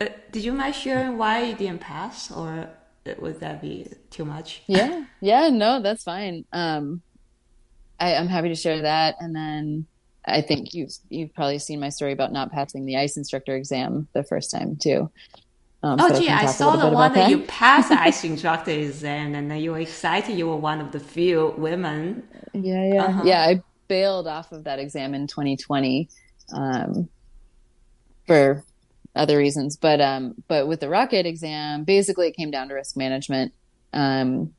uh, 0.00 0.06
did 0.30 0.42
you 0.42 0.52
mind 0.52 0.74
sharing 0.74 1.18
why 1.18 1.44
you 1.44 1.54
didn't 1.54 1.80
pass, 1.80 2.30
or 2.30 2.68
would 3.18 3.40
that 3.40 3.60
be 3.60 3.88
too 4.10 4.24
much? 4.24 4.62
yeah, 4.66 5.04
yeah, 5.20 5.48
no, 5.50 5.82
that's 5.82 6.02
fine. 6.04 6.44
Um, 6.52 7.02
I, 8.00 8.16
I'm 8.16 8.28
happy 8.28 8.48
to 8.48 8.54
share 8.54 8.82
that, 8.82 9.16
and 9.20 9.36
then 9.36 9.86
I 10.24 10.40
think 10.40 10.74
you've 10.74 10.92
you've 11.08 11.34
probably 11.34 11.58
seen 11.58 11.80
my 11.80 11.88
story 11.88 12.12
about 12.12 12.32
not 12.32 12.52
passing 12.52 12.86
the 12.86 12.96
ice 12.96 13.16
instructor 13.16 13.56
exam 13.56 14.08
the 14.12 14.22
first 14.22 14.50
time 14.50 14.76
too. 14.76 15.10
Um, 15.84 15.98
oh, 16.00 16.08
so 16.08 16.20
gee, 16.20 16.28
I, 16.28 16.42
I 16.42 16.46
saw 16.46 16.76
the 16.76 16.88
one 16.88 17.12
that, 17.12 17.28
that, 17.28 17.30
you 17.30 17.38
passed 17.48 17.88
the 17.88 18.00
ice 18.00 18.22
instructor 18.22 18.70
exam, 18.70 19.34
and 19.34 19.50
then 19.50 19.58
you 19.58 19.72
were 19.72 19.80
excited. 19.80 20.38
You 20.38 20.48
were 20.48 20.56
one 20.56 20.80
of 20.80 20.92
the 20.92 21.00
few 21.00 21.54
women. 21.58 22.22
Yeah, 22.52 22.94
yeah, 22.94 23.04
uh-huh. 23.04 23.22
yeah. 23.24 23.40
I 23.42 23.62
bailed 23.88 24.28
off 24.28 24.52
of 24.52 24.64
that 24.64 24.78
exam 24.78 25.12
in 25.14 25.26
2020 25.26 26.08
um, 26.54 27.08
for 28.28 28.62
other 29.16 29.36
reasons, 29.36 29.76
but 29.76 30.00
um, 30.00 30.36
but 30.46 30.68
with 30.68 30.78
the 30.78 30.88
rocket 30.88 31.26
exam, 31.26 31.82
basically 31.82 32.28
it 32.28 32.36
came 32.36 32.52
down 32.52 32.68
to 32.68 32.74
risk 32.74 32.96
management. 32.96 33.52
Um, 33.92 34.54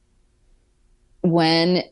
when 1.22 1.84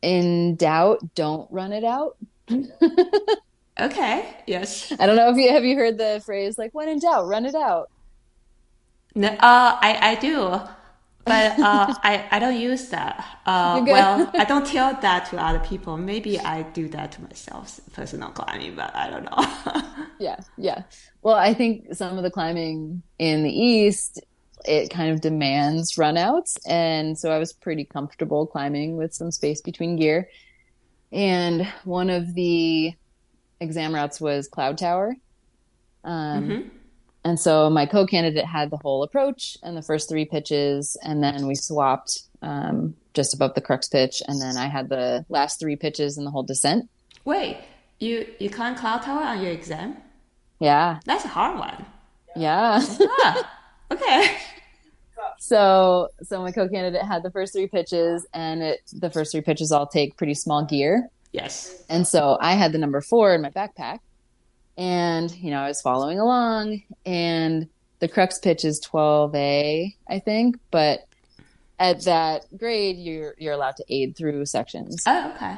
in 0.00 0.56
doubt, 0.56 1.14
don't 1.14 1.50
run 1.52 1.72
it 1.72 1.84
out. 1.84 2.16
okay. 3.80 4.36
Yes. 4.46 4.92
I 4.98 5.06
don't 5.06 5.16
know 5.16 5.30
if 5.30 5.36
you 5.36 5.50
have 5.50 5.64
you 5.64 5.76
heard 5.76 5.98
the 5.98 6.22
phrase 6.24 6.58
like 6.58 6.74
"when 6.74 6.88
in 6.88 6.98
doubt, 6.98 7.26
run 7.26 7.46
it 7.46 7.54
out." 7.54 7.90
No, 9.14 9.28
uh, 9.28 9.36
I 9.40 9.98
I 10.00 10.14
do, 10.16 10.36
but 11.24 11.58
uh, 11.58 11.94
I 12.02 12.26
I 12.30 12.38
don't 12.38 12.58
use 12.58 12.88
that. 12.88 13.24
Uh, 13.46 13.84
well, 13.86 14.30
I 14.34 14.44
don't 14.44 14.66
tell 14.76 14.94
that 14.94 15.26
to 15.30 15.36
other 15.36 15.60
people. 15.60 15.96
Maybe 15.96 16.38
I 16.38 16.62
do 16.62 16.88
that 16.88 17.12
to 17.12 17.22
myself, 17.22 17.80
personal 17.92 18.30
climbing, 18.30 18.74
but 18.74 18.94
I 18.94 19.10
don't 19.10 19.24
know. 19.24 19.82
yeah, 20.18 20.40
yeah. 20.56 20.82
Well, 21.22 21.36
I 21.36 21.54
think 21.54 21.94
some 21.94 22.16
of 22.16 22.22
the 22.22 22.30
climbing 22.30 23.02
in 23.18 23.42
the 23.42 23.52
east 23.52 24.20
it 24.64 24.90
kind 24.90 25.12
of 25.12 25.20
demands 25.20 25.96
runouts, 25.96 26.56
and 26.66 27.18
so 27.18 27.30
I 27.32 27.38
was 27.38 27.52
pretty 27.52 27.84
comfortable 27.84 28.46
climbing 28.46 28.96
with 28.96 29.14
some 29.14 29.30
space 29.30 29.60
between 29.60 29.96
gear. 29.96 30.28
And 31.12 31.66
one 31.84 32.10
of 32.10 32.34
the 32.34 32.94
exam 33.60 33.94
routes 33.94 34.20
was 34.20 34.48
Cloud 34.48 34.78
Tower. 34.78 35.14
Um, 36.04 36.44
mm-hmm 36.44 36.68
and 37.24 37.38
so 37.38 37.70
my 37.70 37.86
co-candidate 37.86 38.44
had 38.44 38.70
the 38.70 38.78
whole 38.78 39.02
approach 39.02 39.56
and 39.62 39.76
the 39.76 39.82
first 39.82 40.08
three 40.08 40.24
pitches, 40.24 40.96
and 41.02 41.22
then 41.22 41.46
we 41.46 41.54
swapped 41.54 42.22
um, 42.42 42.96
just 43.14 43.32
above 43.32 43.54
the 43.54 43.60
crux 43.60 43.88
pitch, 43.88 44.22
and 44.26 44.40
then 44.40 44.56
I 44.56 44.66
had 44.66 44.88
the 44.88 45.24
last 45.28 45.60
three 45.60 45.76
pitches 45.76 46.18
and 46.18 46.26
the 46.26 46.30
whole 46.32 46.42
descent. 46.42 46.88
Wait, 47.24 47.58
you 48.00 48.26
you 48.40 48.50
climbed 48.50 48.78
cloud 48.78 49.02
tower 49.02 49.22
on 49.22 49.40
your 49.40 49.52
exam? 49.52 49.96
Yeah, 50.58 50.98
that's 51.04 51.24
a 51.24 51.28
hard 51.28 51.58
one. 51.58 51.86
Yeah. 52.34 52.82
ah, 52.82 53.50
okay. 53.92 54.36
So 55.38 56.08
so 56.22 56.40
my 56.40 56.52
co-candidate 56.52 57.02
had 57.02 57.22
the 57.22 57.30
first 57.30 57.52
three 57.52 57.66
pitches, 57.66 58.26
and 58.32 58.62
it 58.62 58.80
the 58.92 59.10
first 59.10 59.32
three 59.32 59.40
pitches 59.40 59.72
all 59.72 59.86
take 59.86 60.16
pretty 60.16 60.34
small 60.34 60.64
gear. 60.64 61.08
Yes. 61.32 61.82
And 61.88 62.06
so 62.06 62.38
I 62.40 62.54
had 62.54 62.72
the 62.72 62.78
number 62.78 63.00
four 63.00 63.34
in 63.34 63.40
my 63.40 63.50
backpack 63.50 64.00
and, 64.76 65.34
you 65.36 65.50
know, 65.50 65.60
I 65.60 65.68
was 65.68 65.80
following 65.80 66.18
along 66.18 66.82
and 67.04 67.68
the 67.98 68.08
crux 68.08 68.38
pitch 68.38 68.64
is 68.64 68.80
12A, 68.80 69.94
I 70.08 70.18
think, 70.18 70.56
but 70.70 71.06
at 71.78 72.04
that 72.04 72.46
grade 72.56 72.96
you're 72.96 73.34
you're 73.38 73.54
allowed 73.54 73.76
to 73.76 73.84
aid 73.88 74.16
through 74.16 74.46
sections. 74.46 75.02
Oh, 75.06 75.32
okay. 75.34 75.56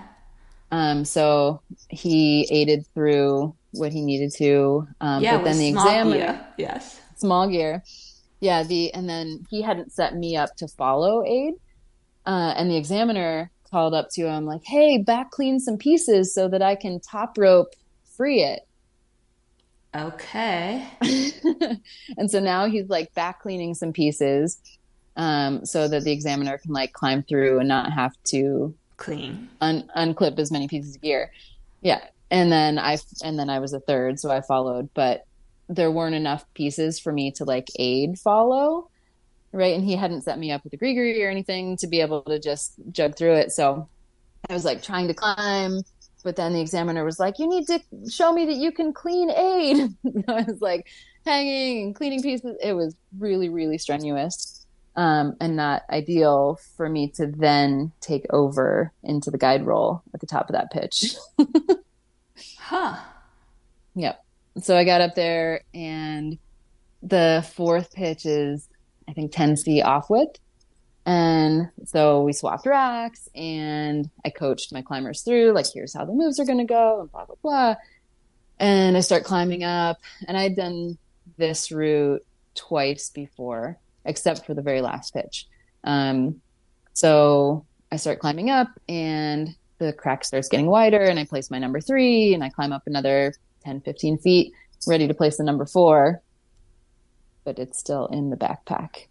Um, 0.71 1.05
so 1.05 1.61
he 1.89 2.49
aided 2.51 2.87
through 2.95 3.55
what 3.73 3.93
he 3.93 4.01
needed 4.03 4.33
to. 4.37 4.89
Um, 5.01 5.23
yeah, 5.23 5.37
but 5.37 5.45
then 5.45 5.59
the 5.59 5.69
examiner, 5.69 6.17
gear. 6.17 6.47
yes, 6.59 7.01
small 7.17 7.49
gear, 7.49 7.83
yeah. 8.45 8.63
The 8.63 8.93
and 8.93 9.09
then 9.09 9.47
he 9.49 9.63
hadn't 9.63 9.93
set 9.93 10.15
me 10.15 10.37
up 10.37 10.55
to 10.57 10.69
follow 10.69 11.25
aid, 11.25 11.55
uh, 12.27 12.53
and 12.57 12.71
the 12.71 12.77
examiner 12.77 13.51
called 13.71 13.95
up 13.95 14.11
to 14.11 14.27
him 14.27 14.45
like, 14.45 14.63
"Hey, 14.65 14.99
back 14.99 15.31
clean 15.31 15.59
some 15.61 15.79
pieces 15.79 16.35
so 16.35 16.49
that 16.49 16.61
I 16.61 16.75
can 16.75 17.01
top 17.01 17.39
rope 17.39 17.75
free 18.05 18.43
it." 18.43 18.67
Okay. 19.95 20.87
and 22.19 22.31
so 22.31 22.39
now 22.39 22.67
he's 22.67 22.89
like 22.89 23.15
back 23.15 23.41
cleaning 23.41 23.75
some 23.75 23.93
pieces 23.93 24.61
um, 25.17 25.65
so 25.65 25.89
that 25.89 26.05
the 26.05 26.13
examiner 26.13 26.59
can 26.59 26.73
like 26.73 26.93
climb 26.93 27.23
through 27.23 27.61
and 27.61 27.69
not 27.69 27.93
have 27.93 28.13
to 28.25 28.75
clean 28.99 29.49
un- 29.61 29.91
unclip 29.97 30.39
as 30.39 30.51
many 30.51 30.69
pieces 30.69 30.97
of 30.97 31.01
gear. 31.01 31.33
Yeah. 31.81 32.01
And 32.31 32.53
then 32.53 32.79
I 32.79 32.99
and 33.23 33.39
then 33.39 33.49
I 33.49 33.61
was 33.61 33.73
a 33.73 33.81
third, 33.81 34.21
so 34.21 34.31
I 34.31 34.43
followed, 34.43 34.91
but 34.93 35.25
there 35.69 35.91
weren't 35.91 36.15
enough 36.15 36.45
pieces 36.55 36.99
for 36.99 37.13
me 37.13 37.31
to 37.33 37.45
like 37.45 37.69
aid 37.79 38.19
follow. 38.19 38.91
Right. 39.53 39.75
And 39.75 39.85
he 39.85 39.95
hadn't 39.95 40.23
set 40.23 40.39
me 40.39 40.51
up 40.51 40.65
with 40.65 40.73
a 40.73 40.77
gree 40.77 41.23
or 41.23 41.31
anything 41.31 41.77
to 41.77 41.87
be 41.87 42.01
able 42.01 42.23
to 42.23 42.41
just 42.41 42.75
jug 42.91 43.17
through 43.17 43.35
it. 43.35 43.53
So 43.53 43.89
I 44.51 44.53
was 44.53 44.65
like 44.65 44.83
trying 44.83 45.07
to 45.09 45.15
climb 45.15 45.83
but 46.25 46.37
then 46.37 46.55
the 46.55 46.61
examiner 46.61 47.05
was 47.05 47.21
like, 47.21 47.39
"You 47.39 47.47
need 47.47 47.67
to 47.69 47.81
show 48.11 48.33
me 48.33 48.47
that 48.47 48.57
you 48.57 48.73
can 48.73 48.93
clean 48.93 49.31
aid." 49.31 49.95
I 50.29 50.43
was 50.43 50.61
like 50.61 50.89
hanging 51.25 51.85
and 51.85 51.95
cleaning 51.95 52.23
pieces. 52.23 52.57
It 52.61 52.73
was 52.73 52.97
really, 53.17 53.51
really 53.51 53.79
strenuous 53.79 54.67
um, 54.97 55.37
and 55.41 55.55
not 55.55 55.83
ideal 55.91 56.59
for 56.77 56.89
me 56.89 57.09
to 57.17 57.27
then 57.27 57.93
take 58.01 58.25
over 58.31 58.93
into 59.03 59.31
the 59.31 59.39
guide 59.39 59.67
role 59.67 60.03
at 60.15 60.21
the 60.21 60.27
top 60.27 60.49
of 60.49 60.55
that 60.55 60.73
pitch. 60.73 61.15
huh. 62.59 62.97
Yep. 63.95 64.24
So 64.61 64.77
I 64.77 64.85
got 64.85 65.01
up 65.01 65.15
there, 65.15 65.63
and 65.73 66.39
the 67.03 67.47
fourth 67.55 67.93
pitch 67.95 68.25
is, 68.27 68.69
I 69.09 69.13
think, 69.13 69.33
10C 69.33 69.85
off 69.85 70.09
width. 70.09 70.39
And 71.07 71.69
so 71.85 72.23
we 72.23 72.33
swapped 72.33 72.65
racks 72.65 73.29
and 73.35 74.09
I 74.25 74.31
coached 74.31 74.73
my 74.73 74.81
climbers 74.81 75.21
through, 75.21 75.53
like, 75.53 75.67
here's 75.73 75.93
how 75.93 76.07
the 76.07 76.15
moves 76.15 76.41
are 76.41 76.47
going 76.47 76.59
to 76.59 76.65
go 76.65 77.03
and 77.03 77.13
blah, 77.13 77.27
blah, 77.27 77.37
blah. 77.43 77.75
And 78.59 78.97
I 78.97 79.01
start 79.01 79.25
climbing 79.25 79.65
up. 79.65 79.99
And 80.27 80.37
I'd 80.37 80.57
done 80.57 80.97
this 81.37 81.71
route 81.71 82.25
twice 82.55 83.11
before, 83.11 83.79
except 84.07 84.47
for 84.47 84.55
the 84.55 84.63
very 84.63 84.81
last 84.81 85.13
pitch. 85.13 85.47
Um, 85.83 86.41
so 86.95 87.67
I 87.93 87.97
start 87.97 88.21
climbing 88.21 88.49
up 88.49 88.69
and 88.89 89.55
the 89.79 89.93
crack 89.93 90.25
starts 90.25 90.49
getting 90.49 90.67
wider 90.67 91.03
and 91.03 91.19
I 91.19 91.25
place 91.25 91.51
my 91.51 91.59
number 91.59 91.81
three 91.81 92.33
and 92.33 92.43
I 92.43 92.49
climb 92.49 92.73
up 92.73 92.85
another 92.87 93.35
10, 93.65 93.81
15 93.81 94.19
feet, 94.19 94.53
ready 94.87 95.09
to 95.09 95.15
place 95.15 95.37
the 95.37 95.45
number 95.45 95.67
four, 95.67 96.23
but 97.45 97.59
it's 97.59 97.79
still 97.79 98.07
in 98.07 98.31
the 98.31 98.37
backpack. 98.37 99.07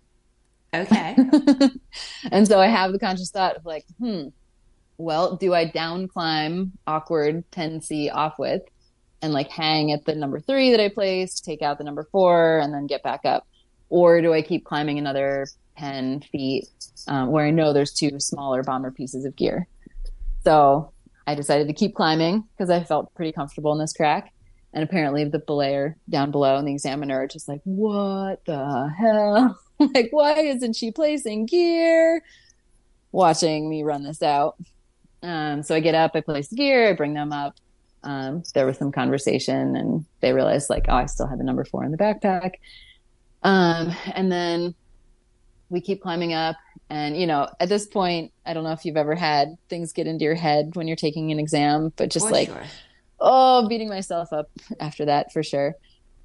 Okay. 0.73 1.15
and 2.31 2.47
so 2.47 2.59
I 2.59 2.67
have 2.67 2.91
the 2.91 2.99
conscious 2.99 3.29
thought 3.29 3.55
of 3.55 3.65
like, 3.65 3.85
hmm, 3.99 4.27
well, 4.97 5.35
do 5.35 5.53
I 5.53 5.65
down 5.65 6.07
climb 6.07 6.73
awkward 6.87 7.43
10C 7.51 8.13
off 8.13 8.39
with 8.39 8.63
and 9.21 9.33
like 9.33 9.49
hang 9.49 9.91
at 9.91 10.05
the 10.05 10.15
number 10.15 10.39
three 10.39 10.71
that 10.71 10.79
I 10.79 10.89
placed, 10.89 11.45
take 11.45 11.61
out 11.61 11.77
the 11.77 11.83
number 11.83 12.07
four, 12.11 12.59
and 12.59 12.73
then 12.73 12.87
get 12.87 13.03
back 13.03 13.21
up? 13.25 13.47
Or 13.89 14.21
do 14.21 14.33
I 14.33 14.41
keep 14.41 14.65
climbing 14.65 14.97
another 14.97 15.47
10 15.77 16.21
feet 16.21 16.67
um, 17.07 17.31
where 17.31 17.45
I 17.45 17.51
know 17.51 17.73
there's 17.73 17.93
two 17.93 18.19
smaller 18.19 18.63
bomber 18.63 18.91
pieces 18.91 19.25
of 19.25 19.35
gear? 19.35 19.67
So 20.43 20.91
I 21.25 21.35
decided 21.35 21.67
to 21.67 21.73
keep 21.73 21.95
climbing 21.95 22.43
because 22.57 22.69
I 22.69 22.83
felt 22.83 23.13
pretty 23.15 23.31
comfortable 23.31 23.71
in 23.71 23.79
this 23.79 23.93
crack. 23.93 24.33
And 24.73 24.83
apparently 24.83 25.23
the 25.25 25.39
belayer 25.39 25.95
down 26.09 26.31
below 26.31 26.57
and 26.57 26.67
the 26.67 26.71
examiner 26.71 27.21
are 27.21 27.27
just 27.27 27.47
like, 27.47 27.61
what 27.63 28.43
the 28.45 28.91
hell? 28.97 29.59
like, 29.93 30.09
why 30.11 30.39
isn't 30.39 30.75
she 30.75 30.91
placing 30.91 31.45
gear? 31.45 32.23
Watching 33.11 33.69
me 33.69 33.83
run 33.83 34.03
this 34.03 34.23
out. 34.23 34.55
Um, 35.21 35.63
so 35.63 35.75
I 35.75 35.79
get 35.79 35.95
up, 35.95 36.11
I 36.15 36.21
place 36.21 36.47
the 36.49 36.55
gear, 36.55 36.89
I 36.89 36.93
bring 36.93 37.13
them 37.13 37.31
up. 37.31 37.55
Um, 38.03 38.43
there 38.53 38.65
was 38.65 38.77
some 38.77 38.91
conversation 38.91 39.75
and 39.75 40.05
they 40.19 40.33
realized 40.33 40.69
like, 40.69 40.85
oh, 40.89 40.95
I 40.95 41.05
still 41.05 41.27
have 41.27 41.37
the 41.37 41.43
number 41.43 41.63
four 41.63 41.85
in 41.85 41.91
the 41.91 41.97
backpack. 41.97 42.55
Um, 43.43 43.93
and 44.13 44.31
then 44.31 44.75
we 45.69 45.81
keep 45.81 46.01
climbing 46.01 46.33
up 46.33 46.55
and 46.89 47.17
you 47.17 47.25
know 47.25 47.49
at 47.59 47.67
this 47.67 47.87
point 47.87 48.31
i 48.45 48.53
don't 48.53 48.63
know 48.63 48.71
if 48.71 48.85
you've 48.85 48.97
ever 48.97 49.15
had 49.15 49.57
things 49.69 49.91
get 49.91 50.05
into 50.05 50.23
your 50.23 50.35
head 50.35 50.75
when 50.75 50.87
you're 50.87 50.95
taking 50.95 51.31
an 51.31 51.39
exam 51.39 51.91
but 51.95 52.09
just 52.09 52.27
for 52.27 52.31
like 52.31 52.47
sure. 52.47 52.63
Oh 53.23 53.67
beating 53.67 53.89
myself 53.89 54.31
up 54.31 54.49
after 54.79 55.05
that 55.05 55.33
for 55.33 55.41
sure 55.41 55.75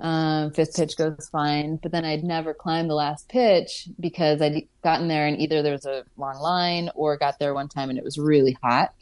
um, 0.00 0.52
fifth 0.52 0.76
pitch 0.76 0.96
goes 0.96 1.28
fine, 1.30 1.76
but 1.76 1.90
then 1.90 2.04
I'd 2.04 2.22
never 2.22 2.54
climbed 2.54 2.88
the 2.88 2.94
last 2.94 3.28
pitch 3.28 3.88
because 3.98 4.40
I'd 4.40 4.68
gotten 4.82 5.08
there 5.08 5.26
and 5.26 5.40
either 5.40 5.60
there 5.60 5.72
was 5.72 5.86
a 5.86 6.04
long 6.16 6.36
line 6.36 6.90
or 6.94 7.16
got 7.16 7.38
there 7.38 7.52
one 7.52 7.68
time 7.68 7.90
and 7.90 7.98
it 7.98 8.04
was 8.04 8.16
really 8.16 8.56
hot. 8.62 8.94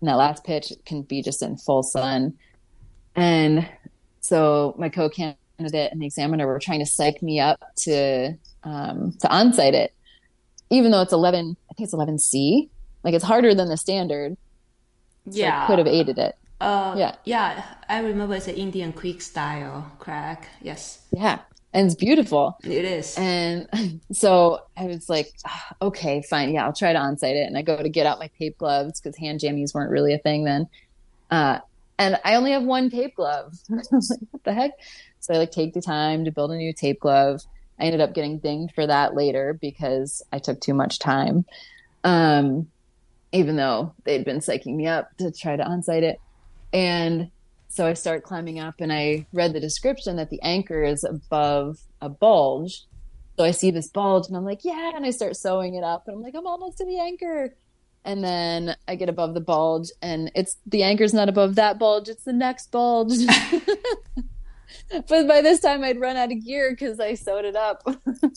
And 0.00 0.08
that 0.08 0.16
last 0.16 0.44
pitch 0.44 0.70
can 0.84 1.02
be 1.02 1.22
just 1.22 1.42
in 1.42 1.56
full 1.56 1.82
sun. 1.82 2.34
And 3.16 3.66
so 4.20 4.74
my 4.78 4.90
co-candidate 4.90 5.38
and 5.58 6.02
the 6.02 6.06
examiner 6.06 6.46
were 6.46 6.58
trying 6.58 6.80
to 6.80 6.86
psych 6.86 7.22
me 7.22 7.40
up 7.40 7.62
to 7.76 8.34
um, 8.64 9.16
to 9.20 9.28
onsite 9.28 9.72
it, 9.72 9.94
even 10.68 10.90
though 10.90 11.02
it's 11.02 11.12
11. 11.12 11.56
I 11.70 11.74
think 11.74 11.86
it's 11.86 11.94
11C. 11.94 12.68
Like 13.02 13.14
it's 13.14 13.24
harder 13.24 13.54
than 13.54 13.68
the 13.68 13.76
standard. 13.78 14.36
So 15.30 15.38
yeah. 15.38 15.64
I 15.64 15.66
could 15.66 15.78
have 15.78 15.86
aided 15.86 16.18
it. 16.18 16.34
Uh, 16.60 16.94
Yeah. 16.96 17.14
Yeah, 17.24 17.64
I 17.88 18.00
remember 18.00 18.34
it's 18.34 18.48
an 18.48 18.54
Indian 18.54 18.92
Creek 18.92 19.20
style 19.22 19.90
crack. 19.98 20.48
Yes, 20.62 21.00
Yeah. 21.12 21.40
And 21.72 21.86
it's 21.86 21.96
beautiful. 21.96 22.56
it 22.62 22.84
is. 22.84 23.16
And 23.18 23.68
so 24.12 24.60
I 24.76 24.84
was 24.84 25.08
like, 25.08 25.32
"Ah, 25.44 25.74
okay, 25.82 26.22
fine. 26.22 26.54
Yeah, 26.54 26.64
I'll 26.66 26.72
try 26.72 26.92
to 26.92 26.98
onsite 27.00 27.34
it. 27.34 27.48
And 27.48 27.58
I 27.58 27.62
go 27.62 27.76
to 27.82 27.88
get 27.88 28.06
out 28.06 28.20
my 28.20 28.30
tape 28.38 28.58
gloves 28.58 29.00
because 29.00 29.16
hand 29.18 29.40
jammies 29.40 29.74
weren't 29.74 29.90
really 29.90 30.14
a 30.14 30.18
thing 30.18 30.44
then. 30.44 30.68
Uh, 31.32 31.58
and 31.98 32.18
I 32.24 32.36
only 32.36 32.52
have 32.52 32.62
one 32.62 32.90
tape 32.90 33.16
glove. 33.16 33.54
I 33.72 33.74
was 33.90 34.08
like, 34.10 34.20
what 34.30 34.44
the 34.44 34.52
heck? 34.54 34.70
So 35.18 35.34
I 35.34 35.38
like 35.38 35.50
take 35.50 35.74
the 35.74 35.82
time 35.82 36.24
to 36.26 36.30
build 36.30 36.52
a 36.52 36.56
new 36.56 36.72
tape 36.72 37.00
glove. 37.00 37.42
I 37.80 37.84
ended 37.86 38.00
up 38.00 38.14
getting 38.14 38.38
dinged 38.38 38.72
for 38.74 38.86
that 38.86 39.14
later 39.16 39.58
because 39.60 40.22
I 40.32 40.38
took 40.38 40.60
too 40.60 40.74
much 40.74 41.00
time. 41.00 41.44
Um, 42.04 42.68
even 43.32 43.56
though 43.56 43.94
they'd 44.04 44.24
been 44.24 44.38
psyching 44.38 44.76
me 44.76 44.86
up 44.86 45.10
to 45.18 45.32
try 45.32 45.56
to 45.56 45.64
onsite 45.64 46.02
it. 46.02 46.20
And 46.74 47.30
so 47.68 47.86
I 47.86 47.94
start 47.94 48.24
climbing 48.24 48.58
up 48.58 48.74
and 48.80 48.92
I 48.92 49.26
read 49.32 49.52
the 49.52 49.60
description 49.60 50.16
that 50.16 50.28
the 50.28 50.42
anchor 50.42 50.82
is 50.82 51.04
above 51.04 51.78
a 52.00 52.08
bulge. 52.08 52.84
So 53.38 53.44
I 53.44 53.52
see 53.52 53.70
this 53.70 53.88
bulge 53.88 54.26
and 54.26 54.36
I'm 54.36 54.44
like, 54.44 54.64
yeah. 54.64 54.92
And 54.94 55.06
I 55.06 55.10
start 55.10 55.36
sewing 55.36 55.76
it 55.76 55.84
up 55.84 56.06
and 56.06 56.16
I'm 56.16 56.22
like, 56.22 56.34
I'm 56.36 56.46
almost 56.46 56.78
to 56.78 56.84
the 56.84 56.98
anchor. 56.98 57.54
And 58.04 58.22
then 58.22 58.76
I 58.86 58.96
get 58.96 59.08
above 59.08 59.34
the 59.34 59.40
bulge 59.40 59.88
and 60.02 60.30
it's 60.34 60.56
the 60.66 60.82
anchor's 60.82 61.14
not 61.14 61.28
above 61.28 61.54
that 61.54 61.78
bulge, 61.78 62.08
it's 62.08 62.24
the 62.24 62.32
next 62.32 62.70
bulge. 62.70 63.12
but 64.90 65.26
by 65.26 65.40
this 65.40 65.60
time 65.60 65.82
I'd 65.84 66.00
run 66.00 66.16
out 66.16 66.32
of 66.32 66.44
gear 66.44 66.70
because 66.72 67.00
I 67.00 67.14
sewed 67.14 67.44
it 67.44 67.56
up. 67.56 67.82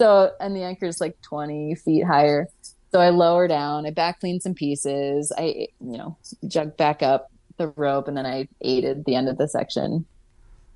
so, 0.00 0.32
and 0.40 0.56
the 0.56 0.62
anchor's 0.62 1.00
like 1.00 1.20
20 1.22 1.74
feet 1.74 2.04
higher. 2.04 2.46
So 2.92 3.00
I 3.00 3.10
lower 3.10 3.46
down, 3.46 3.86
I 3.86 3.90
back 3.90 4.20
clean 4.20 4.40
some 4.40 4.54
pieces, 4.54 5.32
I, 5.36 5.68
you 5.80 5.98
know, 5.98 6.16
jug 6.48 6.76
back 6.76 7.02
up 7.02 7.29
the 7.60 7.68
rope, 7.68 8.08
and 8.08 8.16
then 8.16 8.26
I 8.26 8.48
aided 8.60 9.04
the 9.04 9.14
end 9.14 9.28
of 9.28 9.38
the 9.38 9.46
section. 9.46 10.04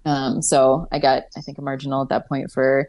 Um, 0.05 0.43
so 0.43 0.87
I 0.93 0.99
got, 0.99 1.25
I 1.37 1.41
think, 1.41 1.59
a 1.59 1.63
marginal 1.63 2.03
at 2.03 2.11
that 2.11 2.29
point 2.29 2.53
for 2.53 2.89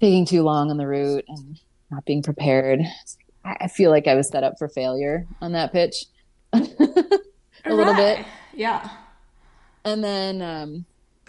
taking 0.00 0.24
too 0.24 0.42
long 0.42 0.70
on 0.70 0.78
the 0.78 0.86
route 0.86 1.24
and 1.28 1.60
not 1.90 2.04
being 2.04 2.22
prepared. 2.22 2.80
I 3.44 3.56
I 3.60 3.68
feel 3.68 3.90
like 3.90 4.08
I 4.08 4.14
was 4.14 4.28
set 4.28 4.44
up 4.44 4.54
for 4.58 4.68
failure 4.68 5.26
on 5.40 5.52
that 5.52 5.72
pitch 5.72 6.06
a 6.52 6.60
little 7.66 7.94
bit. 7.94 8.24
Yeah. 8.54 8.88
And 9.84 10.02
then, 10.02 10.42
um, 10.42 10.84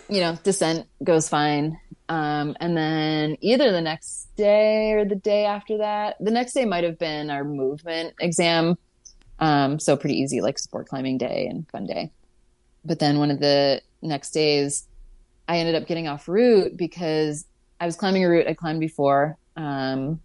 you 0.09 0.21
know, 0.21 0.37
descent 0.43 0.87
goes 1.03 1.29
fine. 1.29 1.79
Um, 2.09 2.55
and 2.59 2.75
then 2.75 3.37
either 3.41 3.71
the 3.71 3.81
next 3.81 4.27
day 4.35 4.91
or 4.91 5.05
the 5.05 5.15
day 5.15 5.45
after 5.45 5.77
that, 5.79 6.17
the 6.19 6.31
next 6.31 6.53
day 6.53 6.65
might 6.65 6.83
have 6.83 6.99
been 6.99 7.29
our 7.29 7.43
movement 7.43 8.13
exam. 8.19 8.77
Um, 9.43 9.77
so 9.77 9.97
pretty 9.97 10.15
easy, 10.15 10.39
like 10.39 10.57
sport 10.57 10.87
climbing 10.87 11.17
day 11.17 11.47
and 11.49 11.67
fun 11.69 11.85
day. 11.85 12.11
But 12.85 12.99
then 12.99 13.19
one 13.19 13.29
of 13.29 13.41
the 13.41 13.81
next 14.01 14.31
days, 14.31 14.87
I 15.49 15.57
ended 15.57 15.75
up 15.75 15.85
getting 15.85 16.07
off 16.07 16.29
route 16.29 16.77
because 16.77 17.45
I 17.81 17.85
was 17.85 17.97
climbing 17.97 18.23
a 18.23 18.29
route 18.29 18.47
I 18.47 18.53
climbed 18.53 18.79
before, 18.79 19.37
um, 19.57 20.21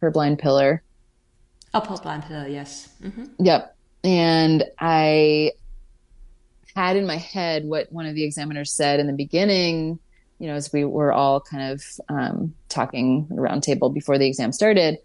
for 0.00 0.10
blind 0.10 0.38
pillar. 0.38 0.82
Upper 1.74 1.98
blind 1.98 2.24
pillar, 2.24 2.48
yes. 2.48 2.88
hmm 3.02 3.24
Yep. 3.38 3.76
And 4.02 4.64
I 4.78 5.52
had 6.74 6.96
in 6.96 7.06
my 7.06 7.16
head 7.16 7.66
what 7.66 7.92
one 7.92 8.06
of 8.06 8.14
the 8.14 8.24
examiners 8.24 8.72
said 8.72 8.98
in 8.98 9.06
the 9.06 9.12
beginning, 9.12 9.98
you 10.38 10.46
know, 10.46 10.54
as 10.54 10.72
we 10.72 10.86
were 10.86 11.12
all 11.12 11.38
kind 11.38 11.72
of 11.72 11.82
um, 12.08 12.54
talking 12.70 13.28
around 13.36 13.62
table 13.62 13.90
before 13.90 14.16
the 14.16 14.26
exam 14.26 14.52
started. 14.52 14.96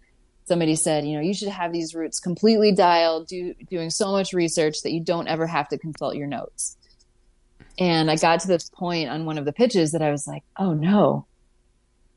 Somebody 0.50 0.74
said, 0.74 1.06
you 1.06 1.14
know, 1.14 1.20
you 1.20 1.32
should 1.32 1.46
have 1.46 1.72
these 1.72 1.94
routes 1.94 2.18
completely 2.18 2.72
dialed, 2.72 3.28
do, 3.28 3.54
doing 3.70 3.88
so 3.88 4.10
much 4.10 4.32
research 4.32 4.82
that 4.82 4.90
you 4.90 4.98
don't 4.98 5.28
ever 5.28 5.46
have 5.46 5.68
to 5.68 5.78
consult 5.78 6.16
your 6.16 6.26
notes. 6.26 6.76
And 7.78 8.10
I 8.10 8.16
got 8.16 8.40
to 8.40 8.48
this 8.48 8.68
point 8.68 9.08
on 9.08 9.26
one 9.26 9.38
of 9.38 9.44
the 9.44 9.52
pitches 9.52 9.92
that 9.92 10.02
I 10.02 10.10
was 10.10 10.26
like, 10.26 10.42
oh 10.56 10.74
no, 10.74 11.24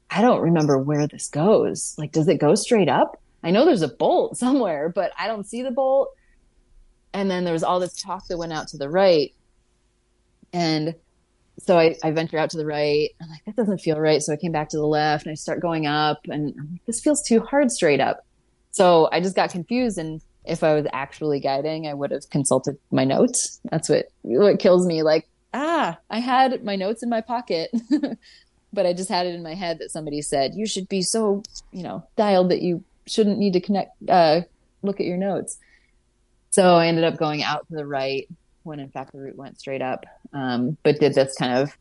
I 0.10 0.24
don't 0.24 0.42
remember 0.42 0.80
where 0.80 1.06
this 1.06 1.30
goes. 1.30 1.94
Like, 1.96 2.12
does 2.12 2.28
it 2.28 2.40
go 2.40 2.56
straight 2.56 2.90
up? 2.90 3.22
I 3.44 3.52
know 3.52 3.66
there's 3.66 3.84
a 3.84 3.88
bolt 3.88 4.36
somewhere, 4.40 4.90
but 4.90 5.12
I 5.16 5.28
don't 5.28 5.46
see 5.46 5.62
the 5.62 5.70
bolt. 5.70 6.10
And 7.14 7.30
then 7.30 7.44
there 7.44 7.54
was 7.54 7.64
all 7.64 7.80
this 7.80 8.02
talk 8.02 8.26
that 8.30 8.40
went 8.40 8.52
out 8.52 8.70
to 8.70 8.80
the 8.80 8.90
right. 8.90 9.32
And 10.52 10.96
so 11.60 11.78
I, 11.78 11.96
I 12.04 12.12
venture 12.12 12.38
out 12.38 12.50
to 12.52 12.58
the 12.58 12.66
right. 12.66 13.10
I'm 13.22 13.30
like, 13.30 13.46
that 13.46 13.56
doesn't 13.56 13.80
feel 13.80 14.00
right. 14.00 14.22
So 14.22 14.34
I 14.34 14.38
came 14.38 14.52
back 14.52 14.70
to 14.70 14.78
the 14.78 14.86
left 14.86 15.26
and 15.26 15.32
I 15.32 15.36
start 15.36 15.60
going 15.60 15.86
up 15.86 16.20
and 16.26 16.54
I'm 16.60 16.70
like, 16.72 16.86
this 16.86 17.00
feels 17.00 17.22
too 17.22 17.42
hard 17.42 17.72
straight 17.72 18.00
up. 18.00 18.26
So 18.72 19.08
I 19.12 19.22
just 19.22 19.36
got 19.36 19.52
confused. 19.52 19.98
And 19.98 20.22
if 20.46 20.64
I 20.64 20.74
was 20.74 20.88
actually 20.94 21.40
guiding, 21.40 21.88
I 21.88 21.94
would 21.94 22.12
have 22.12 22.30
consulted 22.30 22.78
my 22.92 23.06
notes. 23.06 23.60
That's 23.72 23.88
what, 23.88 24.08
what 24.24 24.60
kills 24.60 24.86
me. 24.86 25.04
Like, 25.04 25.28
ah, 25.54 25.98
I 26.10 26.20
had 26.20 26.64
my 26.64 26.76
notes 26.76 27.04
in 27.04 27.10
my 27.10 27.22
pocket, 27.22 27.70
but 28.74 28.86
I 28.86 28.94
just 28.94 29.10
had 29.10 29.28
it 29.28 29.36
in 29.36 29.44
my 29.44 29.54
head 29.54 29.80
that 29.80 29.92
somebody 29.92 30.22
said, 30.22 30.56
you 30.56 30.66
should 30.66 30.90
be 30.90 31.04
so, 31.04 31.44
you 31.72 31.84
know, 31.84 32.04
dialed 32.18 32.50
that 32.50 32.64
you 32.64 32.84
shouldn't 33.06 33.38
need 33.38 33.54
to 33.54 33.62
connect, 33.62 33.92
uh, 34.10 34.42
look 34.82 35.00
at 35.00 35.06
your 35.06 35.18
notes. 35.18 35.60
So 36.50 36.76
I 36.76 36.88
ended 36.88 37.04
up 37.04 37.18
going 37.18 37.44
out 37.44 37.68
to 37.68 37.76
the 37.76 37.86
right 37.86 38.28
when 38.64 38.80
in 38.80 38.90
fact 38.90 39.12
the 39.12 39.20
route 39.20 39.36
went 39.36 39.60
straight 39.60 39.82
up. 39.82 40.06
Um, 40.34 40.78
but 40.84 41.00
did 41.00 41.14
this 41.14 41.36
kind 41.38 41.58
of 41.58 41.78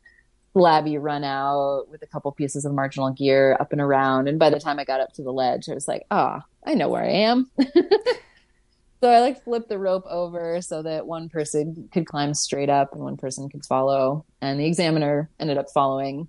flabby 0.52 0.98
run 0.98 1.24
out 1.24 1.88
with 1.88 2.02
a 2.02 2.06
couple 2.06 2.30
pieces 2.32 2.64
of 2.64 2.74
marginal 2.74 3.10
gear 3.10 3.56
up 3.58 3.72
and 3.72 3.80
around. 3.80 4.28
And 4.28 4.38
by 4.38 4.50
the 4.50 4.60
time 4.60 4.78
I 4.78 4.84
got 4.84 5.00
up 5.00 5.12
to 5.14 5.22
the 5.22 5.32
ledge, 5.32 5.68
I 5.68 5.74
was 5.74 5.88
like, 5.88 6.04
ah, 6.10 6.44
I 6.64 6.74
know 6.74 6.88
where 6.88 7.02
I 7.02 7.10
am. 7.10 7.50
so 7.58 9.10
I 9.10 9.20
like 9.20 9.42
flipped 9.44 9.68
the 9.68 9.78
rope 9.78 10.04
over 10.08 10.60
so 10.60 10.82
that 10.82 11.06
one 11.06 11.28
person 11.28 11.88
could 11.92 12.06
climb 12.06 12.34
straight 12.34 12.68
up 12.68 12.92
and 12.92 13.02
one 13.02 13.16
person 13.16 13.48
could 13.48 13.64
follow. 13.64 14.24
And 14.40 14.60
the 14.60 14.66
examiner 14.66 15.30
ended 15.40 15.58
up 15.58 15.70
following 15.70 16.28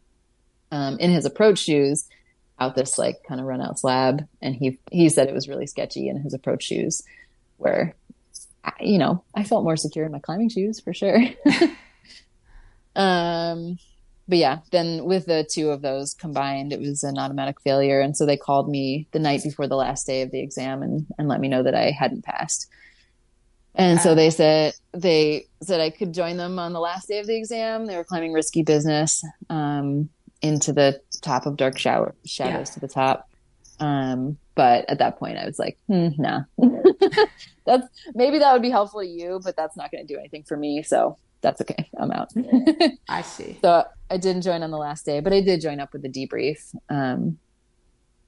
um, 0.71 0.97
in 0.99 1.11
his 1.11 1.25
approach 1.25 1.59
shoes 1.59 2.07
out 2.59 2.75
this 2.75 2.97
like 2.97 3.23
kind 3.27 3.41
of 3.41 3.47
run 3.47 3.61
out 3.61 3.79
slab. 3.79 4.25
And 4.41 4.55
he, 4.55 4.79
he 4.89 5.09
said 5.09 5.27
it 5.27 5.33
was 5.33 5.49
really 5.49 5.67
sketchy 5.67 6.07
in 6.07 6.21
his 6.21 6.33
approach 6.33 6.63
shoes 6.63 7.03
where 7.57 7.93
you 8.79 8.97
know, 8.97 9.23
I 9.35 9.43
felt 9.43 9.63
more 9.63 9.77
secure 9.77 10.05
in 10.05 10.11
my 10.11 10.19
climbing 10.19 10.49
shoes 10.49 10.79
for 10.79 10.93
sure. 10.93 11.17
um, 12.95 13.77
but 14.27 14.37
yeah, 14.37 14.59
then 14.71 15.03
with 15.03 15.25
the 15.25 15.45
two 15.49 15.69
of 15.69 15.81
those 15.81 16.13
combined, 16.13 16.71
it 16.71 16.79
was 16.79 17.03
an 17.03 17.17
automatic 17.17 17.59
failure. 17.61 17.99
And 17.99 18.15
so 18.15 18.25
they 18.25 18.37
called 18.37 18.69
me 18.69 19.07
the 19.11 19.19
night 19.19 19.43
before 19.43 19.67
the 19.67 19.75
last 19.75 20.07
day 20.07 20.21
of 20.21 20.31
the 20.31 20.39
exam 20.39 20.81
and, 20.81 21.05
and 21.17 21.27
let 21.27 21.41
me 21.41 21.49
know 21.49 21.63
that 21.63 21.75
I 21.75 21.91
hadn't 21.91 22.23
passed. 22.23 22.67
And 23.75 23.99
so 23.99 24.13
they 24.13 24.29
said 24.29 24.75
they 24.93 25.47
said 25.63 25.81
I 25.81 25.89
could 25.89 26.13
join 26.13 26.37
them 26.37 26.59
on 26.59 26.73
the 26.73 26.79
last 26.79 27.07
day 27.07 27.17
of 27.17 27.25
the 27.25 27.35
exam. 27.35 27.87
They 27.87 27.97
were 27.97 28.03
climbing 28.03 28.31
risky 28.31 28.61
business 28.61 29.23
um, 29.49 30.09
into 30.43 30.73
the 30.73 31.01
top 31.21 31.47
of 31.47 31.57
dark 31.57 31.79
shower 31.79 32.13
shadows 32.23 32.69
Yeah. 32.69 32.73
to 32.75 32.79
the 32.79 32.87
top. 32.87 33.27
Um, 33.83 34.37
but 34.55 34.89
at 34.89 34.99
that 34.99 35.19
point, 35.19 35.37
I 35.37 35.45
was 35.45 35.59
like, 35.59 35.77
hmm, 35.87 36.09
nah. 36.17 36.43
that's 37.65 37.85
maybe 38.15 38.39
that 38.39 38.53
would 38.53 38.61
be 38.61 38.69
helpful 38.69 39.01
to 39.01 39.07
you, 39.07 39.41
but 39.43 39.57
that's 39.57 39.75
not 39.75 39.91
going 39.91 40.07
to 40.07 40.13
do 40.13 40.17
anything 40.17 40.43
for 40.43 40.55
me. 40.55 40.83
So 40.83 41.17
that's 41.41 41.59
okay. 41.59 41.89
I'm 41.97 42.09
out. 42.11 42.31
I 43.09 43.23
see. 43.23 43.57
so 43.61 43.83
I 44.09 44.15
didn't 44.15 44.43
join 44.43 44.63
on 44.63 44.71
the 44.71 44.77
last 44.77 45.05
day, 45.05 45.19
but 45.19 45.33
I 45.33 45.41
did 45.41 45.59
join 45.59 45.81
up 45.81 45.91
with 45.91 46.01
the 46.01 46.07
debrief. 46.07 46.73
Um, 46.89 47.37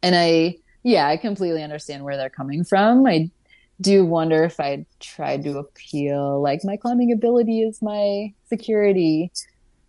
and 0.04 0.14
I, 0.14 0.58
yeah, 0.84 1.08
I 1.08 1.16
completely 1.16 1.64
understand 1.64 2.04
where 2.04 2.18
they're 2.18 2.30
coming 2.30 2.66
from. 2.66 3.08
I 3.08 3.32
do 3.80 4.04
wonder 4.04 4.44
if 4.44 4.60
I 4.60 4.86
tried 5.00 5.44
to 5.44 5.58
appeal 5.60 6.42
like 6.42 6.66
my 6.66 6.76
climbing 6.76 7.14
ability 7.14 7.62
is 7.62 7.82
my 7.82 8.34
security. 8.50 9.32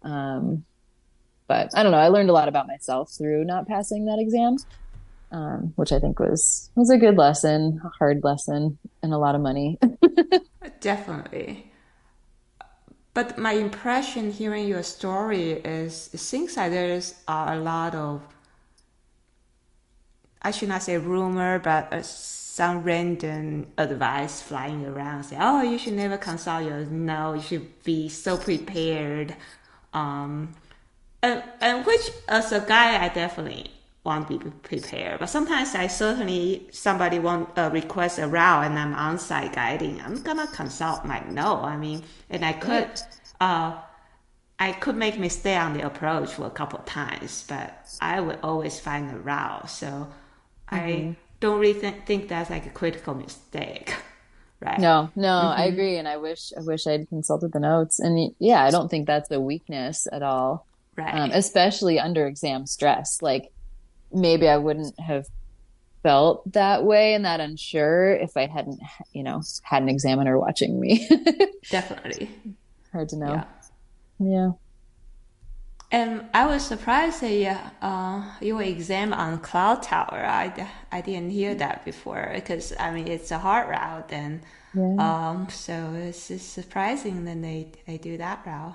Um, 0.02 0.64
but 1.48 1.70
I 1.74 1.82
don't 1.82 1.92
know. 1.92 1.98
I 1.98 2.08
learned 2.08 2.30
a 2.30 2.32
lot 2.32 2.48
about 2.48 2.68
myself 2.68 3.12
through 3.12 3.44
not 3.44 3.66
passing 3.66 4.04
that 4.06 4.18
exam, 4.20 4.56
um, 5.32 5.72
which 5.76 5.92
I 5.92 5.98
think 5.98 6.18
was 6.18 6.70
was 6.74 6.90
a 6.90 6.98
good 6.98 7.16
lesson, 7.16 7.80
a 7.84 7.88
hard 7.98 8.22
lesson, 8.22 8.78
and 9.02 9.12
a 9.12 9.18
lot 9.18 9.34
of 9.34 9.40
money. 9.40 9.78
Definitely. 10.80 11.72
But 13.14 13.38
my 13.38 13.52
impression 13.52 14.30
hearing 14.30 14.68
your 14.68 14.82
story 14.82 15.52
is 15.52 16.10
it 16.12 16.18
seems 16.18 16.56
like 16.56 16.70
there's 16.70 17.14
a 17.26 17.56
lot 17.56 17.94
of, 17.94 18.20
I 20.42 20.50
should 20.50 20.68
not 20.68 20.82
say 20.82 20.98
rumor, 20.98 21.58
but 21.58 21.90
uh, 21.94 22.02
some 22.02 22.82
random 22.82 23.68
advice 23.78 24.42
flying 24.42 24.84
around. 24.84 25.24
Say, 25.24 25.38
oh, 25.40 25.62
you 25.62 25.78
should 25.78 25.94
never 25.94 26.18
consult 26.18 26.66
your 26.66 26.84
no, 26.84 27.32
you 27.32 27.40
should 27.40 27.82
be 27.84 28.10
so 28.10 28.36
prepared. 28.36 29.34
Um, 29.94 30.54
and, 31.22 31.42
and 31.62 31.86
which, 31.86 32.10
as 32.28 32.52
a 32.52 32.60
guy, 32.60 33.02
I 33.02 33.08
definitely 33.08 33.75
want 34.07 34.28
to 34.28 34.38
be 34.38 34.50
prepared. 34.62 35.20
But 35.20 35.26
sometimes 35.26 35.74
I 35.74 35.88
certainly 35.88 36.68
somebody 36.70 37.18
want 37.18 37.50
uh, 37.59 37.70
request 37.72 38.18
a 38.18 38.26
route 38.26 38.64
and 38.64 38.78
I'm 38.78 38.94
on 38.94 39.18
site 39.18 39.52
guiding. 39.52 40.00
I'm 40.00 40.22
gonna 40.22 40.46
consult 40.46 41.04
my 41.04 41.22
no. 41.28 41.61
I 41.61 41.76
mean, 41.76 42.02
and 42.30 42.44
I 42.44 42.52
could, 42.52 42.88
uh, 43.40 43.76
I 44.59 44.72
could 44.72 44.96
make 44.96 45.18
mistake 45.18 45.59
on 45.59 45.74
the 45.74 45.84
approach 45.84 46.30
for 46.30 46.46
a 46.46 46.50
couple 46.50 46.78
of 46.78 46.86
times, 46.86 47.44
but 47.46 47.86
I 48.00 48.20
would 48.20 48.38
always 48.42 48.80
find 48.80 49.11
the 49.11 49.18
route. 49.18 49.68
So 49.68 50.09
I 50.68 51.16
don't 51.40 51.61
really 51.61 51.78
th- 51.78 52.04
think 52.07 52.28
that's 52.28 52.48
like 52.48 52.66
a 52.66 52.70
critical 52.70 53.14
mistake, 53.14 53.94
right? 54.61 54.78
No, 54.78 55.11
no, 55.14 55.28
mm-hmm. 55.28 55.61
I 55.61 55.64
agree, 55.66 55.96
and 55.96 56.09
I 56.09 56.16
wish 56.16 56.52
I 56.57 56.62
wish 56.62 56.86
I'd 56.86 57.09
consulted 57.09 57.52
the 57.52 57.61
notes. 57.61 57.98
And 57.98 58.34
yeah, 58.38 58.64
I 58.64 58.70
don't 58.70 58.88
think 58.88 59.07
that's 59.07 59.30
a 59.30 59.40
weakness 59.40 60.07
at 60.11 60.22
all, 60.22 60.66
right? 60.96 61.14
Um, 61.14 61.30
especially 61.32 61.98
under 61.98 62.26
exam 62.26 62.66
stress. 62.66 63.20
Like 63.20 63.52
maybe 64.12 64.48
I 64.48 64.57
wouldn't 64.57 64.98
have 65.00 65.26
felt 66.02 66.52
that 66.52 66.84
way 66.84 67.14
and 67.14 67.24
that 67.24 67.40
unsure 67.40 68.14
if 68.14 68.36
I 68.36 68.46
hadn't, 68.46 68.80
you 69.12 69.22
know, 69.22 69.42
had 69.62 69.82
an 69.82 69.88
examiner 69.88 70.38
watching 70.38 70.78
me. 70.78 71.09
Definitely. 71.70 72.30
Hard 72.92 73.09
to 73.11 73.16
know. 73.16 73.44
Yeah. 74.18 74.28
yeah. 74.28 74.50
And 75.90 76.26
I 76.34 76.46
was 76.46 76.64
surprised 76.64 77.20
that 77.22 77.74
uh, 77.80 78.22
your 78.40 78.62
exam 78.62 79.12
on 79.12 79.38
Cloud 79.38 79.82
Tower. 79.82 80.24
I, 80.24 80.68
I 80.90 81.00
didn't 81.00 81.30
hear 81.30 81.54
that 81.57 81.84
before 81.84 82.30
because 82.34 82.72
I 82.78 82.90
mean 82.92 83.07
it's 83.07 83.30
a 83.30 83.38
hard 83.38 83.68
route 83.68 84.12
and 84.12 84.42
yeah. 84.74 85.30
um, 85.30 85.48
so 85.48 85.92
it's, 85.94 86.30
it's 86.30 86.42
surprising 86.42 87.24
that 87.24 87.40
they 87.40 87.72
they 87.86 87.98
do 87.98 88.16
that 88.18 88.44
route. 88.44 88.74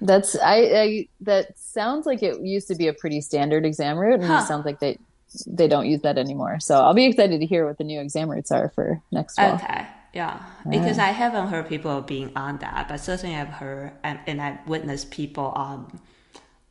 That's 0.00 0.36
I, 0.36 0.56
I, 0.56 1.08
that 1.20 1.58
sounds 1.58 2.06
like 2.06 2.22
it 2.22 2.40
used 2.40 2.68
to 2.68 2.74
be 2.74 2.88
a 2.88 2.92
pretty 2.92 3.20
standard 3.20 3.66
exam 3.66 3.98
route, 3.98 4.20
and 4.20 4.24
huh. 4.24 4.40
it 4.42 4.46
sounds 4.46 4.64
like 4.64 4.80
they 4.80 4.98
they 5.46 5.68
don't 5.68 5.86
use 5.86 6.00
that 6.02 6.18
anymore. 6.18 6.58
So 6.60 6.76
I'll 6.76 6.94
be 6.94 7.04
excited 7.06 7.40
to 7.40 7.46
hear 7.46 7.66
what 7.66 7.78
the 7.78 7.84
new 7.84 8.00
exam 8.00 8.30
routes 8.30 8.50
are 8.50 8.70
for 8.70 9.00
next 9.12 9.36
fall. 9.36 9.54
Okay. 9.54 9.86
Yeah, 10.12 10.42
because 10.68 10.98
I 10.98 11.10
haven't 11.12 11.48
heard 11.48 11.68
people 11.68 12.00
being 12.00 12.32
on 12.34 12.58
that, 12.58 12.88
but 12.88 12.98
certainly 12.98 13.36
I've 13.36 13.46
heard 13.48 13.92
and, 14.02 14.18
and 14.26 14.42
I've 14.42 14.66
witnessed 14.66 15.12
people 15.12 15.44
on 15.44 16.00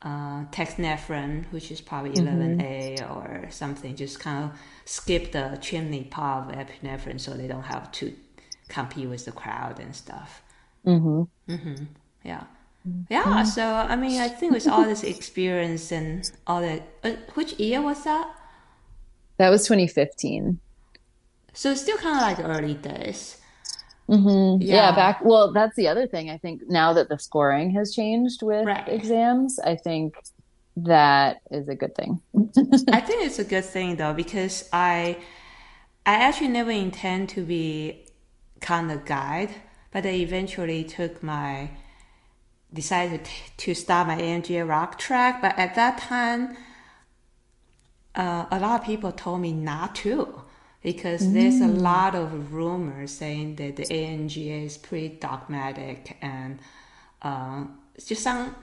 uh, 0.01 0.43
Texnephrine, 0.51 1.45
which 1.51 1.71
is 1.71 1.79
probably 1.79 2.11
11A 2.11 2.99
mm-hmm. 2.99 3.17
or 3.17 3.49
something, 3.49 3.95
just 3.95 4.19
kind 4.19 4.45
of 4.45 4.59
skip 4.83 5.31
the 5.31 5.57
chimney 5.61 6.03
part 6.03 6.49
of 6.49 6.55
epinephrine 6.55 7.19
so 7.19 7.31
they 7.31 7.47
don't 7.47 7.63
have 7.63 7.89
to 7.93 8.13
compete 8.67 9.07
with 9.07 9.23
the 9.23 9.31
crowd 9.31 9.79
and 9.79 9.95
stuff. 9.95 10.41
Mm-hmm. 10.85 11.51
Mm-hmm. 11.51 11.83
Yeah. 12.23 12.43
Yeah. 13.09 13.43
So, 13.43 13.65
I 13.65 13.95
mean, 13.95 14.19
I 14.21 14.27
think 14.27 14.53
with 14.53 14.67
all 14.67 14.83
this 14.83 15.03
experience 15.03 15.91
and 15.91 16.29
all 16.47 16.61
that, 16.61 16.87
uh, 17.03 17.11
which 17.33 17.53
year 17.59 17.81
was 17.81 18.03
that? 18.03 18.35
That 19.37 19.49
was 19.49 19.63
2015. 19.63 20.59
So 21.53 21.71
it's 21.71 21.81
still 21.81 21.97
kind 21.97 22.15
of 22.15 22.21
like 22.21 22.57
early 22.57 22.73
days. 22.75 23.37
Mm-hmm. 24.09 24.61
Yeah. 24.61 24.75
yeah. 24.75 24.95
back. 24.95 25.23
Well, 25.23 25.53
that's 25.53 25.75
the 25.75 25.87
other 25.87 26.07
thing. 26.07 26.29
I 26.29 26.37
think 26.37 26.63
now 26.67 26.93
that 26.93 27.09
the 27.09 27.19
scoring 27.19 27.71
has 27.71 27.93
changed 27.93 28.41
with 28.41 28.65
right. 28.65 28.87
exams, 28.87 29.59
I 29.59 29.75
think 29.75 30.15
that 30.77 31.41
is 31.51 31.67
a 31.67 31.75
good 31.75 31.95
thing. 31.95 32.21
I 32.91 33.01
think 33.01 33.25
it's 33.25 33.39
a 33.39 33.43
good 33.43 33.65
thing 33.65 33.97
though 33.97 34.13
because 34.13 34.69
I, 34.73 35.17
I 36.05 36.13
actually 36.15 36.47
never 36.47 36.71
intend 36.71 37.29
to 37.29 37.43
be 37.43 38.05
kind 38.61 38.91
of 38.91 39.05
guide, 39.05 39.51
but 39.91 40.05
I 40.05 40.09
eventually 40.09 40.83
took 40.83 41.21
my 41.21 41.71
decided 42.73 43.27
to 43.57 43.73
start 43.73 44.07
my 44.07 44.17
AMGA 44.17 44.67
rock 44.67 44.97
track. 44.97 45.41
But 45.41 45.57
at 45.57 45.75
that 45.75 45.97
time, 45.97 46.55
uh, 48.15 48.45
a 48.51 48.59
lot 48.59 48.79
of 48.79 48.85
people 48.85 49.11
told 49.11 49.41
me 49.41 49.53
not 49.53 49.95
to 49.95 50.41
because 50.83 51.21
mm. 51.21 51.33
there's 51.33 51.61
a 51.61 51.65
mm. 51.65 51.81
lot 51.81 52.15
of 52.15 52.53
rumors 52.53 53.11
saying 53.11 53.55
that 53.55 53.75
the 53.75 53.83
AMGA 53.83 54.65
is 54.65 54.77
pretty 54.77 55.09
dogmatic 55.09 56.17
and 56.21 56.59
uh, 57.21 57.65
just 58.05 58.23
some 58.23 58.55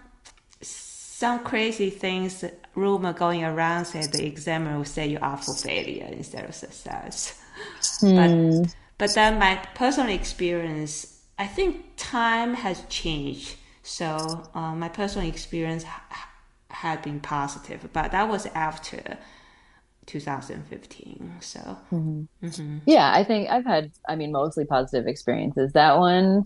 some 0.61 1.43
crazy 1.45 1.89
things 1.89 2.45
rumor 2.75 3.13
going 3.13 3.43
around 3.43 3.87
say 3.87 4.07
the 4.07 4.27
examiner 4.27 4.77
will 4.77 4.85
say 4.85 5.07
you 5.07 5.19
are 5.23 5.39
for 5.39 5.55
failure 5.55 6.09
instead 6.13 6.45
of 6.45 6.55
success. 6.55 7.41
Mm. 8.03 8.65
But 8.73 8.77
but 8.99 9.15
then 9.15 9.39
my 9.39 9.57
personal 9.75 10.11
experience, 10.15 11.21
I 11.39 11.47
think 11.47 11.85
time 11.97 12.55
has 12.55 12.83
changed. 12.89 13.57
So 13.87 14.43
uh, 14.53 14.75
my 14.75 14.89
personal 14.89 15.29
experience 15.29 15.85
ha- 15.85 16.29
had 16.71 17.03
been 17.03 17.21
positive, 17.21 17.89
but 17.93 18.11
that 18.11 18.29
was 18.29 18.47
after 18.47 19.17
2015. 20.07 21.37
So, 21.41 21.61
mm-hmm. 21.93 22.23
Mm-hmm. 22.45 22.79
yeah, 22.85 23.13
I 23.15 23.23
think 23.23 23.49
I've 23.49 23.65
had, 23.65 23.93
I 24.09 24.17
mean, 24.17 24.33
mostly 24.33 24.65
positive 24.65 25.07
experiences. 25.07 25.73
That 25.73 25.99
one, 25.99 26.43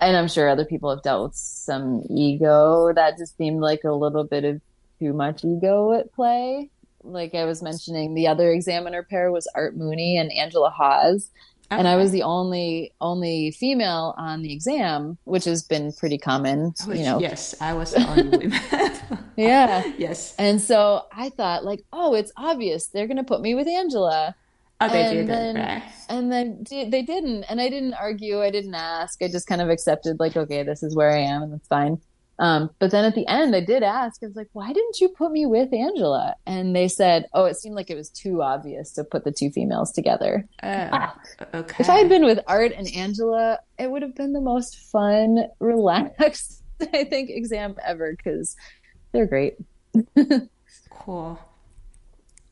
and 0.00 0.16
I'm 0.16 0.28
sure 0.28 0.50
other 0.50 0.66
people 0.66 0.90
have 0.90 1.02
dealt 1.02 1.30
with 1.30 1.34
some 1.34 2.02
ego. 2.10 2.92
That 2.94 3.16
just 3.16 3.38
seemed 3.38 3.60
like 3.60 3.84
a 3.84 3.92
little 3.92 4.24
bit 4.24 4.44
of 4.44 4.60
too 4.98 5.14
much 5.14 5.46
ego 5.46 5.94
at 5.94 6.12
play. 6.12 6.70
Like 7.02 7.34
I 7.34 7.46
was 7.46 7.62
mentioning, 7.62 8.14
the 8.14 8.26
other 8.26 8.50
examiner 8.52 9.02
pair 9.02 9.32
was 9.32 9.48
Art 9.54 9.78
Mooney 9.78 10.18
and 10.18 10.30
Angela 10.32 10.70
Hawse. 10.70 11.30
Okay. 11.70 11.78
And 11.78 11.86
I 11.86 11.96
was 11.96 12.12
the 12.12 12.22
only 12.22 12.94
only 12.98 13.50
female 13.50 14.14
on 14.16 14.40
the 14.40 14.52
exam, 14.52 15.18
which 15.24 15.44
has 15.44 15.62
been 15.62 15.92
pretty 15.92 16.16
common. 16.16 16.72
Which, 16.86 16.98
you 16.98 17.04
know, 17.04 17.20
yes, 17.20 17.54
I 17.60 17.74
was 17.74 17.92
the 17.92 18.08
only 18.08 18.38
woman. 18.38 19.18
yeah, 19.36 19.84
yes. 19.98 20.34
And 20.38 20.62
so 20.62 21.02
I 21.12 21.28
thought, 21.28 21.66
like, 21.66 21.84
oh, 21.92 22.14
it's 22.14 22.32
obvious 22.38 22.86
they're 22.86 23.06
going 23.06 23.18
to 23.18 23.24
put 23.24 23.42
me 23.42 23.54
with 23.54 23.68
Angela. 23.68 24.34
Oh, 24.80 24.88
they 24.88 25.02
and 25.02 25.16
did 25.16 25.26
then, 25.26 25.56
right. 25.56 25.82
And 26.08 26.32
then 26.32 26.64
they 26.70 27.02
didn't, 27.02 27.44
and 27.44 27.60
I 27.60 27.68
didn't 27.68 27.94
argue. 27.94 28.40
I 28.40 28.50
didn't 28.50 28.74
ask. 28.74 29.20
I 29.20 29.28
just 29.28 29.46
kind 29.46 29.60
of 29.60 29.68
accepted, 29.68 30.18
like, 30.20 30.36
okay, 30.36 30.62
this 30.62 30.82
is 30.82 30.96
where 30.96 31.10
I 31.10 31.18
am, 31.18 31.42
and 31.42 31.52
that's 31.52 31.68
fine. 31.68 32.00
Um, 32.38 32.70
but 32.78 32.90
then 32.90 33.04
at 33.04 33.14
the 33.14 33.26
end, 33.26 33.54
I 33.54 33.60
did 33.60 33.82
ask. 33.82 34.22
I 34.22 34.26
was 34.26 34.36
like, 34.36 34.48
"Why 34.52 34.72
didn't 34.72 35.00
you 35.00 35.08
put 35.08 35.32
me 35.32 35.46
with 35.46 35.72
Angela?" 35.72 36.34
And 36.46 36.74
they 36.74 36.86
said, 36.86 37.26
"Oh, 37.34 37.46
it 37.46 37.56
seemed 37.56 37.74
like 37.74 37.90
it 37.90 37.96
was 37.96 38.10
too 38.10 38.42
obvious 38.42 38.92
to 38.92 39.04
put 39.04 39.24
the 39.24 39.32
two 39.32 39.50
females 39.50 39.92
together." 39.92 40.46
Oh, 40.62 40.88
ah, 40.92 41.18
okay. 41.54 41.76
If 41.80 41.90
I 41.90 41.98
had 41.98 42.08
been 42.08 42.24
with 42.24 42.38
Art 42.46 42.72
and 42.76 42.88
Angela, 42.94 43.58
it 43.78 43.90
would 43.90 44.02
have 44.02 44.14
been 44.14 44.32
the 44.32 44.40
most 44.40 44.76
fun, 44.76 45.48
relaxed, 45.60 46.62
I 46.80 47.04
think, 47.04 47.30
exam 47.30 47.74
ever 47.84 48.14
because 48.16 48.54
they're 49.12 49.26
great. 49.26 49.56
cool. 50.90 51.40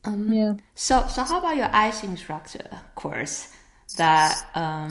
Um, 0.03 0.31
yeah. 0.31 0.53
So, 0.75 1.05
so 1.07 1.23
how 1.23 1.39
about 1.39 1.57
your 1.57 1.69
ice 1.71 2.03
instructor 2.03 2.67
course? 2.95 3.53
That 3.95 4.35
um, 4.53 4.89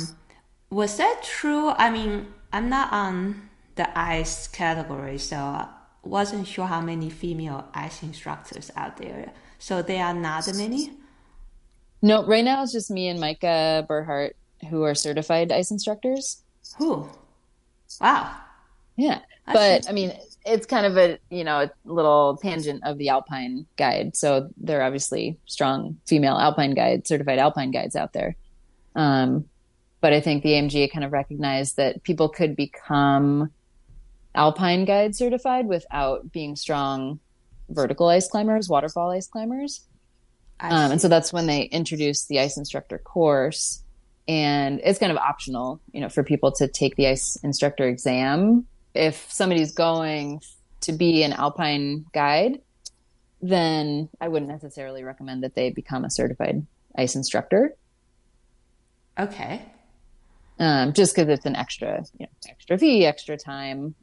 was 0.71 0.97
that 0.97 1.23
true? 1.23 1.69
I 1.71 1.91
mean, 1.91 2.33
I'm 2.53 2.71
not 2.71 2.93
on 2.93 3.46
the 3.77 3.99
ice 3.99 4.49
category, 4.49 5.19
so 5.19 5.37
I 5.37 5.69
wasn't 6.03 6.47
sure 6.47 6.67
how 6.67 6.81
many 6.81 7.11
female 7.11 7.69
ice 7.75 8.03
instructors 8.03 8.71
out 8.77 8.97
there. 8.97 9.33
So 9.59 9.83
there 9.83 10.05
are 10.05 10.15
not 10.15 10.49
many. 10.55 10.93
No, 12.03 12.25
right 12.27 12.45
now 12.45 12.63
it's 12.63 12.73
just 12.73 12.91
me 12.91 13.09
and 13.09 13.21
Micah 13.21 13.87
Burhart 13.89 14.33
who 14.71 14.83
are 14.83 14.95
certified 14.95 15.53
ice 15.53 15.71
instructors. 15.71 16.43
Who? 16.79 17.09
Wow. 18.01 18.37
Yeah, 18.97 19.21
but 19.47 19.89
I 19.89 19.93
mean, 19.93 20.13
it's 20.45 20.67
kind 20.67 20.87
of 20.87 20.97
a 20.97 21.19
you 21.31 21.45
know 21.45 21.63
a 21.63 21.71
little 21.85 22.39
tangent 22.43 22.83
of 22.85 22.99
the 22.99 23.11
Alpine 23.11 23.67
guide. 23.77 24.17
So 24.17 24.49
there 24.57 24.81
are 24.81 24.85
obviously 24.85 25.39
strong 25.47 25.99
female 26.07 26.39
Alpine 26.39 26.75
Guide, 26.75 27.07
certified 27.07 27.39
Alpine 27.39 27.71
guides 27.71 27.97
out 27.97 28.13
there. 28.13 28.37
Um, 28.95 29.47
but 30.01 30.13
I 30.13 30.21
think 30.21 30.43
the 30.43 30.53
AMGA 30.53 30.93
kind 30.93 31.05
of 31.05 31.13
recognized 31.13 31.77
that 31.77 32.03
people 32.03 32.29
could 32.29 32.57
become 32.57 33.51
alpine 34.37 34.85
guide 34.85 35.17
certified 35.17 35.67
without 35.67 36.31
being 36.33 36.57
strong 36.57 37.19
vertical 37.69 38.09
ice 38.09 38.29
climbers, 38.29 38.69
waterfall 38.69 39.11
ice 39.11 39.27
climbers. 39.27 39.83
Um, 40.61 40.93
and 40.93 41.01
so 41.01 41.09
that's 41.09 41.33
when 41.33 41.47
they 41.47 41.63
introduced 41.63 42.29
the 42.29 42.41
ice 42.41 42.57
instructor 42.57 42.99
course. 42.99 43.83
And 44.29 44.81
it's 44.83 44.99
kind 44.99 45.13
of 45.13 45.19
optional, 45.19 45.81
you 45.93 46.01
know, 46.01 46.09
for 46.09 46.23
people 46.23 46.53
to 46.53 46.69
take 46.69 46.97
the 46.97 47.09
ice 47.09 47.37
instructor 47.43 47.87
exam. 47.87 48.67
If 48.95 49.31
somebody's 49.31 49.73
going 49.73 50.41
to 50.83 50.93
be 50.93 51.23
an 51.23 51.33
alpine 51.33 52.07
guide, 52.13 52.61
then 53.43 54.09
I 54.21 54.29
wouldn't 54.29 54.51
necessarily 54.51 55.05
recommend 55.05 55.43
that 55.43 55.55
they 55.55 55.71
become 55.71 56.05
a 56.05 56.11
certified 56.11 56.67
ice 56.97 57.15
instructor. 57.15 57.77
Okay. 59.19 59.63
Um, 60.59 60.95
just 60.95 61.15
because 61.15 61.29
it's 61.29 61.47
an 61.47 61.55
extra, 61.55 62.05
you 62.19 62.27
know, 62.27 62.33
extra 62.49 62.79
fee, 62.79 63.05
extra 63.05 63.37
time, 63.37 63.95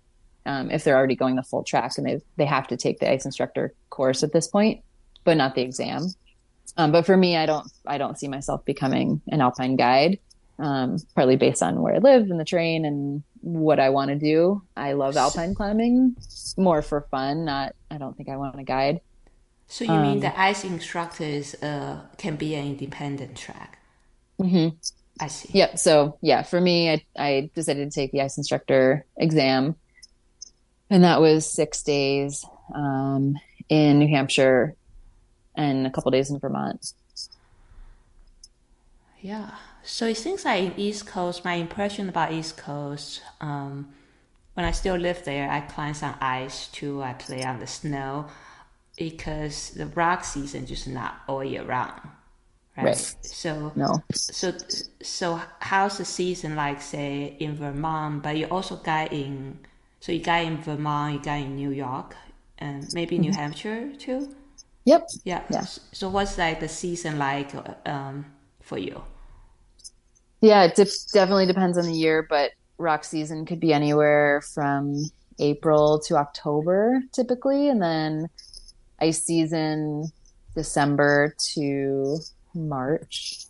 um, 0.45 0.71
if 0.71 0.83
they're 0.83 0.97
already 0.97 1.15
going 1.15 1.35
the 1.35 1.43
full 1.43 1.63
track 1.63 1.97
and 1.97 2.05
they 2.05 2.21
they 2.37 2.45
have 2.45 2.67
to 2.67 2.77
take 2.77 2.99
the 2.99 3.11
ice 3.11 3.25
instructor 3.25 3.73
course 3.89 4.23
at 4.23 4.33
this 4.33 4.47
point, 4.47 4.83
but 5.23 5.37
not 5.37 5.55
the 5.55 5.61
exam. 5.61 6.07
Um, 6.77 6.91
but 6.91 7.05
for 7.05 7.15
me, 7.15 7.37
I 7.37 7.45
don't 7.45 7.67
I 7.85 7.97
don't 7.97 8.17
see 8.17 8.27
myself 8.27 8.65
becoming 8.65 9.21
an 9.27 9.41
alpine 9.41 9.75
guide, 9.75 10.19
um, 10.59 10.97
partly 11.15 11.35
based 11.35 11.61
on 11.61 11.81
where 11.81 11.95
I 11.95 11.99
live 11.99 12.29
and 12.29 12.39
the 12.39 12.45
terrain 12.45 12.85
and 12.85 13.23
what 13.41 13.79
I 13.79 13.89
want 13.89 14.09
to 14.09 14.15
do. 14.15 14.61
I 14.75 14.93
love 14.93 15.15
alpine 15.17 15.55
climbing 15.55 16.15
more 16.57 16.81
for 16.81 17.01
fun. 17.11 17.45
Not 17.45 17.75
I 17.91 17.97
don't 17.97 18.15
think 18.15 18.29
I 18.29 18.37
want 18.37 18.57
to 18.57 18.63
guide. 18.63 19.01
So 19.67 19.85
you 19.85 19.91
mean 19.91 20.13
um, 20.13 20.19
the 20.19 20.39
ice 20.39 20.65
instructors 20.65 21.55
uh, 21.63 22.01
can 22.17 22.35
be 22.35 22.53
an 22.55 22.67
independent 22.67 23.35
track? 23.35 23.79
Mm-hmm. 24.39 24.75
I 25.19 25.27
see. 25.27 25.49
Yep. 25.53 25.79
So 25.79 26.17
yeah, 26.21 26.43
for 26.43 26.59
me, 26.59 26.91
I, 26.91 27.05
I 27.17 27.49
decided 27.55 27.89
to 27.89 27.95
take 27.95 28.11
the 28.11 28.21
ice 28.21 28.37
instructor 28.37 29.05
exam 29.17 29.75
and 30.89 31.03
that 31.03 31.21
was 31.21 31.49
six 31.49 31.84
days 31.84 32.45
um, 32.73 33.38
in 33.69 33.99
New 33.99 34.07
Hampshire 34.07 34.75
and 35.55 35.88
a 35.88 35.91
couple 35.91 36.11
days 36.11 36.31
in 36.31 36.39
Vermont. 36.39 36.93
Yeah. 39.21 39.51
So 39.84 40.07
it 40.07 40.17
seems 40.17 40.45
like 40.45 40.63
in 40.63 40.73
East 40.79 41.07
Coast, 41.07 41.45
my 41.45 41.55
impression 41.55 42.09
about 42.09 42.31
East 42.31 42.57
Coast, 42.57 43.21
um, 43.41 43.93
when 44.53 44.65
I 44.65 44.71
still 44.71 44.95
lived 44.95 45.25
there, 45.25 45.49
I 45.49 45.61
climbed 45.61 45.97
some 45.97 46.15
ice 46.21 46.67
too. 46.67 47.01
I 47.01 47.13
play 47.13 47.43
on 47.43 47.59
the 47.59 47.67
snow 47.67 48.27
because 48.97 49.71
the 49.71 49.88
rock 49.88 50.23
season 50.23 50.65
just 50.65 50.88
not 50.88 51.15
all 51.27 51.43
year 51.43 51.63
round. 51.63 52.01
Right. 52.77 52.86
Right. 52.86 52.97
So 53.21 53.71
No. 53.75 54.03
so 54.11 54.53
so 55.01 55.41
how's 55.59 55.97
the 55.99 56.05
season 56.05 56.55
like 56.55 56.81
say 56.81 57.36
in 57.39 57.55
Vermont? 57.55 58.23
But 58.23 58.38
you 58.38 58.47
also 58.47 58.77
got 58.77 59.13
in 59.13 59.59
so 60.04 60.12
you 60.12 60.20
got 60.20 60.43
in 60.43 60.58
Vermont, 60.58 61.14
you 61.14 61.20
got 61.22 61.39
in 61.39 61.56
New 61.56 61.72
York, 61.72 62.18
and 62.58 62.86
maybe 62.91 63.18
New 63.18 63.32
Hampshire 63.32 63.93
too. 63.95 64.36
Yep. 64.84 65.08
Yeah. 65.24 65.43
Mm-hmm. 65.43 65.54
Yeah. 65.54 65.66
So 65.93 66.10
what's 66.10 66.38
like 66.38 66.60
the 66.60 66.68
season 66.68 67.18
like 67.18 67.54
um, 67.88 68.26
for 68.60 68.78
you? 68.78 69.01
Yeah, 70.41 70.64
it 70.66 70.76
def- 70.76 71.10
definitely 71.14 71.45
depends 71.45 71.78
on 71.78 71.86
the 71.86 71.93
year, 71.93 72.28
but 72.30 72.51
rock 72.78 73.06
season 73.06 73.45
could 73.45 73.62
be 73.62 73.72
anywhere 73.72 74.41
from 74.54 75.06
April 75.39 76.01
to 76.08 76.18
October 76.18 77.01
typically, 77.14 77.70
and 77.70 77.82
then 77.82 78.28
ice 78.99 79.24
season 79.24 80.12
December 80.54 81.34
to 81.54 82.18
March. 82.54 83.45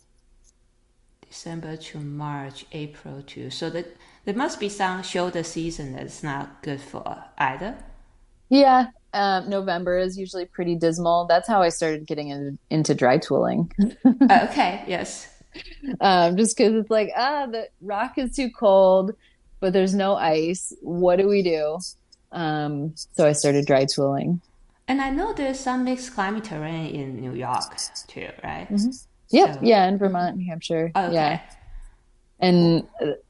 December 1.28 1.76
to 1.76 1.98
March, 1.98 2.64
April 2.70 3.22
to 3.26 3.50
so 3.50 3.68
that 3.70 3.96
there 4.24 4.34
must 4.34 4.58
be 4.60 4.68
some 4.68 5.02
shoulder 5.02 5.42
season 5.42 5.92
that's 5.94 6.22
not 6.22 6.62
good 6.62 6.80
for 6.80 7.24
either. 7.38 7.76
Yeah, 8.48 8.88
um, 9.12 9.48
November 9.48 9.98
is 9.98 10.18
usually 10.18 10.44
pretty 10.46 10.74
dismal. 10.76 11.26
That's 11.26 11.48
how 11.48 11.62
I 11.62 11.68
started 11.70 12.06
getting 12.06 12.28
in, 12.28 12.58
into 12.70 12.94
dry 12.94 13.18
tooling. 13.18 13.70
Uh, 14.04 14.46
okay. 14.50 14.84
Yes. 14.88 15.28
um, 16.00 16.36
just 16.36 16.56
because 16.56 16.74
it's 16.74 16.90
like, 16.90 17.10
ah, 17.16 17.46
the 17.46 17.68
rock 17.80 18.18
is 18.18 18.34
too 18.34 18.50
cold, 18.50 19.12
but 19.60 19.72
there's 19.72 19.94
no 19.94 20.14
ice. 20.16 20.72
What 20.82 21.16
do 21.16 21.28
we 21.28 21.42
do? 21.42 21.78
Um, 22.32 22.94
so 23.12 23.26
I 23.26 23.32
started 23.32 23.66
dry 23.66 23.84
tooling. 23.86 24.40
And 24.88 25.00
I 25.00 25.10
know 25.10 25.32
there's 25.32 25.60
some 25.60 25.84
mixed 25.84 26.12
climate 26.14 26.44
terrain 26.44 26.94
in 26.94 27.20
New 27.20 27.32
York 27.34 27.76
too, 28.08 28.28
right? 28.42 28.66
Yep, 29.30 29.54
So- 29.54 29.60
yeah, 29.62 29.86
in 29.86 29.96
Vermont, 29.98 30.36
New 30.36 30.46
Hampshire. 30.46 30.90
Oh, 30.94 31.04
okay. 31.06 31.14
Yeah. 31.14 31.40
And 32.40 32.86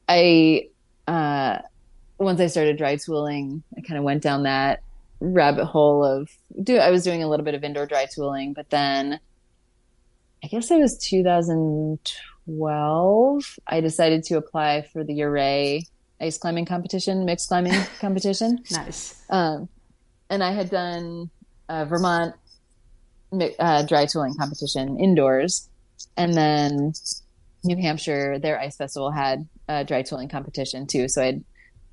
I, 0.09 0.67
uh, 1.07 1.59
once 2.17 2.39
I 2.39 2.47
started 2.47 2.77
dry 2.77 2.95
tooling, 2.95 3.61
I 3.77 3.81
kind 3.81 3.97
of 3.97 4.03
went 4.03 4.23
down 4.23 4.43
that 4.43 4.81
rabbit 5.19 5.65
hole 5.65 6.03
of 6.03 6.29
do. 6.61 6.77
I 6.77 6.91
was 6.91 7.03
doing 7.03 7.23
a 7.23 7.29
little 7.29 7.45
bit 7.45 7.55
of 7.55 7.63
indoor 7.63 7.85
dry 7.85 8.05
tooling, 8.05 8.53
but 8.53 8.69
then 8.69 9.19
I 10.43 10.47
guess 10.47 10.71
it 10.71 10.79
was 10.79 10.97
2012. 10.97 13.59
I 13.67 13.81
decided 13.81 14.23
to 14.25 14.37
apply 14.37 14.83
for 14.93 15.03
the 15.03 15.23
Ouray 15.23 15.83
ice 16.21 16.37
climbing 16.37 16.65
competition, 16.65 17.25
mixed 17.25 17.47
climbing 17.47 17.73
competition. 17.99 18.59
Nice. 18.71 19.19
Um, 19.29 19.67
and 20.29 20.43
I 20.43 20.51
had 20.51 20.69
done 20.69 21.31
a 21.69 21.85
Vermont 21.85 22.35
uh, 23.59 23.83
dry 23.83 24.05
tooling 24.05 24.35
competition 24.35 24.99
indoors, 24.99 25.69
and 26.15 26.33
then 26.33 26.93
New 27.65 27.77
Hampshire, 27.77 28.39
their 28.39 28.59
ice 28.59 28.77
festival 28.77 29.11
had 29.11 29.47
a 29.67 29.83
dry 29.83 30.01
tooling 30.01 30.29
competition 30.29 30.87
too. 30.87 31.07
So 31.07 31.21
I'd, 31.21 31.43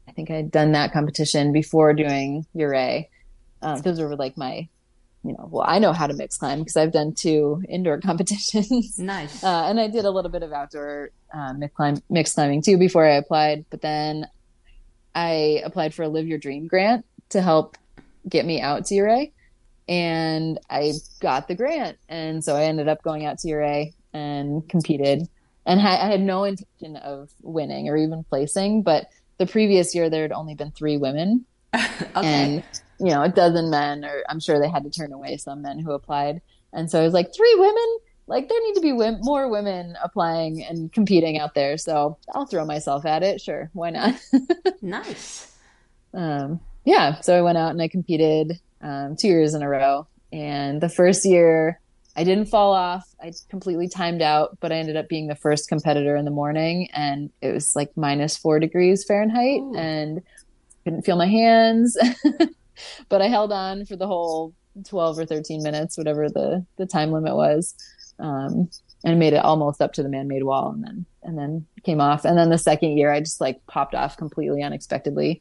I 0.08 0.12
think 0.12 0.30
I'd 0.30 0.50
done 0.50 0.72
that 0.72 0.92
competition 0.92 1.52
before 1.52 1.94
doing 1.94 2.46
Ouray. 2.54 3.08
Um, 3.62 3.80
those 3.80 4.00
were 4.00 4.16
like 4.16 4.36
my, 4.36 4.68
you 5.24 5.32
know, 5.32 5.48
well, 5.50 5.64
I 5.66 5.78
know 5.78 5.92
how 5.92 6.06
to 6.06 6.14
mix 6.14 6.36
climb 6.36 6.60
because 6.60 6.76
I've 6.76 6.92
done 6.92 7.14
two 7.14 7.62
indoor 7.68 8.00
competitions. 8.02 8.98
Nice. 8.98 9.42
Uh, 9.42 9.64
and 9.66 9.78
I 9.78 9.88
did 9.88 10.04
a 10.04 10.10
little 10.10 10.30
bit 10.30 10.42
of 10.42 10.52
outdoor 10.52 11.10
uh, 11.32 11.52
mix, 11.54 11.74
climb, 11.74 12.02
mix 12.10 12.34
climbing 12.34 12.62
too 12.62 12.78
before 12.78 13.06
I 13.06 13.14
applied. 13.14 13.64
But 13.70 13.80
then 13.80 14.26
I 15.14 15.62
applied 15.64 15.94
for 15.94 16.02
a 16.02 16.08
Live 16.08 16.26
Your 16.26 16.38
Dream 16.38 16.66
grant 16.66 17.04
to 17.30 17.40
help 17.40 17.76
get 18.28 18.44
me 18.44 18.60
out 18.60 18.86
to 18.86 18.98
Ouray. 18.98 19.32
And 19.88 20.58
I 20.70 20.92
got 21.20 21.48
the 21.48 21.54
grant. 21.54 21.98
And 22.08 22.44
so 22.44 22.56
I 22.56 22.64
ended 22.64 22.88
up 22.88 23.02
going 23.02 23.24
out 23.24 23.38
to 23.38 23.52
Ouray 23.52 23.94
and 24.12 24.68
competed. 24.68 25.28
And 25.66 25.80
ha- 25.80 26.00
I 26.02 26.06
had 26.10 26.20
no 26.20 26.44
intention 26.44 26.96
of 26.96 27.30
winning 27.42 27.88
or 27.88 27.96
even 27.96 28.24
placing. 28.24 28.82
But 28.82 29.06
the 29.38 29.46
previous 29.46 29.94
year, 29.94 30.10
there 30.10 30.22
had 30.22 30.32
only 30.32 30.54
been 30.54 30.70
three 30.72 30.96
women. 30.96 31.44
Okay. 31.74 32.26
and 32.26 32.64
you 32.98 33.06
know 33.06 33.22
a 33.22 33.28
dozen 33.30 33.70
men 33.70 34.04
or 34.04 34.22
i'm 34.28 34.38
sure 34.38 34.60
they 34.60 34.68
had 34.68 34.84
to 34.84 34.90
turn 34.90 35.12
away 35.14 35.38
some 35.38 35.62
men 35.62 35.78
who 35.78 35.92
applied. 35.92 36.42
And 36.74 36.90
so 36.90 37.00
i 37.00 37.04
was 37.04 37.14
like 37.14 37.34
three 37.34 37.54
women? 37.56 37.98
Like 38.26 38.48
there 38.48 38.60
need 38.66 38.74
to 38.74 38.80
be 38.82 38.90
w- 38.90 39.16
more 39.22 39.48
women 39.48 39.96
applying 40.02 40.62
and 40.62 40.92
competing 40.92 41.38
out 41.38 41.54
there. 41.54 41.78
So 41.78 42.18
i'll 42.34 42.44
throw 42.44 42.66
myself 42.66 43.06
at 43.06 43.22
it. 43.22 43.40
Sure. 43.40 43.70
Why 43.72 43.90
not? 43.90 44.14
Nice. 44.82 45.56
um, 46.12 46.60
yeah. 46.84 47.20
So 47.20 47.38
i 47.38 47.40
went 47.40 47.56
out 47.56 47.70
and 47.70 47.80
i 47.80 47.88
competed 47.88 48.60
um, 48.82 49.16
two 49.16 49.28
years 49.28 49.54
in 49.54 49.62
a 49.62 49.68
row. 49.68 50.06
And 50.32 50.80
the 50.80 50.88
first 50.90 51.24
year 51.24 51.80
i 52.16 52.24
didn't 52.24 52.46
fall 52.46 52.72
off. 52.72 53.08
I 53.20 53.32
completely 53.48 53.88
timed 53.88 54.22
out 54.22 54.58
but 54.60 54.72
i 54.72 54.76
ended 54.76 54.96
up 54.96 55.08
being 55.08 55.28
the 55.28 55.34
first 55.34 55.68
competitor 55.68 56.16
in 56.16 56.24
the 56.24 56.30
morning 56.30 56.88
and 56.92 57.30
it 57.40 57.52
was 57.52 57.74
like 57.74 57.90
minus 57.96 58.36
four 58.36 58.58
degrees 58.58 59.04
fahrenheit 59.04 59.60
Ooh. 59.60 59.76
and 59.76 60.22
couldn't 60.84 61.02
feel 61.02 61.16
my 61.16 61.26
hands. 61.26 61.96
But 63.08 63.22
i 63.22 63.28
held 63.28 63.52
on 63.52 63.84
for 63.84 63.96
the 63.96 64.06
whole 64.06 64.54
12 64.88 65.18
or 65.18 65.26
13 65.26 65.62
minutes 65.62 65.98
whatever 65.98 66.28
the 66.28 66.64
the 66.78 66.86
time 66.86 67.12
limit 67.12 67.36
was 67.36 67.74
um, 68.18 68.70
and 69.04 69.18
made 69.18 69.32
it 69.32 69.44
almost 69.44 69.80
up 69.80 69.92
to 69.94 70.02
the 70.02 70.08
man-made 70.08 70.44
wall 70.44 70.70
and 70.70 70.84
then 70.84 71.06
and 71.22 71.38
then 71.38 71.66
came 71.84 72.00
off. 72.00 72.24
And 72.24 72.36
then 72.36 72.50
the 72.50 72.58
second 72.58 72.96
year 72.96 73.12
i 73.12 73.20
just 73.20 73.40
like 73.40 73.64
popped 73.66 73.94
off 73.94 74.16
completely 74.16 74.62
unexpectedly. 74.62 75.40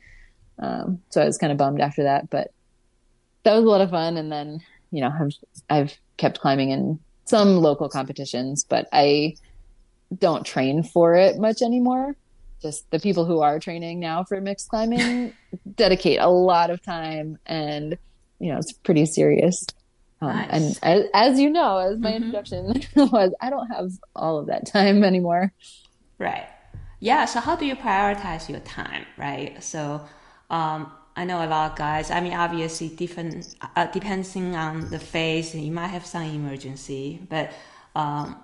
Um, 0.60 1.02
so 1.10 1.22
i 1.22 1.26
was 1.26 1.38
kind 1.38 1.52
of 1.52 1.58
bummed 1.58 1.82
after 1.82 2.04
that 2.04 2.30
but 2.30 2.52
that 3.44 3.54
was 3.56 3.64
a 3.64 3.70
lot 3.70 3.82
of 3.82 3.90
fun 3.90 4.18
and 4.18 4.32
then 4.32 4.60
you 4.92 5.02
know 5.02 5.12
i've 5.20 5.34
i've 5.70 5.98
kept 6.22 6.40
climbing 6.40 6.70
in 6.72 7.00
some 7.26 7.58
local 7.58 7.90
competitions 7.90 8.66
but 8.74 8.88
i 8.94 9.34
don't 10.26 10.46
train 10.46 10.84
for 10.84 11.16
it 11.16 11.38
much 11.40 11.62
anymore 11.62 12.14
just 12.62 12.86
the 12.92 13.00
people 13.00 13.26
who 13.26 13.40
are 13.42 13.60
training 13.60 14.00
now 14.00 14.24
for 14.24 14.40
mixed 14.40 14.68
climbing 14.70 15.34
dedicate 15.76 16.20
a 16.20 16.30
lot 16.30 16.70
of 16.70 16.80
time 16.84 17.38
and 17.46 17.98
you 18.40 18.52
know 18.52 18.58
it's 18.62 18.74
pretty 18.88 19.06
serious 19.06 19.66
um, 20.24 20.30
Nice. 20.36 20.50
and 20.52 20.80
as, 20.84 21.06
as 21.14 21.40
you 21.40 21.50
know 21.50 21.78
as 21.80 21.98
my 22.00 22.12
Mhm. 22.12 22.18
introduction 22.18 22.62
was 23.18 23.32
i 23.42 23.50
don't 23.50 23.70
have 23.76 23.90
all 24.16 24.38
of 24.40 24.48
that 24.48 24.68
time 24.68 25.04
anymore 25.12 25.52
Right. 26.20 26.48
Yeah. 27.00 27.26
So 27.26 27.40
how 27.40 27.56
do 27.56 27.66
you 27.66 27.76
prioritize 27.76 28.48
your 28.48 28.60
time? 28.60 29.06
Right. 29.18 29.52
So 29.64 30.02
um, 30.52 30.92
I 31.16 31.26
know 31.26 31.44
a 31.44 31.48
lot 31.48 31.72
of 31.72 31.78
guys. 31.78 32.10
I 32.12 32.22
mean, 32.22 32.34
obviously, 32.34 32.90
different 32.90 33.56
uh, 33.76 33.88
depending 33.88 34.56
on 34.56 34.90
the 34.90 35.00
phase, 35.00 35.54
you 35.56 35.72
might 35.72 35.88
have 35.88 36.06
some 36.06 36.24
emergency, 36.24 37.20
but 37.30 37.52
um, 37.96 38.38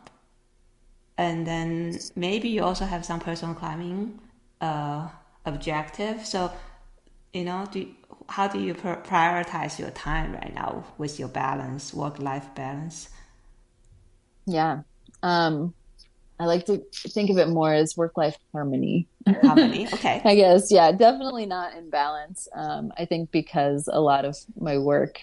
and 1.17 1.47
then 1.47 1.99
maybe 2.15 2.49
you 2.49 2.63
also 2.63 2.85
have 2.85 3.05
some 3.05 3.19
personal 3.19 3.55
climbing 3.55 4.19
uh, 4.61 5.09
objective. 5.45 6.25
So 6.25 6.51
you 7.33 7.45
know, 7.45 7.67
do 7.71 7.87
how 8.29 8.47
do 8.47 8.59
you 8.59 8.73
pr- 8.73 9.01
prioritize 9.03 9.79
your 9.79 9.91
time 9.91 10.33
right 10.33 10.53
now 10.53 10.83
with 10.97 11.19
your 11.19 11.29
balance, 11.29 11.93
work 11.93 12.19
life 12.19 12.53
balance? 12.55 13.09
yeah 14.45 14.81
um 15.23 15.73
i 16.39 16.45
like 16.45 16.65
to 16.65 16.83
think 17.07 17.29
of 17.29 17.37
it 17.37 17.47
more 17.47 17.73
as 17.73 17.97
work 17.97 18.17
life 18.17 18.37
harmony 18.51 19.07
How 19.41 19.55
many? 19.55 19.87
Okay. 19.93 20.21
I 20.23 20.35
guess, 20.35 20.71
yeah, 20.71 20.91
definitely 20.91 21.45
not 21.45 21.75
in 21.75 21.89
balance. 21.89 22.47
Um, 22.55 22.91
I 22.97 23.05
think 23.05 23.31
because 23.31 23.89
a 23.91 23.99
lot 23.99 24.25
of 24.25 24.37
my 24.59 24.77
work 24.77 25.19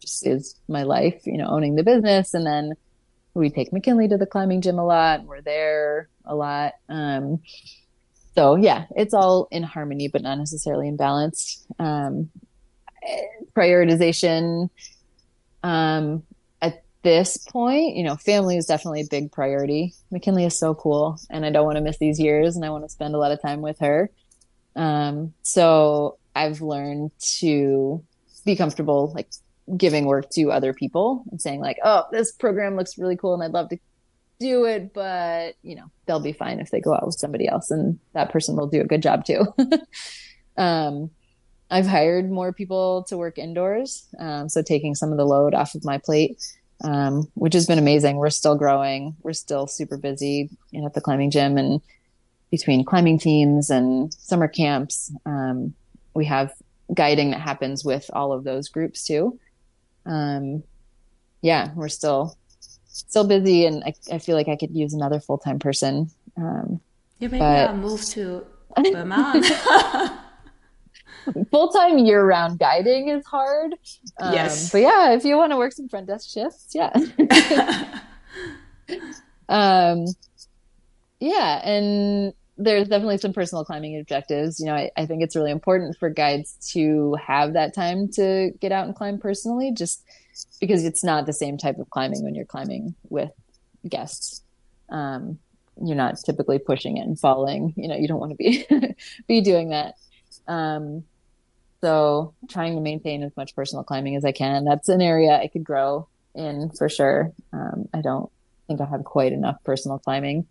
just 0.00 0.26
is 0.26 0.56
my 0.68 0.82
life, 0.82 1.22
you 1.26 1.38
know, 1.38 1.46
owning 1.48 1.74
the 1.76 1.82
business. 1.82 2.34
And 2.34 2.46
then 2.46 2.74
we 3.34 3.50
take 3.50 3.72
McKinley 3.72 4.08
to 4.08 4.16
the 4.16 4.26
climbing 4.26 4.60
gym 4.60 4.78
a 4.78 4.84
lot. 4.84 5.24
We're 5.24 5.40
there 5.40 6.08
a 6.24 6.34
lot. 6.34 6.74
Um, 6.88 7.40
so 8.34 8.56
yeah, 8.56 8.86
it's 8.94 9.14
all 9.14 9.48
in 9.50 9.62
harmony, 9.62 10.08
but 10.08 10.22
not 10.22 10.38
necessarily 10.38 10.88
in 10.88 10.96
balance. 10.96 11.64
Um, 11.78 12.30
prioritization, 13.56 14.68
um, 15.62 16.22
this 17.06 17.36
point, 17.36 17.94
you 17.94 18.02
know, 18.02 18.16
family 18.16 18.56
is 18.56 18.66
definitely 18.66 19.02
a 19.02 19.06
big 19.08 19.30
priority. 19.30 19.94
McKinley 20.10 20.44
is 20.44 20.58
so 20.58 20.74
cool, 20.74 21.20
and 21.30 21.46
I 21.46 21.50
don't 21.50 21.64
want 21.64 21.76
to 21.76 21.80
miss 21.80 21.98
these 21.98 22.18
years, 22.18 22.56
and 22.56 22.64
I 22.64 22.70
want 22.70 22.84
to 22.84 22.88
spend 22.88 23.14
a 23.14 23.18
lot 23.18 23.30
of 23.30 23.40
time 23.40 23.60
with 23.60 23.78
her. 23.78 24.10
Um, 24.74 25.32
so 25.42 26.18
I've 26.34 26.62
learned 26.62 27.12
to 27.38 28.02
be 28.44 28.56
comfortable, 28.56 29.12
like 29.14 29.28
giving 29.76 30.06
work 30.06 30.30
to 30.30 30.50
other 30.50 30.72
people 30.72 31.22
and 31.30 31.40
saying, 31.40 31.60
like, 31.60 31.78
"Oh, 31.84 32.06
this 32.10 32.32
program 32.32 32.74
looks 32.74 32.98
really 32.98 33.16
cool, 33.16 33.34
and 33.34 33.42
I'd 33.44 33.52
love 33.52 33.68
to 33.68 33.78
do 34.40 34.64
it, 34.64 34.92
but 34.92 35.54
you 35.62 35.76
know, 35.76 35.88
they'll 36.06 36.18
be 36.18 36.32
fine 36.32 36.58
if 36.58 36.72
they 36.72 36.80
go 36.80 36.92
out 36.92 37.06
with 37.06 37.20
somebody 37.20 37.46
else, 37.46 37.70
and 37.70 38.00
that 38.14 38.32
person 38.32 38.56
will 38.56 38.66
do 38.66 38.80
a 38.80 38.84
good 38.84 39.02
job 39.02 39.24
too." 39.24 39.44
um, 40.56 41.10
I've 41.70 41.86
hired 41.86 42.32
more 42.32 42.52
people 42.52 43.04
to 43.04 43.16
work 43.16 43.38
indoors, 43.38 44.08
um, 44.18 44.48
so 44.48 44.60
taking 44.60 44.96
some 44.96 45.12
of 45.12 45.18
the 45.18 45.24
load 45.24 45.54
off 45.54 45.76
of 45.76 45.84
my 45.84 45.98
plate. 45.98 46.42
Um, 46.82 47.30
which 47.34 47.54
has 47.54 47.66
been 47.66 47.78
amazing. 47.78 48.16
We're 48.16 48.30
still 48.30 48.56
growing. 48.56 49.16
We're 49.22 49.32
still 49.32 49.66
super 49.66 49.96
busy 49.96 50.50
you 50.70 50.80
know, 50.80 50.86
at 50.86 50.94
the 50.94 51.00
climbing 51.00 51.30
gym 51.30 51.56
and 51.58 51.80
between 52.50 52.84
climbing 52.84 53.18
teams 53.18 53.70
and 53.70 54.12
summer 54.14 54.48
camps. 54.48 55.12
Um, 55.24 55.74
we 56.14 56.24
have 56.26 56.52
guiding 56.94 57.30
that 57.30 57.40
happens 57.40 57.84
with 57.84 58.08
all 58.12 58.32
of 58.32 58.44
those 58.44 58.68
groups 58.68 59.04
too. 59.04 59.38
Um, 60.04 60.62
yeah, 61.42 61.72
we're 61.74 61.88
still 61.88 62.36
still 62.88 63.26
busy, 63.26 63.66
and 63.66 63.84
I, 63.84 63.94
I 64.12 64.18
feel 64.18 64.36
like 64.36 64.48
I 64.48 64.56
could 64.56 64.74
use 64.74 64.94
another 64.94 65.20
full 65.20 65.38
time 65.38 65.58
person. 65.58 66.10
Um, 66.36 66.80
yeah, 67.18 67.28
maybe 67.28 67.38
but... 67.40 67.76
Move 67.76 68.04
to 68.06 68.46
Vermont. 68.92 69.46
full 71.50 71.68
time 71.68 71.98
year 71.98 72.24
round 72.24 72.58
guiding 72.58 73.08
is 73.08 73.24
hard. 73.26 73.74
Um, 74.18 74.32
yes, 74.32 74.70
but 74.70 74.78
yeah, 74.78 75.12
if 75.12 75.24
you 75.24 75.36
want 75.36 75.52
to 75.52 75.56
work 75.56 75.72
some 75.72 75.88
front 75.88 76.06
desk 76.06 76.28
shifts, 76.28 76.74
yeah. 76.74 76.92
um, 79.48 80.06
yeah, 81.20 81.60
and 81.64 82.34
there's 82.58 82.88
definitely 82.88 83.18
some 83.18 83.32
personal 83.32 83.64
climbing 83.64 83.98
objectives. 83.98 84.60
You 84.60 84.66
know, 84.66 84.74
I, 84.74 84.90
I 84.96 85.06
think 85.06 85.22
it's 85.22 85.36
really 85.36 85.50
important 85.50 85.96
for 85.98 86.08
guides 86.10 86.56
to 86.72 87.14
have 87.14 87.52
that 87.54 87.74
time 87.74 88.08
to 88.12 88.52
get 88.60 88.72
out 88.72 88.86
and 88.86 88.94
climb 88.94 89.18
personally, 89.18 89.72
just 89.72 90.02
because 90.60 90.84
it's 90.84 91.04
not 91.04 91.26
the 91.26 91.32
same 91.32 91.58
type 91.58 91.78
of 91.78 91.90
climbing 91.90 92.22
when 92.22 92.34
you're 92.34 92.44
climbing 92.44 92.94
with 93.08 93.30
guests. 93.88 94.42
Um, 94.88 95.38
you're 95.82 95.96
not 95.96 96.16
typically 96.24 96.58
pushing 96.58 96.96
it 96.96 97.02
and 97.02 97.18
falling. 97.18 97.74
You 97.76 97.88
know, 97.88 97.96
you 97.96 98.08
don't 98.08 98.20
want 98.20 98.32
to 98.32 98.36
be 98.36 98.66
be 99.26 99.40
doing 99.40 99.70
that. 99.70 99.94
Um, 100.48 101.04
so 101.80 102.34
trying 102.48 102.74
to 102.74 102.80
maintain 102.80 103.22
as 103.22 103.36
much 103.36 103.54
personal 103.54 103.84
climbing 103.84 104.16
as 104.16 104.24
I 104.24 104.32
can. 104.32 104.64
That's 104.64 104.88
an 104.88 105.00
area 105.00 105.38
I 105.38 105.48
could 105.48 105.64
grow 105.64 106.08
in 106.34 106.70
for 106.70 106.88
sure. 106.88 107.32
Um, 107.52 107.88
I 107.92 108.00
don't 108.00 108.30
think 108.66 108.80
I 108.80 108.86
have 108.86 109.04
quite 109.04 109.32
enough 109.32 109.62
personal 109.64 109.98
climbing. 109.98 110.46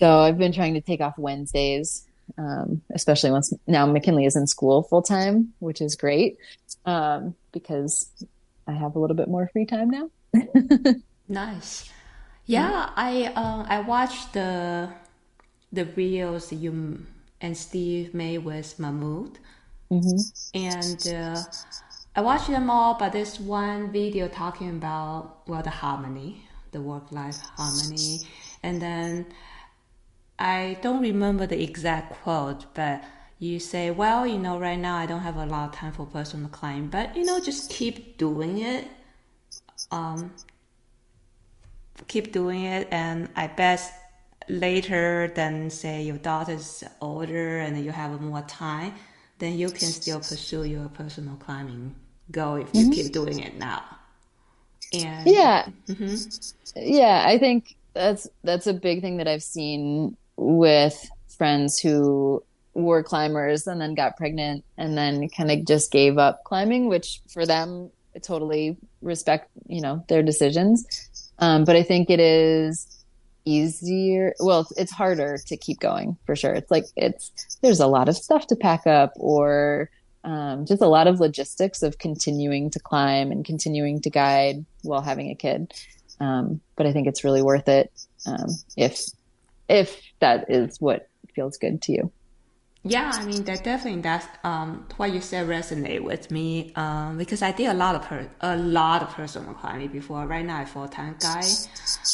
So 0.00 0.20
I've 0.20 0.38
been 0.38 0.52
trying 0.52 0.74
to 0.74 0.80
take 0.80 1.00
off 1.00 1.18
Wednesdays, 1.18 2.06
um, 2.36 2.82
especially 2.94 3.30
once 3.30 3.52
now 3.66 3.86
McKinley 3.86 4.26
is 4.26 4.36
in 4.36 4.46
school 4.46 4.82
full 4.82 5.02
time, 5.02 5.54
which 5.58 5.80
is 5.80 5.96
great 5.96 6.36
um, 6.84 7.34
because 7.52 8.10
I 8.66 8.72
have 8.72 8.96
a 8.96 8.98
little 8.98 9.16
bit 9.16 9.28
more 9.28 9.48
free 9.52 9.64
time 9.64 9.90
now. 9.90 10.10
nice. 11.28 11.90
Yeah, 12.44 12.90
I 12.94 13.32
uh, 13.34 13.64
I 13.68 13.80
watched 13.80 14.34
the 14.34 14.90
the 15.72 15.84
videos 15.84 16.58
you 16.58 17.06
and 17.40 17.56
Steve 17.56 18.14
made 18.14 18.38
with 18.38 18.78
Mammut, 18.78 19.36
mm-hmm. 19.90 20.58
and 20.58 21.08
uh, 21.08 21.42
I 22.14 22.20
watched 22.20 22.48
them 22.48 22.70
all. 22.70 22.94
But 22.94 23.12
there's 23.12 23.38
one 23.40 23.92
video 23.92 24.28
talking 24.28 24.70
about 24.70 25.46
well 25.46 25.62
the 25.62 25.70
harmony, 25.70 26.48
the 26.72 26.80
work 26.80 27.12
life 27.12 27.38
harmony, 27.56 28.20
and 28.62 28.80
then 28.80 29.26
I 30.38 30.78
don't 30.82 31.00
remember 31.00 31.46
the 31.46 31.62
exact 31.62 32.22
quote, 32.22 32.66
but 32.74 33.02
you 33.38 33.58
say, 33.58 33.90
well, 33.90 34.26
you 34.26 34.38
know, 34.38 34.58
right 34.58 34.78
now 34.78 34.96
I 34.96 35.06
don't 35.06 35.20
have 35.20 35.36
a 35.36 35.46
lot 35.46 35.68
of 35.68 35.74
time 35.74 35.92
for 35.92 36.06
personal 36.06 36.48
climbing, 36.48 36.88
but 36.88 37.16
you 37.16 37.24
know, 37.24 37.40
just 37.40 37.70
keep 37.70 38.18
doing 38.18 38.58
it. 38.58 38.86
Um, 39.90 40.32
keep 42.08 42.32
doing 42.32 42.64
it, 42.64 42.88
and 42.90 43.28
I 43.36 43.46
bet 43.46 43.80
later 44.48 45.32
than 45.34 45.70
say 45.70 46.02
your 46.02 46.18
daughter's 46.18 46.84
older 47.00 47.58
and 47.58 47.82
you 47.84 47.90
have 47.90 48.20
more 48.20 48.42
time, 48.42 48.94
then 49.38 49.58
you 49.58 49.68
can 49.68 49.88
still 49.88 50.18
pursue 50.18 50.64
your 50.64 50.88
personal 50.88 51.36
climbing 51.36 51.94
goal 52.30 52.56
if 52.56 52.68
you 52.72 52.82
mm-hmm. 52.82 52.92
keep 52.92 53.12
doing 53.12 53.38
it 53.40 53.56
now. 53.56 53.82
And 54.92 55.26
yeah, 55.26 55.68
mm-hmm. 55.88 56.76
yeah, 56.76 57.24
I 57.26 57.38
think 57.38 57.76
that's 57.92 58.28
that's 58.44 58.66
a 58.66 58.72
big 58.72 59.00
thing 59.00 59.16
that 59.18 59.28
I've 59.28 59.42
seen 59.42 60.16
with 60.36 61.08
friends 61.28 61.78
who 61.78 62.42
were 62.74 63.02
climbers 63.02 63.66
and 63.66 63.80
then 63.80 63.94
got 63.94 64.16
pregnant 64.16 64.64
and 64.76 64.96
then 64.96 65.28
kind 65.30 65.50
of 65.50 65.64
just 65.64 65.90
gave 65.90 66.18
up 66.18 66.44
climbing, 66.44 66.88
which 66.88 67.20
for 67.28 67.46
them, 67.46 67.90
I 68.14 68.18
totally 68.18 68.76
respect, 69.02 69.50
you 69.66 69.80
know, 69.80 70.04
their 70.08 70.22
decisions. 70.22 70.86
Um, 71.38 71.64
but 71.64 71.76
I 71.76 71.82
think 71.82 72.10
it 72.10 72.20
is 72.20 72.95
easier. 73.46 74.34
Well, 74.38 74.68
it's 74.76 74.92
harder 74.92 75.38
to 75.46 75.56
keep 75.56 75.80
going 75.80 76.18
for 76.26 76.36
sure. 76.36 76.52
It's 76.52 76.70
like, 76.70 76.84
it's, 76.96 77.58
there's 77.62 77.80
a 77.80 77.86
lot 77.86 78.08
of 78.08 78.16
stuff 78.16 78.46
to 78.48 78.56
pack 78.56 78.86
up 78.86 79.12
or, 79.16 79.90
um, 80.24 80.66
just 80.66 80.82
a 80.82 80.88
lot 80.88 81.06
of 81.06 81.20
logistics 81.20 81.82
of 81.82 81.98
continuing 81.98 82.68
to 82.70 82.80
climb 82.80 83.30
and 83.30 83.44
continuing 83.44 84.00
to 84.02 84.10
guide 84.10 84.66
while 84.82 85.00
having 85.00 85.30
a 85.30 85.36
kid. 85.36 85.72
Um, 86.20 86.60
but 86.76 86.86
I 86.86 86.92
think 86.92 87.06
it's 87.06 87.24
really 87.24 87.42
worth 87.42 87.68
it 87.68 87.92
um, 88.26 88.48
if 88.76 89.00
if 89.68 90.00
that 90.20 90.50
is 90.50 90.80
what 90.80 91.08
feels 91.34 91.58
good 91.58 91.82
to 91.82 91.92
you. 91.92 92.12
Yeah, 92.82 93.10
I 93.12 93.24
mean 93.24 93.42
that 93.44 93.64
definitely 93.64 94.00
that's 94.00 94.26
um, 94.44 94.86
what 94.96 95.12
you 95.12 95.20
said 95.20 95.48
resonate 95.48 96.02
with 96.02 96.30
me 96.30 96.72
um, 96.76 97.18
because 97.18 97.42
I 97.42 97.50
did 97.50 97.66
a 97.66 97.74
lot 97.74 97.96
of 97.96 98.02
per- 98.02 98.30
a 98.40 98.56
lot 98.56 99.02
of 99.02 99.08
personal 99.10 99.54
climbing 99.54 99.88
before. 99.88 100.24
Right 100.26 100.44
now, 100.44 100.60
I 100.60 100.64
full 100.64 100.86
time 100.86 101.16
guide, 101.20 101.44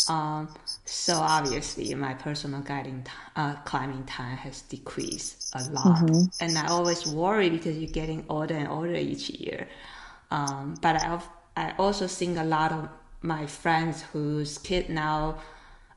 um, 0.08 0.48
so 0.92 1.14
obviously 1.14 1.94
my 1.94 2.12
personal 2.12 2.60
guiding 2.60 3.06
uh, 3.34 3.54
climbing 3.64 4.04
time 4.04 4.36
has 4.36 4.60
decreased 4.62 5.50
a 5.54 5.64
lot, 5.70 6.04
mm-hmm. 6.04 6.44
and 6.44 6.58
I 6.58 6.66
always 6.68 7.06
worry 7.06 7.48
because 7.48 7.78
you're 7.78 7.90
getting 7.90 8.26
older 8.28 8.54
and 8.54 8.68
older 8.68 8.94
each 8.94 9.30
year. 9.30 9.68
Um, 10.30 10.74
but 10.82 10.96
I 10.96 11.20
I 11.56 11.74
also 11.78 12.06
seen 12.06 12.36
a 12.36 12.44
lot 12.44 12.72
of 12.72 12.88
my 13.22 13.46
friends 13.46 14.02
whose 14.12 14.58
kid 14.58 14.90
now 14.90 15.38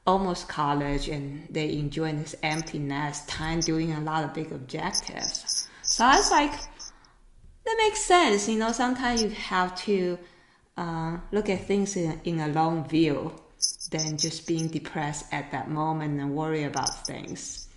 almost 0.08 0.48
college 0.48 1.10
and 1.10 1.48
they 1.50 1.74
enjoy 1.74 2.14
this 2.14 2.36
empty 2.42 2.80
nest 2.80 3.28
time 3.28 3.60
doing 3.60 3.92
a 3.92 4.00
lot 4.00 4.24
of 4.24 4.34
big 4.34 4.52
objectives. 4.52 5.68
So 5.82 6.06
I 6.06 6.16
was 6.16 6.32
like, 6.32 6.52
that 6.52 7.76
makes 7.80 8.02
sense. 8.02 8.48
You 8.48 8.60
know, 8.60 8.72
sometimes 8.72 9.24
you 9.24 9.30
have 9.32 9.76
to 9.84 10.20
uh, 10.78 11.18
look 11.32 11.50
at 11.50 11.66
things 11.66 11.98
in, 11.98 12.22
in 12.24 12.40
a 12.40 12.48
long 12.48 12.88
view 12.88 13.34
than 13.98 14.18
just 14.18 14.48
being 14.48 14.68
depressed 14.68 15.26
at 15.32 15.52
that 15.52 15.70
moment 15.70 16.20
and 16.20 16.36
worry 16.36 16.64
about 16.64 17.06
things. 17.06 17.68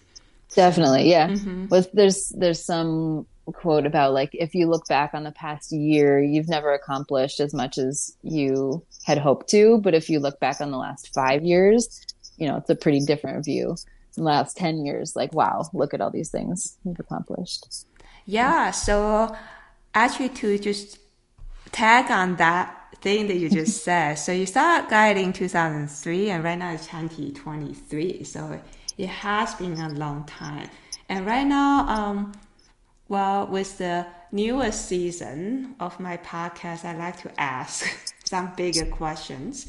Definitely, 0.55 1.11
yeah. 1.11 1.29
Mm-hmm. 1.29 1.67
But 1.67 1.95
there's 1.95 2.31
there's 2.31 2.65
some 2.65 3.27
quote 3.53 3.87
about 3.87 4.13
like 4.13 4.31
if 4.33 4.55
you 4.55 4.67
look 4.67 4.87
back 4.89 5.15
on 5.15 5.25
the 5.25 5.33
past 5.33 5.73
year, 5.73 6.23
you've 6.23 6.49
never 6.49 6.73
accomplished 6.73 7.41
as 7.41 7.55
much 7.55 7.79
as 7.79 8.17
you 8.23 8.85
had 9.05 9.19
hoped 9.19 9.49
to. 9.51 9.79
But 9.79 9.95
if 9.95 10.09
you 10.09 10.21
look 10.21 10.41
back 10.41 10.61
on 10.61 10.71
the 10.71 10.79
last 10.79 11.13
five 11.15 11.43
years, 11.45 12.01
you 12.37 12.47
know, 12.47 12.57
it's 12.57 12.71
a 12.71 12.75
pretty 12.75 13.01
different 13.01 13.45
view. 13.45 13.77
In 14.17 14.25
the 14.25 14.31
last 14.31 14.57
10 14.57 14.85
years, 14.85 15.15
like, 15.15 15.33
wow, 15.33 15.69
look 15.73 15.95
at 15.95 16.01
all 16.01 16.11
these 16.11 16.31
things 16.31 16.77
we've 16.83 16.99
accomplished. 16.99 17.87
Yeah. 18.27 18.73
So 18.73 19.37
actually 19.95 20.31
to 20.31 20.59
just 20.59 20.99
tag 21.71 22.11
on 22.11 22.37
that 22.37 22.78
thing 23.01 23.27
that 23.29 23.37
you 23.37 23.49
just 23.49 23.85
said. 23.85 24.15
So 24.15 24.33
you 24.33 24.47
started 24.47 24.91
guiding 24.91 25.33
2003 25.33 26.31
and 26.31 26.45
right 26.45 26.59
now 26.59 26.73
it's 26.73 26.87
2023. 26.87 28.25
So 28.25 28.61
it 28.97 29.09
has 29.09 29.55
been 29.55 29.79
a 29.79 29.91
long 29.91 30.25
time. 30.25 30.69
And 31.09 31.27
right 31.27 31.47
now, 31.47 31.89
um, 31.89 32.33
well, 33.09 33.47
with 33.47 33.79
the 33.79 34.07
newest 34.33 34.87
season 34.87 35.75
of 35.81 35.99
my 35.99 36.17
podcast, 36.19 36.85
I 36.85 36.97
like 36.97 37.21
to 37.23 37.41
ask 37.41 37.87
some 38.25 38.53
bigger 38.57 38.85
questions. 38.87 39.67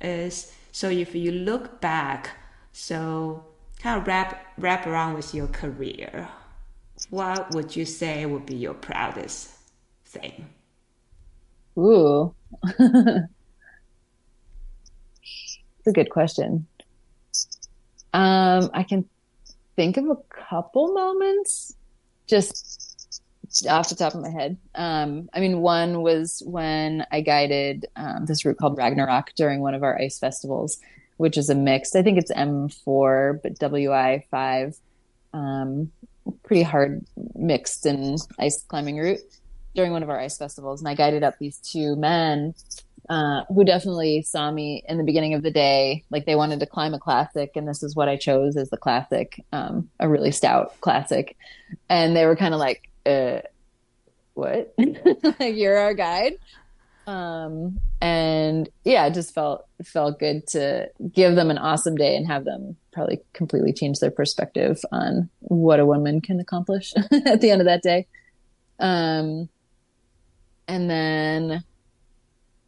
Is 0.00 0.52
so 0.72 0.90
if 0.90 1.14
you 1.14 1.32
look 1.32 1.80
back, 1.80 2.30
so 2.72 3.44
kind 3.78 4.00
of 4.00 4.06
wrap 4.06 4.52
wrap 4.58 4.86
around 4.86 5.14
with 5.14 5.34
your 5.34 5.46
career, 5.46 6.28
what 7.10 7.54
would 7.54 7.74
you 7.74 7.86
say 7.86 8.26
would 8.26 8.46
be 8.46 8.56
your 8.56 8.74
proudest 8.74 9.50
thing? 10.04 10.48
Ooh. 11.78 12.34
It's 15.84 15.88
a 15.88 15.92
good 15.92 16.10
question. 16.10 16.68
Um, 18.14 18.70
I 18.72 18.84
can 18.84 19.04
think 19.74 19.96
of 19.96 20.04
a 20.10 20.16
couple 20.28 20.94
moments 20.94 21.74
just 22.28 23.10
off 23.68 23.88
the 23.88 23.96
top 23.96 24.14
of 24.14 24.20
my 24.20 24.30
head. 24.30 24.58
Um, 24.76 25.28
I 25.34 25.40
mean, 25.40 25.60
one 25.60 26.02
was 26.02 26.40
when 26.46 27.04
I 27.10 27.20
guided 27.20 27.86
um, 27.96 28.26
this 28.26 28.44
route 28.44 28.58
called 28.58 28.78
Ragnarok 28.78 29.32
during 29.34 29.60
one 29.60 29.74
of 29.74 29.82
our 29.82 30.00
ice 30.00 30.20
festivals, 30.20 30.78
which 31.16 31.36
is 31.36 31.50
a 31.50 31.54
mixed. 31.56 31.96
I 31.96 32.02
think 32.04 32.16
it's 32.16 32.30
M4, 32.30 33.42
but 33.42 33.58
WI5. 33.58 34.78
Um, 35.34 35.90
pretty 36.44 36.62
hard 36.62 37.04
mixed 37.34 37.86
and 37.86 38.20
ice 38.38 38.62
climbing 38.68 38.98
route 38.98 39.18
during 39.74 39.92
one 39.92 40.02
of 40.02 40.10
our 40.10 40.18
ice 40.18 40.36
festivals, 40.36 40.80
and 40.80 40.88
I 40.88 40.94
guided 40.94 41.22
up 41.22 41.38
these 41.38 41.58
two 41.58 41.96
men 41.96 42.54
uh, 43.08 43.42
who 43.48 43.64
definitely 43.64 44.22
saw 44.22 44.50
me 44.50 44.84
in 44.88 44.98
the 44.98 45.04
beginning 45.04 45.34
of 45.34 45.42
the 45.42 45.50
day. 45.50 46.04
Like 46.10 46.26
they 46.26 46.36
wanted 46.36 46.60
to 46.60 46.66
climb 46.66 46.94
a 46.94 46.98
classic, 46.98 47.52
and 47.56 47.66
this 47.66 47.82
is 47.82 47.96
what 47.96 48.08
I 48.08 48.16
chose 48.16 48.56
as 48.56 48.70
the 48.70 48.76
classic, 48.76 49.44
um, 49.52 49.90
a 49.98 50.08
really 50.08 50.30
stout 50.30 50.80
classic. 50.80 51.36
And 51.88 52.16
they 52.16 52.26
were 52.26 52.36
kind 52.36 52.54
of 52.54 52.60
like, 52.60 52.88
uh, 53.06 53.40
what? 54.34 54.74
You're 55.40 55.78
our 55.78 55.94
guide. 55.94 56.34
Um, 57.06 57.80
and 58.00 58.68
yeah, 58.84 59.06
it 59.06 59.14
just 59.14 59.34
felt 59.34 59.66
felt 59.84 60.20
good 60.20 60.46
to 60.48 60.88
give 61.12 61.34
them 61.34 61.50
an 61.50 61.58
awesome 61.58 61.96
day 61.96 62.16
and 62.16 62.26
have 62.26 62.44
them 62.44 62.76
probably 62.92 63.20
completely 63.32 63.72
change 63.72 63.98
their 63.98 64.10
perspective 64.10 64.80
on 64.92 65.28
what 65.40 65.80
a 65.80 65.86
woman 65.86 66.20
can 66.20 66.38
accomplish 66.38 66.92
at 67.26 67.40
the 67.40 67.50
end 67.50 67.60
of 67.60 67.66
that 67.66 67.82
day. 67.82 68.06
Um, 68.78 69.48
and 70.68 70.90
then 70.90 71.64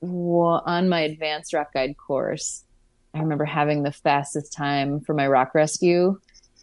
on 0.03 0.89
my 0.89 1.01
advanced 1.01 1.55
rock 1.55 1.73
guide 1.73 1.97
course, 1.97 2.65
I 3.15 3.21
remember 3.21 3.45
having 3.45 3.83
the 3.83 3.93
fastest 3.93 4.53
time 4.53 5.01
for 5.01 5.15
my 5.15 5.27
rock 5.27 5.55
rescue 5.55 6.19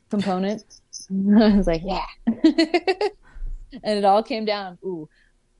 component. 0.10 0.64
I 1.12 1.56
was 1.56 1.68
like, 1.68 1.82
yeah. 1.84 2.06
and 2.28 3.98
it 3.98 4.06
all 4.06 4.24
came 4.24 4.46
down. 4.46 4.78
Ooh, 4.84 5.10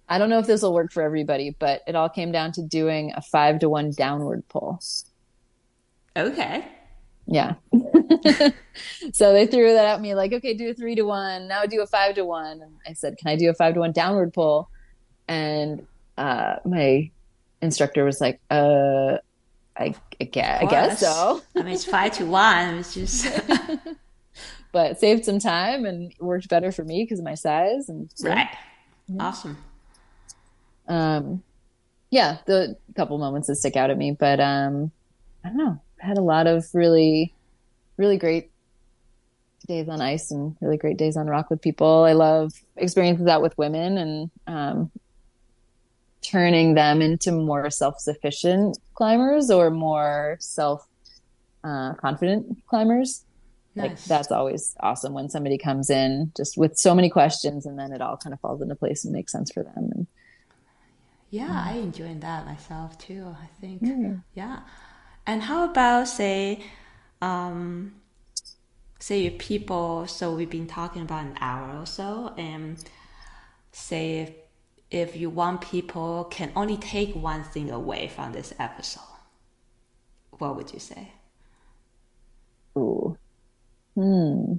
I 0.08 0.18
don't 0.18 0.30
know 0.30 0.40
if 0.40 0.48
this 0.48 0.62
will 0.62 0.74
work 0.74 0.92
for 0.92 1.02
everybody, 1.02 1.56
but 1.58 1.82
it 1.88 1.96
all 1.96 2.10
came 2.10 2.32
down 2.32 2.52
to 2.54 2.62
doing 2.62 3.14
a 3.16 3.22
five 3.22 3.60
to 3.60 3.70
one 3.70 3.92
downward 3.92 4.48
pull. 4.50 4.82
Okay. 6.18 6.66
Yeah. 7.26 7.54
so 9.14 9.32
they 9.32 9.48
threw 9.48 9.72
that 9.74 9.86
at 9.86 10.02
me 10.02 10.16
like, 10.16 10.34
okay, 10.34 10.54
do 10.54 10.72
a 10.72 10.74
three 10.74 10.96
to 10.96 11.04
one. 11.04 11.48
Now 11.48 11.66
do 11.66 11.82
a 11.82 11.88
five 11.88 12.16
to 12.16 12.26
one. 12.26 12.62
And 12.62 12.74
I 12.86 12.92
said, 12.94 13.18
can 13.18 13.30
I 13.30 13.38
do 13.38 13.50
a 13.50 13.54
five 13.54 13.76
to 13.76 13.80
one 13.80 13.94
downward 13.94 14.34
pull? 14.34 14.70
And 15.32 15.88
uh, 16.18 16.58
my 16.66 17.10
instructor 17.62 18.04
was 18.04 18.20
like, 18.20 18.42
uh, 18.52 19.18
I, 19.78 19.96
I, 20.20 20.24
guess, 20.26 20.62
I 20.62 20.66
guess 20.66 21.00
so. 21.00 21.42
I 21.56 21.64
mean, 21.64 21.74
it's 21.74 21.86
five 21.86 22.12
to 22.18 22.26
one. 22.26 22.80
It's 22.80 22.94
just. 22.94 23.42
but 24.74 25.00
saved 25.00 25.24
some 25.24 25.40
time 25.40 25.86
and 25.86 26.14
worked 26.20 26.50
better 26.50 26.70
for 26.70 26.84
me 26.84 27.04
because 27.04 27.20
of 27.20 27.24
my 27.24 27.36
size. 27.36 27.88
And 27.88 28.10
so, 28.14 28.28
right. 28.28 28.50
Yeah. 29.08 29.24
Awesome. 29.24 29.58
Um, 30.90 31.44
yeah, 32.10 32.40
the 32.46 32.76
couple 32.98 33.18
moments 33.18 33.48
that 33.48 33.56
stick 33.56 33.78
out 33.78 33.90
at 33.90 33.98
me, 33.98 34.12
but 34.12 34.42
um, 34.42 34.92
I 35.46 35.48
don't 35.48 35.58
know. 35.58 35.82
I 36.04 36.06
had 36.06 36.18
a 36.18 36.22
lot 36.22 36.46
of 36.46 36.66
really, 36.74 37.34
really 37.96 38.18
great 38.18 38.52
days 39.66 39.88
on 39.88 40.02
ice 40.02 40.30
and 40.32 40.58
really 40.60 40.76
great 40.76 40.98
days 40.98 41.16
on 41.16 41.28
rock 41.28 41.50
with 41.50 41.62
people. 41.62 42.04
I 42.04 42.12
love 42.12 42.52
experiences 42.76 43.28
out 43.28 43.42
with 43.42 43.58
women 43.58 43.98
and 43.98 44.32
um, 44.46 44.92
turning 46.22 46.76
them 46.76 47.02
into 47.02 47.32
more 47.32 47.70
self-sufficient 47.70 48.78
climbers 48.94 49.50
or 49.50 49.70
more 49.70 50.38
self 50.40 50.88
uh, 51.64 51.94
confident 51.96 52.58
climbers. 52.68 53.24
Nice. 53.76 53.90
Like 53.90 54.04
that's 54.04 54.32
always 54.32 54.76
awesome 54.82 55.14
when 55.14 55.30
somebody 55.30 55.58
comes 55.58 55.90
in 55.90 56.32
just 56.36 56.58
with 56.58 56.78
so 56.78 56.94
many 56.94 57.10
questions 57.10 57.66
and 57.66 57.80
then 57.80 57.94
it 57.94 58.02
all 58.02 58.18
kind 58.18 58.34
of 58.34 58.40
falls 58.42 58.62
into 58.62 58.76
place 58.76 59.06
and 59.06 59.14
makes 59.14 59.32
sense 59.32 59.52
for 59.52 59.64
them. 59.64 59.90
And, 59.96 60.08
yeah. 61.30 61.64
I 61.66 61.76
enjoy 61.78 62.16
that 62.16 62.46
myself 62.46 62.98
too. 62.98 63.34
I 63.42 63.48
think. 63.62 63.82
Mm. 63.82 64.24
Yeah. 64.34 64.60
And 65.26 65.42
how 65.42 65.70
about 65.70 66.08
say, 66.08 66.64
um, 67.22 67.94
say 69.00 69.22
your 69.22 69.32
people? 69.34 70.08
So 70.08 70.36
we've 70.36 70.50
been 70.50 70.68
talking 70.68 71.04
about 71.04 71.26
an 71.26 71.38
hour 71.40 71.80
or 71.80 71.86
so, 71.86 72.34
and 72.38 72.84
say 73.72 74.20
if, 74.20 74.32
if 74.92 75.16
you 75.16 75.30
want 75.30 75.62
people 75.62 76.26
can 76.26 76.52
only 76.56 76.78
take 76.78 77.16
one 77.16 77.44
thing 77.44 77.72
away 77.72 78.10
from 78.14 78.34
this 78.34 78.54
episode, 78.60 79.02
what 80.38 80.58
would 80.58 80.74
you 80.74 80.80
say? 80.80 81.14
Ooh. 82.78 83.18
Hmm. 83.96 84.56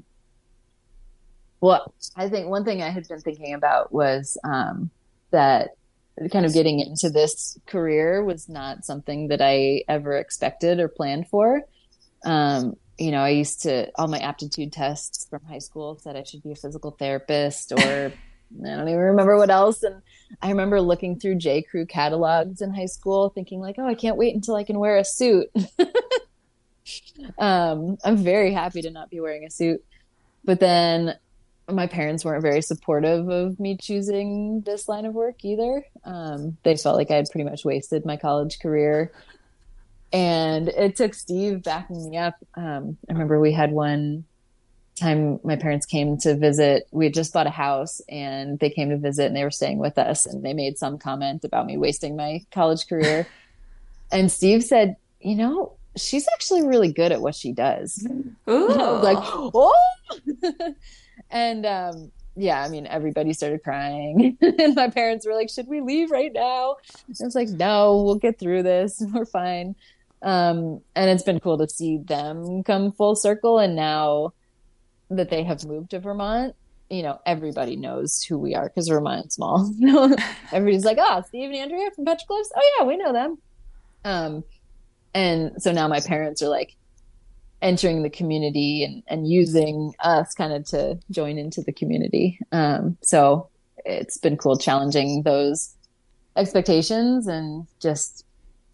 Well, 1.61 1.95
I 2.17 2.29
think 2.29 2.49
one 2.49 2.65
thing 2.65 2.83
I 2.83 2.89
had 2.89 3.07
been 3.07 3.21
thinking 3.21 3.55
about 3.55 3.93
was 3.93 4.37
um, 4.43 4.91
that 5.31 5.71
kind 6.33 6.45
of 6.45 6.53
getting 6.53 6.81
into 6.81 7.09
this 7.11 7.59
career 7.67 8.25
was 8.25 8.49
not 8.49 8.85
something 8.85 9.29
that 9.29 9.41
I 9.41 9.85
ever 9.89 10.17
expected 10.17 10.81
or 10.81 10.89
planned 10.89 11.29
for. 11.29 11.63
Um, 12.25 12.75
you 12.99 13.11
know, 13.11 13.21
I 13.21 13.31
used 13.31 13.63
to, 13.63 13.91
all 13.97 14.09
my 14.09 14.19
aptitude 14.19 14.73
tests 14.73 15.27
from 15.29 15.43
high 15.45 15.59
school 15.59 15.99
said 15.99 16.17
I 16.17 16.25
should 16.25 16.43
be 16.43 16.53
a 16.53 16.57
physical 16.57 16.91
therapist 16.93 17.73
or 17.73 18.13
I 18.61 18.77
don't 18.77 18.89
even 18.89 19.01
remember 19.01 19.37
what 19.37 19.51
else. 19.51 19.83
And 19.83 20.03
I 20.41 20.49
remember 20.49 20.81
looking 20.81 21.19
through 21.19 21.37
J. 21.37 21.63
Crew 21.63 21.87
catalogs 21.87 22.61
in 22.61 22.75
high 22.75 22.87
school 22.87 23.31
thinking 23.31 23.61
like, 23.61 23.77
oh, 23.79 23.87
I 23.87 23.95
can't 23.95 24.17
wait 24.17 24.35
until 24.35 24.55
I 24.55 24.65
can 24.65 24.79
wear 24.79 24.97
a 24.97 25.05
suit. 25.05 25.49
um, 27.39 27.99
I'm 28.05 28.17
very 28.17 28.53
happy 28.53 28.83
to 28.83 28.91
not 28.91 29.11
be 29.11 29.21
wearing 29.21 29.45
a 29.45 29.51
suit. 29.51 29.85
But 30.45 30.61
then 30.61 31.17
my 31.69 31.87
parents 31.87 32.25
weren't 32.25 32.43
very 32.43 32.63
supportive 32.63 33.29
of 33.29 33.61
me 33.61 33.77
choosing 33.77 34.63
this 34.63 34.89
line 34.89 35.07
of 35.07 35.15
work 35.15 35.45
either. 35.45 35.87
Um, 36.05 36.57
they 36.63 36.77
felt 36.77 36.97
like 36.97 37.11
I 37.11 37.17
had 37.17 37.31
pretty 37.31 37.49
much 37.49 37.65
wasted 37.65 38.05
my 38.05 38.17
college 38.17 38.59
career. 38.59 39.13
And 40.13 40.69
it 40.69 40.97
took 40.97 41.15
Steve 41.15 41.63
backing 41.63 42.11
me 42.11 42.19
up. 42.19 42.35
Um, 42.55 42.99
I 43.09 43.13
remember 43.13 43.41
we 43.41 43.53
had 43.53 43.73
one 43.73 44.25
time 45.03 45.41
my 45.45 45.57
parents 45.57 45.87
came 45.87 46.17
to 46.19 46.35
visit. 46.35 46.87
We 46.91 47.07
had 47.07 47.15
just 47.15 47.33
bought 47.33 47.47
a 47.47 47.51
house 47.51 48.01
and 48.09 48.59
they 48.59 48.71
came 48.71 48.91
to 48.91 48.99
visit 48.99 49.27
and 49.27 49.37
they 49.37 49.45
were 49.45 49.51
staying 49.51 49.79
with 49.79 49.99
us 49.99 50.27
and 50.27 50.45
they 50.45 50.55
made 50.55 50.79
some 50.79 50.99
comment 50.99 51.45
about 51.45 51.67
me 51.67 51.77
wasting 51.77 52.17
my 52.17 52.45
college 52.53 52.89
career. 52.89 53.27
and 54.13 54.31
Steve 54.31 54.65
said, 54.65 54.97
You 55.21 55.37
know, 55.37 55.77
she's 55.97 56.27
actually 56.33 56.67
really 56.67 56.93
good 56.93 57.13
at 57.13 57.21
what 57.21 57.35
she 57.35 57.53
does. 57.53 58.07
Ooh. 58.49 58.69
like, 59.03 59.19
oh 59.21 59.75
and 61.31 61.67
um, 61.67 62.13
yeah, 62.37 62.63
I 62.63 62.69
mean, 62.69 62.87
everybody 62.87 63.33
started 63.33 63.63
crying, 63.63 64.39
and 64.41 64.75
my 64.75 64.89
parents 64.89 65.27
were 65.27 65.35
like, 65.35 65.51
"Should 65.51 65.69
we 65.69 65.81
leave 65.81 66.11
right 66.11 66.33
now?" 66.33 66.77
I 67.09 67.25
was 67.25 67.35
like, 67.35 67.49
"No, 67.49 68.03
we'll 68.03 68.17
get 68.17 68.39
through 68.39 68.63
this. 68.63 69.03
We're 69.13 69.27
fine." 69.27 69.75
Um, 70.23 70.81
and 70.95 71.11
it's 71.11 71.25
been 71.25 71.41
cool 71.41 71.59
to 71.59 71.69
see 71.69 71.99
them 71.99 72.63
come 72.63 72.93
full 72.93 73.17
circle, 73.17 73.59
and 73.59 73.77
now 73.77 74.33
that 75.17 75.31
they 75.31 75.45
have 75.45 75.65
moved 75.65 75.91
to 75.91 76.01
Vermont, 76.01 76.55
you 76.91 77.03
know, 77.03 77.19
everybody 77.25 77.77
knows 77.77 78.23
who 78.23 78.39
we 78.39 78.55
are 78.55 78.69
because 78.69 78.89
Vermont's 78.89 79.37
small. 79.37 79.73
Everybody's 80.53 80.85
like, 80.85 80.99
"Oh, 81.01 81.23
Steve 81.29 81.51
and 81.51 81.59
Andrea 81.59 81.91
from 81.95 82.05
Petra 82.05 82.27
Cliffs. 82.27 82.53
Oh 82.55 82.71
yeah, 82.79 82.87
we 82.87 82.97
know 82.97 83.13
them." 83.13 83.39
Um, 84.05 84.45
and 85.15 85.63
so 85.63 85.73
now 85.73 85.89
my 85.89 86.01
parents 86.01 86.43
are 86.43 86.49
like, 86.49 86.77
entering 87.63 88.03
the 88.03 88.11
community 88.11 88.85
and, 88.85 89.03
and 89.07 89.27
using 89.31 89.95
us 90.01 90.35
kind 90.35 90.53
of 90.53 90.65
to 90.67 90.99
join 91.11 91.39
into 91.39 91.63
the 91.63 91.73
community. 91.73 92.39
Um, 92.51 92.99
so 93.03 93.49
it's 93.85 94.19
been 94.19 94.37
cool 94.37 94.59
challenging 94.59 95.23
those 95.23 95.75
expectations 96.37 97.27
and 97.27 97.67
just 97.81 98.25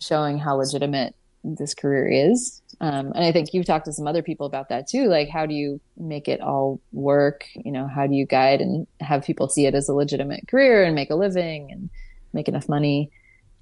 showing 0.00 0.38
how 0.38 0.56
legitimate 0.56 1.14
this 1.44 1.74
career 1.74 2.08
is. 2.08 2.62
Um, 2.80 3.12
and 3.12 3.24
I 3.24 3.32
think 3.32 3.52
you've 3.52 3.66
talked 3.66 3.86
to 3.86 3.92
some 3.92 4.06
other 4.06 4.22
people 4.22 4.46
about 4.46 4.68
that 4.68 4.86
too. 4.86 5.08
Like, 5.08 5.28
how 5.28 5.46
do 5.46 5.54
you 5.54 5.80
make 5.96 6.28
it 6.28 6.40
all 6.40 6.80
work? 6.92 7.44
You 7.54 7.72
know, 7.72 7.88
how 7.88 8.06
do 8.06 8.14
you 8.14 8.24
guide 8.24 8.60
and 8.60 8.86
have 9.00 9.24
people 9.24 9.48
see 9.48 9.66
it 9.66 9.74
as 9.74 9.88
a 9.88 9.94
legitimate 9.94 10.46
career 10.46 10.84
and 10.84 10.94
make 10.94 11.10
a 11.10 11.16
living 11.16 11.72
and 11.72 11.90
make 12.32 12.46
enough 12.46 12.68
money? 12.68 13.10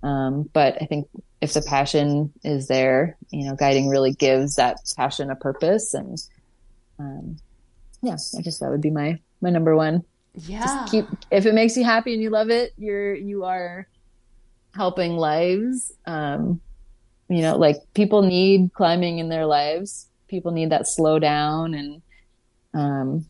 Um, 0.03 0.49
but 0.53 0.77
I 0.83 0.87
think 0.87 1.09
if 1.41 1.55
the 1.55 1.63
passion 1.63 2.33
is 2.45 2.69
there, 2.69 3.17
you 3.31 3.47
know, 3.47 3.57
guiding 3.57 3.89
really 3.89 4.13
gives 4.13 4.57
that 4.57 4.79
passion 4.97 5.31
a 5.31 5.37
purpose. 5.37 5.95
And 5.95 6.19
um, 6.99 7.39
yeah, 8.03 8.17
I 8.37 8.43
guess 8.43 8.59
that 8.59 8.71
would 8.71 8.83
be 8.83 8.91
my 8.91 9.19
my 9.41 9.51
number 9.51 9.75
one. 9.75 10.05
Yeah. 10.35 10.61
Just 10.61 10.91
keep 10.91 11.07
if 11.31 11.47
it 11.47 11.55
makes 11.55 11.77
you 11.77 11.85
happy 11.85 12.13
and 12.13 12.23
you 12.23 12.31
love 12.31 12.51
it, 12.51 12.75
you're 12.77 13.15
you 13.15 13.45
are 13.45 13.89
helping 14.75 15.17
lives. 15.17 15.93
Um, 16.05 16.61
you 17.29 17.43
know, 17.43 17.57
like 17.57 17.77
people 17.95 18.23
need 18.23 18.73
climbing 18.73 19.19
in 19.19 19.29
their 19.29 19.47
lives. 19.47 20.09
People 20.29 20.53
need 20.53 20.71
that 20.71 20.87
slow 20.87 21.19
down 21.19 21.75
and 21.75 22.03
um, 22.75 23.27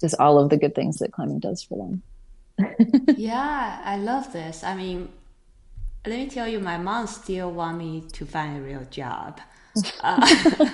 just 0.00 0.14
all 0.18 0.38
of 0.38 0.50
the 0.50 0.56
good 0.56 0.74
things 0.74 0.98
that 0.98 1.12
climbing 1.12 1.40
does 1.40 1.62
for 1.62 1.78
them. 1.78 2.02
yeah, 3.16 3.80
I 3.84 3.96
love 3.96 4.32
this. 4.32 4.62
I 4.62 4.74
mean, 4.76 5.08
let 6.06 6.18
me 6.18 6.28
tell 6.28 6.46
you, 6.46 6.60
my 6.60 6.76
mom 6.76 7.06
still 7.06 7.50
want 7.50 7.78
me 7.78 8.04
to 8.12 8.26
find 8.26 8.58
a 8.58 8.60
real 8.60 8.84
job. 8.90 9.40
Uh, 10.00 10.20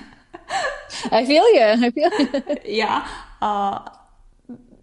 I 1.13 1.25
feel 1.25 1.49
you. 1.55 1.63
I 1.63 1.91
feel 1.91 2.11
you. 2.19 2.57
yeah. 2.65 3.09
Uh, 3.41 3.89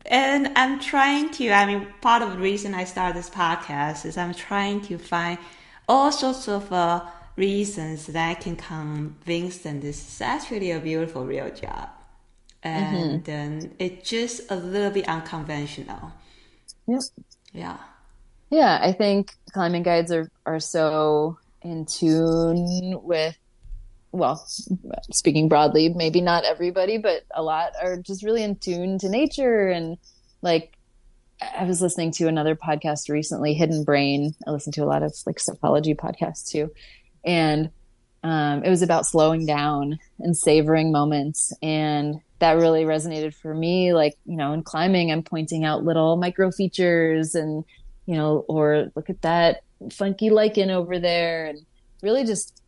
and 0.06 0.52
I'm 0.56 0.80
trying 0.80 1.32
to, 1.32 1.52
I 1.52 1.66
mean, 1.66 1.88
part 2.02 2.22
of 2.22 2.32
the 2.32 2.38
reason 2.38 2.74
I 2.74 2.86
started 2.86 3.18
this 3.18 3.30
podcast 3.30 4.06
is 4.06 4.18
I'm 4.18 4.34
trying 4.34 4.82
to 4.84 4.98
find 4.98 5.38
all 5.88 6.12
sorts 6.12 6.48
of 6.48 6.72
uh, 6.72 7.06
reasons 7.38 8.08
that 8.08 8.42
can 8.42 8.56
convince 8.56 9.60
them 9.60 9.80
this 9.80 10.06
is 10.08 10.22
actually 10.22 10.72
a 10.72 10.80
beautiful 10.80 11.26
real 11.26 11.50
job. 11.50 11.90
And 12.64 13.24
mm-hmm. 13.24 13.66
um, 13.66 13.72
it's 13.80 14.10
just 14.10 14.52
a 14.52 14.56
little 14.56 14.90
bit 14.90 15.08
unconventional. 15.08 16.12
Yep. 16.88 17.02
Yeah. 17.54 17.78
Yeah, 18.50 18.80
I 18.82 18.92
think 18.94 19.34
climbing 19.54 19.84
guides 19.84 20.12
are, 20.12 20.30
are 20.46 20.60
so 20.60 21.38
in 21.62 21.86
tune 21.86 23.00
with, 23.04 23.38
well, 24.12 24.44
speaking 25.12 25.48
broadly, 25.48 25.90
maybe 25.90 26.22
not 26.22 26.44
everybody, 26.44 26.98
but 26.98 27.24
a 27.34 27.44
lot 27.44 27.74
are 27.82 27.98
just 27.98 28.24
really 28.24 28.44
in 28.44 28.56
tune 28.56 28.98
to 29.00 29.10
nature 29.10 29.70
and 29.70 29.98
like 30.42 30.78
I 31.40 31.66
was 31.66 31.82
listening 31.82 32.12
to 32.14 32.28
another 32.28 32.56
podcast 32.56 33.10
recently, 33.10 33.54
Hidden 33.54 33.84
Brain. 33.84 34.34
I 34.48 34.52
listen 34.52 34.72
to 34.74 34.84
a 34.84 34.88
lot 34.88 35.04
of 35.04 35.14
like 35.26 35.40
psychology 35.40 35.94
podcasts 35.94 36.50
too. 36.50 36.72
And 37.26 37.70
um, 38.24 38.64
it 38.64 38.70
was 38.70 38.82
about 38.82 39.06
slowing 39.06 39.46
down 39.46 40.00
and 40.20 40.36
savoring 40.36 40.92
moments. 40.92 41.54
And 41.62 42.22
that 42.40 42.54
really 42.54 42.84
resonated 42.84 43.34
for 43.34 43.54
me. 43.54 43.94
Like, 43.94 44.16
you 44.26 44.38
know, 44.38 44.54
in 44.54 44.64
climbing, 44.64 45.12
I'm 45.12 45.24
pointing 45.24 45.64
out 45.64 45.84
little 45.84 46.18
micro 46.18 46.52
features 46.52 47.36
and, 47.36 47.64
you 48.06 48.16
know, 48.16 48.46
or 48.48 48.92
look 48.96 49.10
at 49.10 49.22
that 49.22 49.62
funky 49.92 50.30
lichen 50.30 50.72
over 50.72 51.00
there 51.00 51.46
and 51.46 51.66
really 52.02 52.26
just 52.26 52.62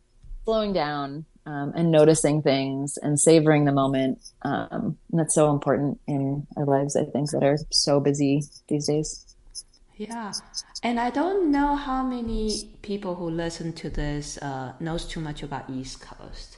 slowing 0.44 0.72
down 0.72 1.24
um, 1.46 1.72
and 1.74 1.90
noticing 1.90 2.42
things 2.42 2.96
and 2.96 3.18
savoring 3.18 3.64
the 3.64 3.72
moment. 3.72 4.18
Um, 4.42 4.98
and 5.10 5.20
that's 5.20 5.34
so 5.34 5.50
important 5.50 6.00
in 6.06 6.46
our 6.56 6.64
lives, 6.64 6.96
I 6.96 7.04
think, 7.04 7.30
that 7.30 7.42
are 7.42 7.58
so 7.70 8.00
busy 8.00 8.42
these 8.68 8.86
days. 8.86 9.29
Yeah, 10.00 10.32
and 10.82 10.98
I 10.98 11.10
don't 11.10 11.50
know 11.50 11.76
how 11.76 12.02
many 12.02 12.70
people 12.80 13.16
who 13.16 13.28
listen 13.28 13.74
to 13.74 13.90
this 13.90 14.38
uh, 14.38 14.72
knows 14.80 15.04
too 15.04 15.20
much 15.20 15.42
about 15.42 15.68
East 15.68 16.00
Coast, 16.00 16.56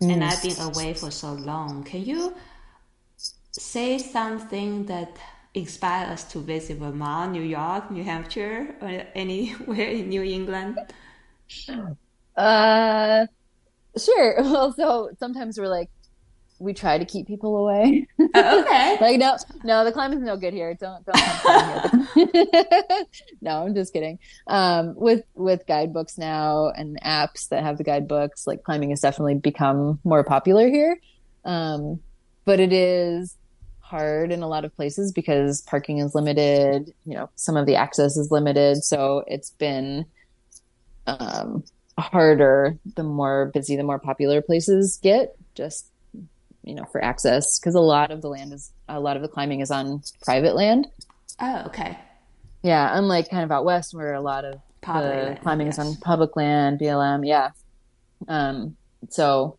mm. 0.00 0.12
and 0.12 0.22
I've 0.22 0.40
been 0.40 0.60
away 0.60 0.94
for 0.94 1.10
so 1.10 1.32
long. 1.32 1.82
Can 1.82 2.04
you 2.04 2.34
say 3.50 3.98
something 3.98 4.86
that 4.86 5.16
inspire 5.54 6.06
us 6.06 6.22
to 6.34 6.38
visit 6.38 6.78
Vermont, 6.78 7.32
New 7.32 7.42
York, 7.42 7.90
New 7.90 8.04
Hampshire, 8.04 8.76
or 8.80 9.02
anywhere 9.16 9.88
in 9.88 10.08
New 10.08 10.22
England? 10.22 10.78
Uh, 12.36 13.26
sure. 13.98 14.36
Well, 14.42 14.72
so 14.72 15.10
sometimes 15.18 15.58
we're 15.58 15.66
like, 15.66 15.90
we 16.64 16.72
try 16.72 16.98
to 16.98 17.04
keep 17.04 17.26
people 17.26 17.56
away. 17.58 18.08
Oh, 18.18 18.60
okay. 18.62 18.96
like 19.00 19.18
no, 19.20 19.36
no, 19.62 19.84
the 19.84 19.92
climate's 19.92 20.22
no 20.22 20.36
good 20.36 20.54
here. 20.54 20.74
Don't 20.74 21.04
don't 21.04 21.16
come 21.16 22.08
here. 22.14 23.04
no, 23.42 23.64
I'm 23.64 23.74
just 23.74 23.92
kidding. 23.92 24.18
Um, 24.46 24.94
with 24.96 25.24
with 25.34 25.66
guidebooks 25.66 26.18
now 26.18 26.70
and 26.70 26.98
apps 27.02 27.48
that 27.50 27.62
have 27.62 27.78
the 27.78 27.84
guidebooks, 27.84 28.46
like 28.46 28.64
climbing 28.64 28.90
has 28.90 29.00
definitely 29.00 29.34
become 29.34 30.00
more 30.04 30.24
popular 30.24 30.68
here. 30.68 30.98
Um, 31.44 32.00
but 32.44 32.58
it 32.60 32.72
is 32.72 33.36
hard 33.80 34.32
in 34.32 34.42
a 34.42 34.48
lot 34.48 34.64
of 34.64 34.74
places 34.74 35.12
because 35.12 35.60
parking 35.62 35.98
is 35.98 36.14
limited. 36.14 36.92
You 37.04 37.14
know, 37.14 37.30
some 37.36 37.56
of 37.56 37.66
the 37.66 37.76
access 37.76 38.16
is 38.16 38.30
limited, 38.30 38.82
so 38.82 39.22
it's 39.26 39.50
been 39.50 40.06
um, 41.06 41.62
harder 41.98 42.78
the 42.96 43.02
more 43.04 43.50
busy 43.52 43.76
the 43.76 43.84
more 43.84 43.98
popular 43.98 44.40
places 44.42 44.98
get 45.02 45.36
just 45.54 45.86
you 46.64 46.74
know 46.74 46.84
for 46.90 47.02
access 47.02 47.58
because 47.58 47.74
a 47.74 47.80
lot 47.80 48.10
of 48.10 48.22
the 48.22 48.28
land 48.28 48.52
is 48.52 48.72
a 48.88 49.00
lot 49.00 49.16
of 49.16 49.22
the 49.22 49.28
climbing 49.28 49.60
is 49.60 49.70
on 49.70 50.02
private 50.22 50.54
land 50.54 50.86
oh 51.40 51.64
okay 51.66 51.98
yeah 52.62 52.96
unlike 52.96 53.30
kind 53.30 53.44
of 53.44 53.52
out 53.52 53.64
west 53.64 53.94
where 53.94 54.14
a 54.14 54.20
lot 54.20 54.44
of 54.44 54.54
the 54.82 55.38
climbing 55.42 55.66
yes. 55.66 55.78
is 55.78 55.86
on 55.86 55.96
public 55.96 56.36
land 56.36 56.78
blm 56.78 57.26
yeah 57.26 57.50
um 58.28 58.76
so 59.08 59.58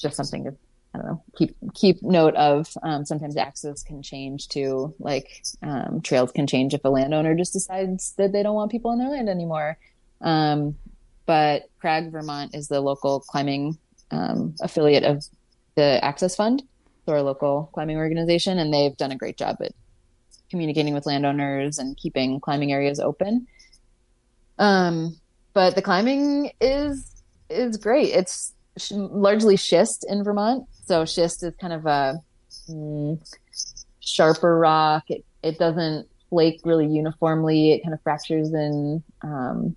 just 0.00 0.16
something 0.16 0.44
to 0.44 0.56
I 0.96 0.98
don't 0.98 1.08
know, 1.08 1.22
keep 1.36 1.54
keep 1.74 2.02
note 2.02 2.34
of. 2.36 2.68
Um, 2.82 3.04
sometimes 3.04 3.36
access 3.36 3.82
can 3.82 4.02
change 4.02 4.48
to 4.48 4.94
Like 4.98 5.42
um, 5.62 6.00
trails 6.02 6.32
can 6.32 6.46
change 6.46 6.72
if 6.72 6.84
a 6.84 6.88
landowner 6.88 7.34
just 7.34 7.52
decides 7.52 8.14
that 8.16 8.32
they 8.32 8.42
don't 8.42 8.54
want 8.54 8.70
people 8.70 8.90
on 8.92 8.98
their 8.98 9.10
land 9.10 9.28
anymore. 9.28 9.76
Um, 10.22 10.76
but 11.26 11.68
Crag 11.80 12.10
Vermont 12.10 12.54
is 12.54 12.68
the 12.68 12.80
local 12.80 13.20
climbing 13.20 13.76
um, 14.10 14.54
affiliate 14.62 15.04
of 15.04 15.24
the 15.76 16.04
Access 16.04 16.34
Fund, 16.34 16.62
so 17.04 17.12
our 17.12 17.22
local 17.22 17.70
climbing 17.72 17.98
organization, 17.98 18.58
and 18.58 18.72
they've 18.72 18.96
done 18.96 19.12
a 19.12 19.16
great 19.16 19.36
job 19.36 19.56
at 19.60 19.72
communicating 20.50 20.94
with 20.94 21.06
landowners 21.06 21.78
and 21.78 21.96
keeping 21.96 22.40
climbing 22.40 22.72
areas 22.72 22.98
open. 22.98 23.46
Um, 24.58 25.16
but 25.52 25.74
the 25.74 25.82
climbing 25.82 26.50
is 26.60 27.22
is 27.48 27.76
great. 27.76 28.08
It's 28.14 28.52
sh- 28.76 28.92
largely 28.92 29.56
schist 29.56 30.04
in 30.08 30.24
Vermont, 30.24 30.66
so 30.84 31.04
schist 31.04 31.42
is 31.42 31.54
kind 31.60 31.72
of 31.72 31.86
a 31.86 32.20
mm, 32.68 33.36
sharper 34.00 34.58
rock. 34.58 35.04
It 35.08 35.24
it 35.42 35.58
doesn't 35.58 36.08
flake 36.30 36.60
really 36.64 36.86
uniformly. 36.86 37.72
It 37.72 37.82
kind 37.82 37.94
of 37.94 38.02
fractures 38.02 38.52
in 38.52 39.02
um, 39.22 39.76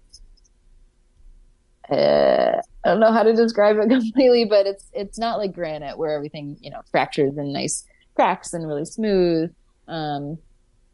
uh, 1.89 2.61
I 2.89 2.93
don't 2.93 3.01
know 3.01 3.11
how 3.11 3.23
to 3.23 3.35
describe 3.35 3.77
it 3.77 3.89
completely, 3.89 4.45
but 4.45 4.65
it's 4.65 4.85
it's 4.93 5.19
not 5.19 5.37
like 5.37 5.53
granite 5.53 5.97
where 5.97 6.11
everything 6.11 6.57
you 6.59 6.71
know 6.71 6.81
fractures 6.91 7.37
and 7.37 7.53
nice 7.53 7.85
cracks 8.15 8.53
and 8.53 8.67
really 8.67 8.85
smooth. 8.85 9.53
Um, 9.87 10.37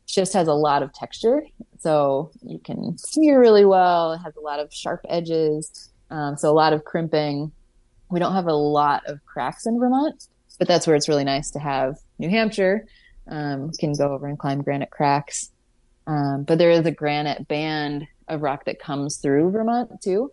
just 0.06 0.34
has 0.34 0.48
a 0.48 0.54
lot 0.54 0.84
of 0.84 0.93
texture, 0.93 1.43
so 1.80 2.32
you 2.43 2.60
can 2.60 2.98
smear 2.98 3.39
really 3.39 3.66
well. 3.66 4.14
It 4.14 4.20
has 4.20 4.36
a 4.36 4.41
lot 4.41 4.60
of 4.60 4.72
sharp 4.72 5.02
edges, 5.10 5.89
um, 6.12 6.38
so 6.38 6.50
a 6.50 6.54
lot 6.54 6.74
of 6.74 6.84
crimping. 6.84 7.52
We 8.12 8.20
don't 8.20 8.34
have 8.34 8.48
a 8.48 8.54
lot 8.54 9.04
of 9.08 9.26
cracks 9.26 9.66
in 9.66 9.80
Vermont, 9.80 10.28
but 10.60 10.68
that's 10.68 10.86
where 10.86 10.96
it's 10.96 11.10
really 11.10 11.24
nice 11.24 11.50
to 11.52 11.60
have 11.60 11.98
New 12.20 12.30
Hampshire. 12.30 12.86
Um, 13.28 13.72
can 13.80 13.93
go 13.93 14.14
over 14.14 14.28
and 14.28 14.38
climb 14.38 14.62
granite 14.62 14.91
cracks, 14.91 15.50
um, 16.06 16.43
but 16.43 16.60
there 16.60 16.70
is 16.70 16.86
a 16.86 16.91
granite 16.91 17.48
band 17.48 18.06
of 18.28 18.41
rock 18.43 18.66
that 18.66 18.80
comes 18.80 19.18
through 19.18 19.50
Vermont 19.50 20.02
too. 20.02 20.32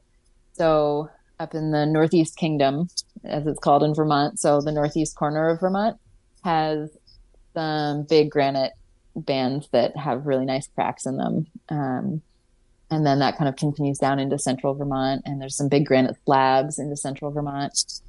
So 0.53 1.09
up 1.39 1.55
in 1.55 1.70
the 1.70 1.87
Northeast 1.87 2.37
Kingdom, 2.37 2.89
as 3.24 3.47
it's 3.47 3.59
called 3.59 3.83
in 3.83 3.95
Vermont, 3.95 4.39
so 4.39 4.61
the 4.61 4.72
northeast 4.72 5.16
corner 5.16 5.49
of 5.51 5.61
Vermont 5.61 5.99
has 6.45 6.91
some 7.55 8.05
big 8.05 8.30
granite 8.30 8.72
bands 9.14 9.68
that 9.72 9.97
have 9.97 10.26
really 10.26 10.45
nice 10.45 10.68
cracks 10.68 11.07
in 11.07 11.16
them. 11.16 11.47
Um, 11.68 12.22
and 12.91 13.07
then 13.07 13.20
that 13.20 13.39
kind 13.39 13.49
of 13.49 13.57
continues 13.57 13.99
down 13.99 14.18
into 14.18 14.39
central 14.39 14.74
Vermont, 14.74 15.22
and 15.24 15.41
there's 15.41 15.57
some 15.57 15.68
big 15.68 15.87
granite 15.87 16.16
slabs 16.24 16.78
into 16.78 16.97
central 16.97 17.30
Vermont. 17.30 18.01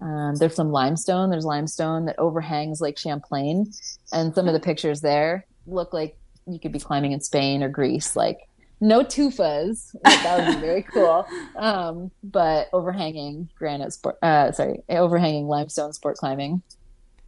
Um, 0.00 0.34
there's 0.36 0.54
some 0.54 0.72
limestone. 0.72 1.30
There's 1.30 1.44
limestone 1.44 2.06
that 2.06 2.18
overhangs 2.18 2.80
Lake 2.80 2.98
Champlain, 2.98 3.72
and 4.12 4.34
some 4.34 4.48
of 4.48 4.52
the 4.52 4.60
pictures 4.60 5.00
there 5.00 5.46
look 5.66 5.92
like 5.92 6.16
you 6.46 6.58
could 6.58 6.72
be 6.72 6.78
climbing 6.78 7.12
in 7.12 7.20
Spain 7.20 7.62
or 7.62 7.68
Greece. 7.68 8.16
Like 8.16 8.38
no 8.80 9.02
tufas. 9.02 9.94
That 10.02 10.46
would 10.46 10.54
be 10.56 10.60
very 10.60 10.82
cool. 10.92 11.26
Um, 11.56 12.10
but 12.22 12.68
overhanging 12.72 13.48
granite 13.58 13.92
sport, 13.92 14.18
uh, 14.22 14.52
sorry, 14.52 14.82
overhanging 14.88 15.46
limestone 15.46 15.92
sport 15.92 16.16
climbing. 16.16 16.62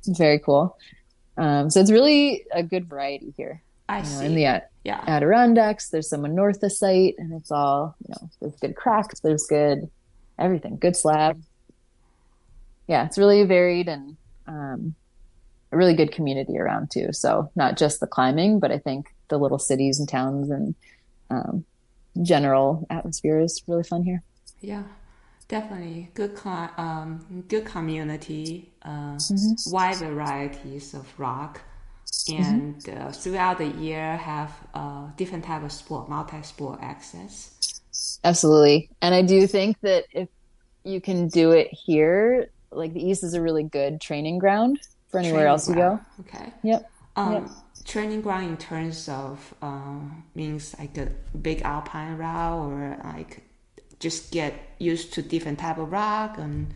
Very 0.07 0.39
cool. 0.39 0.77
Um, 1.37 1.71
so 1.71 1.81
it's 1.81 1.91
really 1.91 2.45
a 2.53 2.63
good 2.63 2.89
variety 2.89 3.33
here. 3.37 3.63
I 3.89 3.99
you 3.99 4.03
know, 4.03 4.09
see. 4.09 4.27
In 4.27 4.35
the 4.35 4.63
yeah. 4.85 5.05
Adirondacks, 5.07 5.91
there's 5.91 6.09
some 6.09 6.23
north 6.35 6.63
of 6.63 6.73
site, 6.73 7.15
and 7.19 7.33
it's 7.33 7.51
all 7.51 7.95
you 8.07 8.15
know. 8.15 8.31
There's 8.41 8.57
good 8.57 8.77
cracks. 8.77 9.21
There's 9.21 9.47
good 9.47 9.91
everything. 10.39 10.77
Good 10.77 10.97
slab. 10.97 11.43
Yeah, 12.87 13.05
it's 13.05 13.19
really 13.19 13.45
varied 13.45 13.89
and 13.89 14.17
um, 14.47 14.95
a 15.73 15.77
really 15.77 15.95
good 15.95 16.13
community 16.13 16.59
around 16.59 16.91
too. 16.91 17.13
So 17.13 17.51
not 17.55 17.77
just 17.77 18.01
the 18.01 18.07
climbing, 18.07 18.61
but 18.61 18.73
I 18.73 18.79
think 18.79 19.15
the 19.29 19.39
little 19.39 19.59
cities 19.59 19.99
and 19.99 20.09
towns 20.09 20.51
and 20.51 20.75
um, 21.31 21.65
general 22.23 22.87
atmosphere 22.91 23.41
is 23.41 23.63
really 23.67 23.85
fun 23.85 24.03
here. 24.03 24.23
Yeah, 24.61 24.83
definitely 25.49 26.11
good. 26.15 26.39
um, 26.45 27.45
good 27.49 27.65
community, 27.65 28.73
uh, 28.83 29.17
mm-hmm. 29.17 29.71
wide 29.71 29.97
varieties 29.97 30.95
of 30.95 31.07
rock, 31.19 31.61
mm-hmm. 32.07 32.43
and 32.43 32.77
mm-hmm. 32.77 33.09
uh, 33.09 33.13
throughout 33.13 33.59
the 33.59 33.69
year 33.69 34.17
have 34.17 34.53
uh, 34.75 35.07
different 35.17 35.45
type 35.45 35.63
of 35.63 35.73
sport, 35.73 36.09
multi-sport 36.09 36.81
access. 36.83 37.81
Absolutely, 38.25 38.91
and 39.03 39.15
I 39.15 39.23
do 39.23 39.47
think 39.47 39.81
that 39.81 40.05
if 40.13 40.29
you 40.85 41.01
can 41.01 41.29
do 41.29 41.53
it 41.53 41.69
here, 41.73 42.51
like 42.71 42.93
the 42.93 43.05
East 43.05 43.23
is 43.23 43.35
a 43.35 43.43
really 43.43 43.65
good 43.65 44.01
training 44.01 44.39
ground 44.39 44.81
for 45.11 45.19
anywhere 45.19 45.41
training 45.41 45.51
else 45.51 45.67
ground. 45.67 46.01
you 46.19 46.25
go. 46.25 46.39
Okay. 46.39 46.53
Yep. 46.63 46.91
Um, 47.19 47.33
yep 47.33 47.51
training 47.89 48.21
ground 48.21 48.47
in 48.47 48.57
terms 48.59 49.09
of 49.09 49.55
uh, 49.63 49.99
means 50.35 50.77
like 50.79 50.97
a 50.99 51.07
big 51.41 51.63
alpine 51.63 52.19
route 52.19 52.71
or 52.71 53.01
like 53.03 53.43
just 53.99 54.31
get 54.31 54.55
used 54.79 55.15
to 55.15 55.23
different 55.23 55.59
type 55.59 55.79
of 55.79 55.91
rock 55.91 56.37
and 56.37 56.75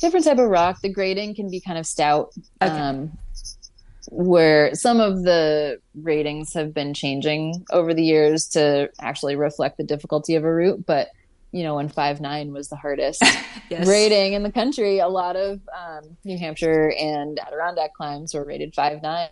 different 0.00 0.26
type 0.26 0.38
of 0.38 0.50
rock 0.50 0.80
the 0.82 0.88
grading 0.88 1.34
can 1.36 1.48
be 1.48 1.60
kind 1.60 1.78
of 1.78 1.86
stout 1.86 2.32
okay. 2.60 2.72
um, 2.72 3.16
where 4.10 4.74
some 4.74 5.00
of 5.00 5.22
the 5.22 5.80
ratings 6.02 6.52
have 6.52 6.74
been 6.74 6.92
changing 6.92 7.64
over 7.70 7.94
the 7.94 8.02
years 8.02 8.48
to 8.48 8.90
actually 9.00 9.36
reflect 9.36 9.76
the 9.76 9.84
difficulty 9.84 10.34
of 10.34 10.42
a 10.42 10.52
route 10.52 10.84
but 10.84 11.10
you 11.52 11.62
know 11.62 11.76
when 11.76 11.88
five 11.88 12.20
nine 12.20 12.52
was 12.52 12.68
the 12.68 12.76
hardest 12.76 13.22
yes. 13.70 13.86
rating 13.86 14.32
in 14.32 14.42
the 14.42 14.52
country 14.52 14.98
a 14.98 15.08
lot 15.08 15.36
of 15.36 15.60
um, 15.76 16.16
new 16.24 16.36
hampshire 16.36 16.92
and 16.98 17.38
adirondack 17.38 17.94
climbs 17.94 18.34
were 18.34 18.44
rated 18.44 18.74
five 18.74 19.00
nine 19.00 19.28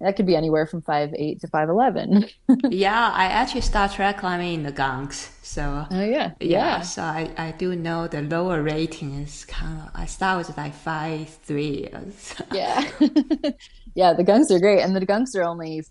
that 0.00 0.16
could 0.16 0.26
be 0.26 0.36
anywhere 0.36 0.66
from 0.66 0.82
five 0.82 1.14
eight 1.16 1.40
to 1.40 1.48
five 1.48 1.68
eleven. 1.68 2.26
yeah, 2.68 3.10
I 3.12 3.26
actually 3.26 3.62
started 3.62 3.96
trad 3.96 4.18
climbing 4.18 4.54
in 4.54 4.62
the 4.62 4.72
gunks. 4.72 5.30
So 5.42 5.86
oh 5.90 6.04
yeah, 6.04 6.32
yeah. 6.40 6.78
yeah. 6.78 6.80
So 6.80 7.02
I, 7.02 7.30
I 7.36 7.52
do 7.52 7.76
know 7.76 8.08
the 8.08 8.22
lower 8.22 8.62
rating 8.62 9.14
is 9.14 9.44
kind 9.44 9.80
of. 9.80 9.90
I 9.94 10.06
start 10.06 10.46
with 10.46 10.56
like 10.56 10.74
five 10.74 11.28
three. 11.28 11.88
yeah, 12.52 12.90
yeah. 13.94 14.12
The 14.12 14.24
gunks 14.24 14.50
are 14.50 14.60
great, 14.60 14.82
and 14.82 14.94
the 14.94 15.06
gunks 15.06 15.34
are 15.36 15.44
only 15.44 15.82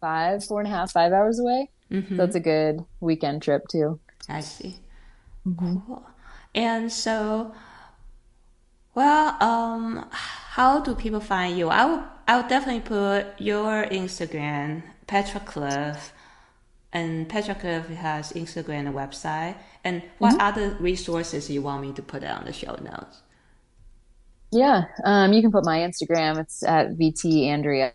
five, 0.00 0.44
four 0.44 0.60
and 0.60 0.68
a 0.68 0.70
half, 0.70 0.92
five 0.92 1.12
hours 1.12 1.38
away. 1.38 1.70
Mm-hmm. 1.90 2.16
So 2.16 2.24
it's 2.24 2.36
a 2.36 2.40
good 2.40 2.84
weekend 3.00 3.42
trip 3.42 3.66
too. 3.68 4.00
I 4.28 4.40
see. 4.40 4.76
Mm-hmm. 5.46 5.78
Cool. 5.86 6.06
And 6.54 6.90
so, 6.90 7.54
well, 8.94 9.36
um, 9.42 10.06
how 10.10 10.80
do 10.80 10.94
people 10.94 11.20
find 11.20 11.56
you? 11.56 11.68
I 11.68 11.84
will, 11.84 12.04
I 12.30 12.36
will 12.36 12.48
definitely 12.48 12.82
put 12.82 13.40
your 13.40 13.86
Instagram, 13.86 14.84
Petra 15.08 15.40
Cliff, 15.40 16.12
and 16.92 17.28
Petra 17.28 17.56
Cliff 17.56 17.88
has 17.88 18.32
Instagram 18.34 18.86
and 18.86 18.94
website. 18.94 19.56
And 19.82 20.04
what 20.18 20.34
mm-hmm. 20.34 20.40
other 20.40 20.76
resources 20.78 21.50
you 21.50 21.60
want 21.60 21.82
me 21.82 21.92
to 21.92 22.02
put 22.02 22.22
on 22.22 22.44
the 22.44 22.52
show 22.52 22.76
notes? 22.76 23.22
Yeah, 24.52 24.84
um, 25.04 25.32
you 25.32 25.42
can 25.42 25.50
put 25.50 25.64
my 25.64 25.78
Instagram. 25.78 26.38
It's 26.38 26.62
at 26.62 26.90
VT 26.96 27.46
Andrea. 27.46 27.94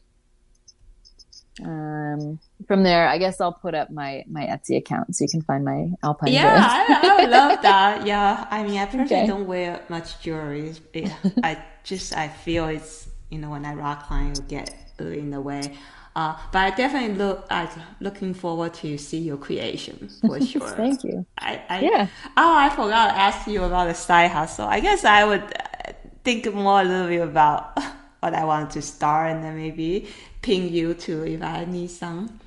Um, 1.63 2.37
from 2.67 2.83
there, 2.83 3.07
I 3.07 3.17
guess 3.17 3.39
I'll 3.39 3.53
put 3.53 3.73
up 3.73 3.89
my 3.89 4.25
my 4.29 4.41
Etsy 4.47 4.75
account 4.75 5.15
so 5.15 5.23
you 5.23 5.29
can 5.29 5.43
find 5.43 5.63
my 5.63 5.91
alpine. 6.03 6.33
Yeah, 6.33 6.57
I, 6.59 7.23
I, 7.23 7.25
love 7.27 7.61
that. 7.61 8.05
Yeah, 8.05 8.47
I 8.51 8.63
mean, 8.63 8.77
I 8.79 8.85
personally 8.85 9.15
okay. 9.15 9.27
don't 9.27 9.47
wear 9.47 9.81
much 9.87 10.19
jewelry. 10.19 10.73
I 11.41 11.63
just 11.85 12.13
I 12.17 12.27
feel 12.27 12.67
it's 12.67 13.07
you 13.29 13.39
know 13.39 13.49
when 13.49 13.65
I 13.65 13.73
rock 13.73 14.07
climb, 14.07 14.31
it 14.31 14.47
get 14.47 14.73
in 14.99 15.29
the 15.31 15.41
way. 15.41 15.77
Uh, 16.15 16.37
but 16.53 16.59
I 16.59 16.69
definitely 16.69 17.15
look 17.15 17.45
I'm 17.49 17.67
looking 17.99 18.33
forward 18.33 18.73
to 18.75 18.97
see 18.97 19.17
your 19.17 19.37
creation 19.37 20.09
for 20.21 20.39
sure. 20.39 20.69
Thank 20.69 21.03
you. 21.03 21.25
I, 21.37 21.61
I 21.69 21.79
yeah. 21.81 22.07
Oh, 22.37 22.55
I 22.55 22.69
forgot 22.69 23.07
to 23.07 23.19
ask 23.19 23.47
you 23.47 23.63
about 23.63 23.87
the 23.87 23.93
side 23.93 24.31
hustle. 24.31 24.65
I 24.65 24.79
guess 24.79 25.03
I 25.03 25.25
would 25.25 25.43
uh, 25.43 25.91
think 26.23 26.51
more 26.53 26.81
a 26.81 26.83
little 26.85 27.07
bit 27.07 27.21
about 27.21 27.77
what 28.21 28.33
I 28.33 28.45
want 28.45 28.71
to 28.71 28.81
start, 28.81 29.31
and 29.31 29.43
then 29.43 29.57
maybe 29.57 30.07
ping 30.41 30.69
you 30.69 30.93
too 30.93 31.23
if 31.23 31.41
I 31.41 31.65
need 31.65 31.91
some 31.91 32.39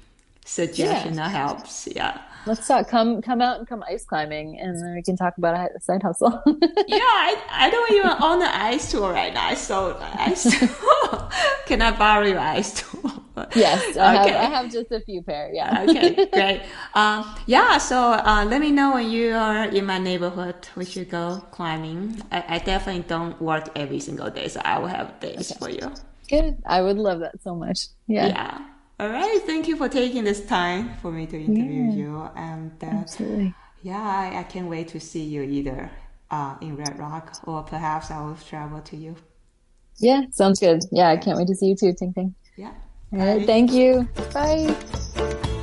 suggestion 0.46 1.14
yeah. 1.14 1.26
or 1.26 1.28
helps. 1.28 1.88
Yeah. 1.94 2.22
Let's 2.48 2.66
talk. 2.66 2.88
Come, 2.88 3.20
come 3.20 3.42
out 3.42 3.58
and 3.58 3.68
come 3.68 3.84
ice 3.86 4.06
climbing, 4.06 4.58
and 4.58 4.74
then 4.74 4.94
we 4.94 5.02
can 5.02 5.18
talk 5.18 5.36
about 5.36 5.54
a 5.54 5.80
side 5.80 6.02
hustle. 6.02 6.42
yeah, 6.46 7.10
I, 7.26 7.36
I 7.50 7.70
don't 7.70 7.92
even 7.92 8.10
own 8.22 8.40
an 8.40 8.48
ice 8.48 8.90
tool 8.90 9.10
right 9.10 9.34
now. 9.34 9.52
So 9.52 9.98
ice 10.00 10.44
tool. 10.44 11.30
can 11.66 11.82
I 11.82 11.90
borrow 11.90 12.26
your 12.26 12.38
ice 12.38 12.80
tool? 12.80 13.22
yes, 13.54 13.98
I, 13.98 14.22
okay. 14.22 14.32
have, 14.32 14.40
I 14.40 14.56
have 14.56 14.72
just 14.72 14.90
a 14.90 15.00
few 15.00 15.20
pair. 15.20 15.50
Yeah. 15.52 15.84
okay, 15.86 16.26
great. 16.32 16.62
Um, 16.94 17.36
yeah, 17.44 17.76
so 17.76 17.98
uh, 18.14 18.46
let 18.48 18.62
me 18.62 18.72
know 18.72 18.94
when 18.94 19.10
you 19.10 19.34
are 19.34 19.66
in 19.66 19.84
my 19.84 19.98
neighborhood. 19.98 20.56
We 20.74 20.86
should 20.86 21.10
go 21.10 21.44
climbing. 21.50 22.22
I, 22.32 22.44
I 22.48 22.58
definitely 22.60 23.02
don't 23.02 23.38
work 23.42 23.68
every 23.76 24.00
single 24.00 24.30
day, 24.30 24.48
so 24.48 24.62
I 24.64 24.78
will 24.78 24.88
have 24.88 25.20
days 25.20 25.52
okay. 25.52 25.58
for 25.58 25.70
you. 25.70 25.92
Good. 26.30 26.62
I 26.64 26.80
would 26.80 26.96
love 26.96 27.20
that 27.20 27.42
so 27.42 27.54
much. 27.54 27.88
Yeah. 28.06 28.28
Yeah. 28.28 28.64
All 29.00 29.08
right. 29.08 29.40
Thank 29.46 29.68
you 29.68 29.76
for 29.76 29.88
taking 29.88 30.24
this 30.24 30.44
time 30.44 30.96
for 31.00 31.12
me 31.12 31.26
to 31.26 31.40
interview 31.40 31.84
yeah. 31.84 31.92
you. 31.92 32.30
And 32.34 32.72
uh, 32.82 32.86
absolutely. 32.86 33.54
Yeah, 33.82 34.00
I, 34.00 34.40
I, 34.40 34.42
can't 34.42 34.66
wait 34.66 34.88
to 34.88 34.98
see 34.98 35.22
you 35.22 35.42
either 35.42 35.88
uh, 36.32 36.56
in 36.60 36.76
Red 36.76 36.98
Rock 36.98 37.36
or 37.44 37.62
perhaps 37.62 38.10
I 38.10 38.20
will 38.24 38.34
travel 38.34 38.80
to 38.80 38.96
you. 38.96 39.14
Yeah, 39.98 40.22
sounds 40.32 40.58
good. 40.58 40.82
Yeah, 40.90 41.08
I 41.08 41.16
can't 41.16 41.38
wait 41.38 41.46
to 41.46 41.54
see 41.54 41.66
you 41.66 41.76
too, 41.76 41.92
Ting 41.92 42.12
Ting. 42.12 42.34
Yeah. 42.56 42.72
All 43.12 43.20
right. 43.20 43.46
Thank 43.46 43.72
you. 43.72 44.08
Bye. 44.34 45.54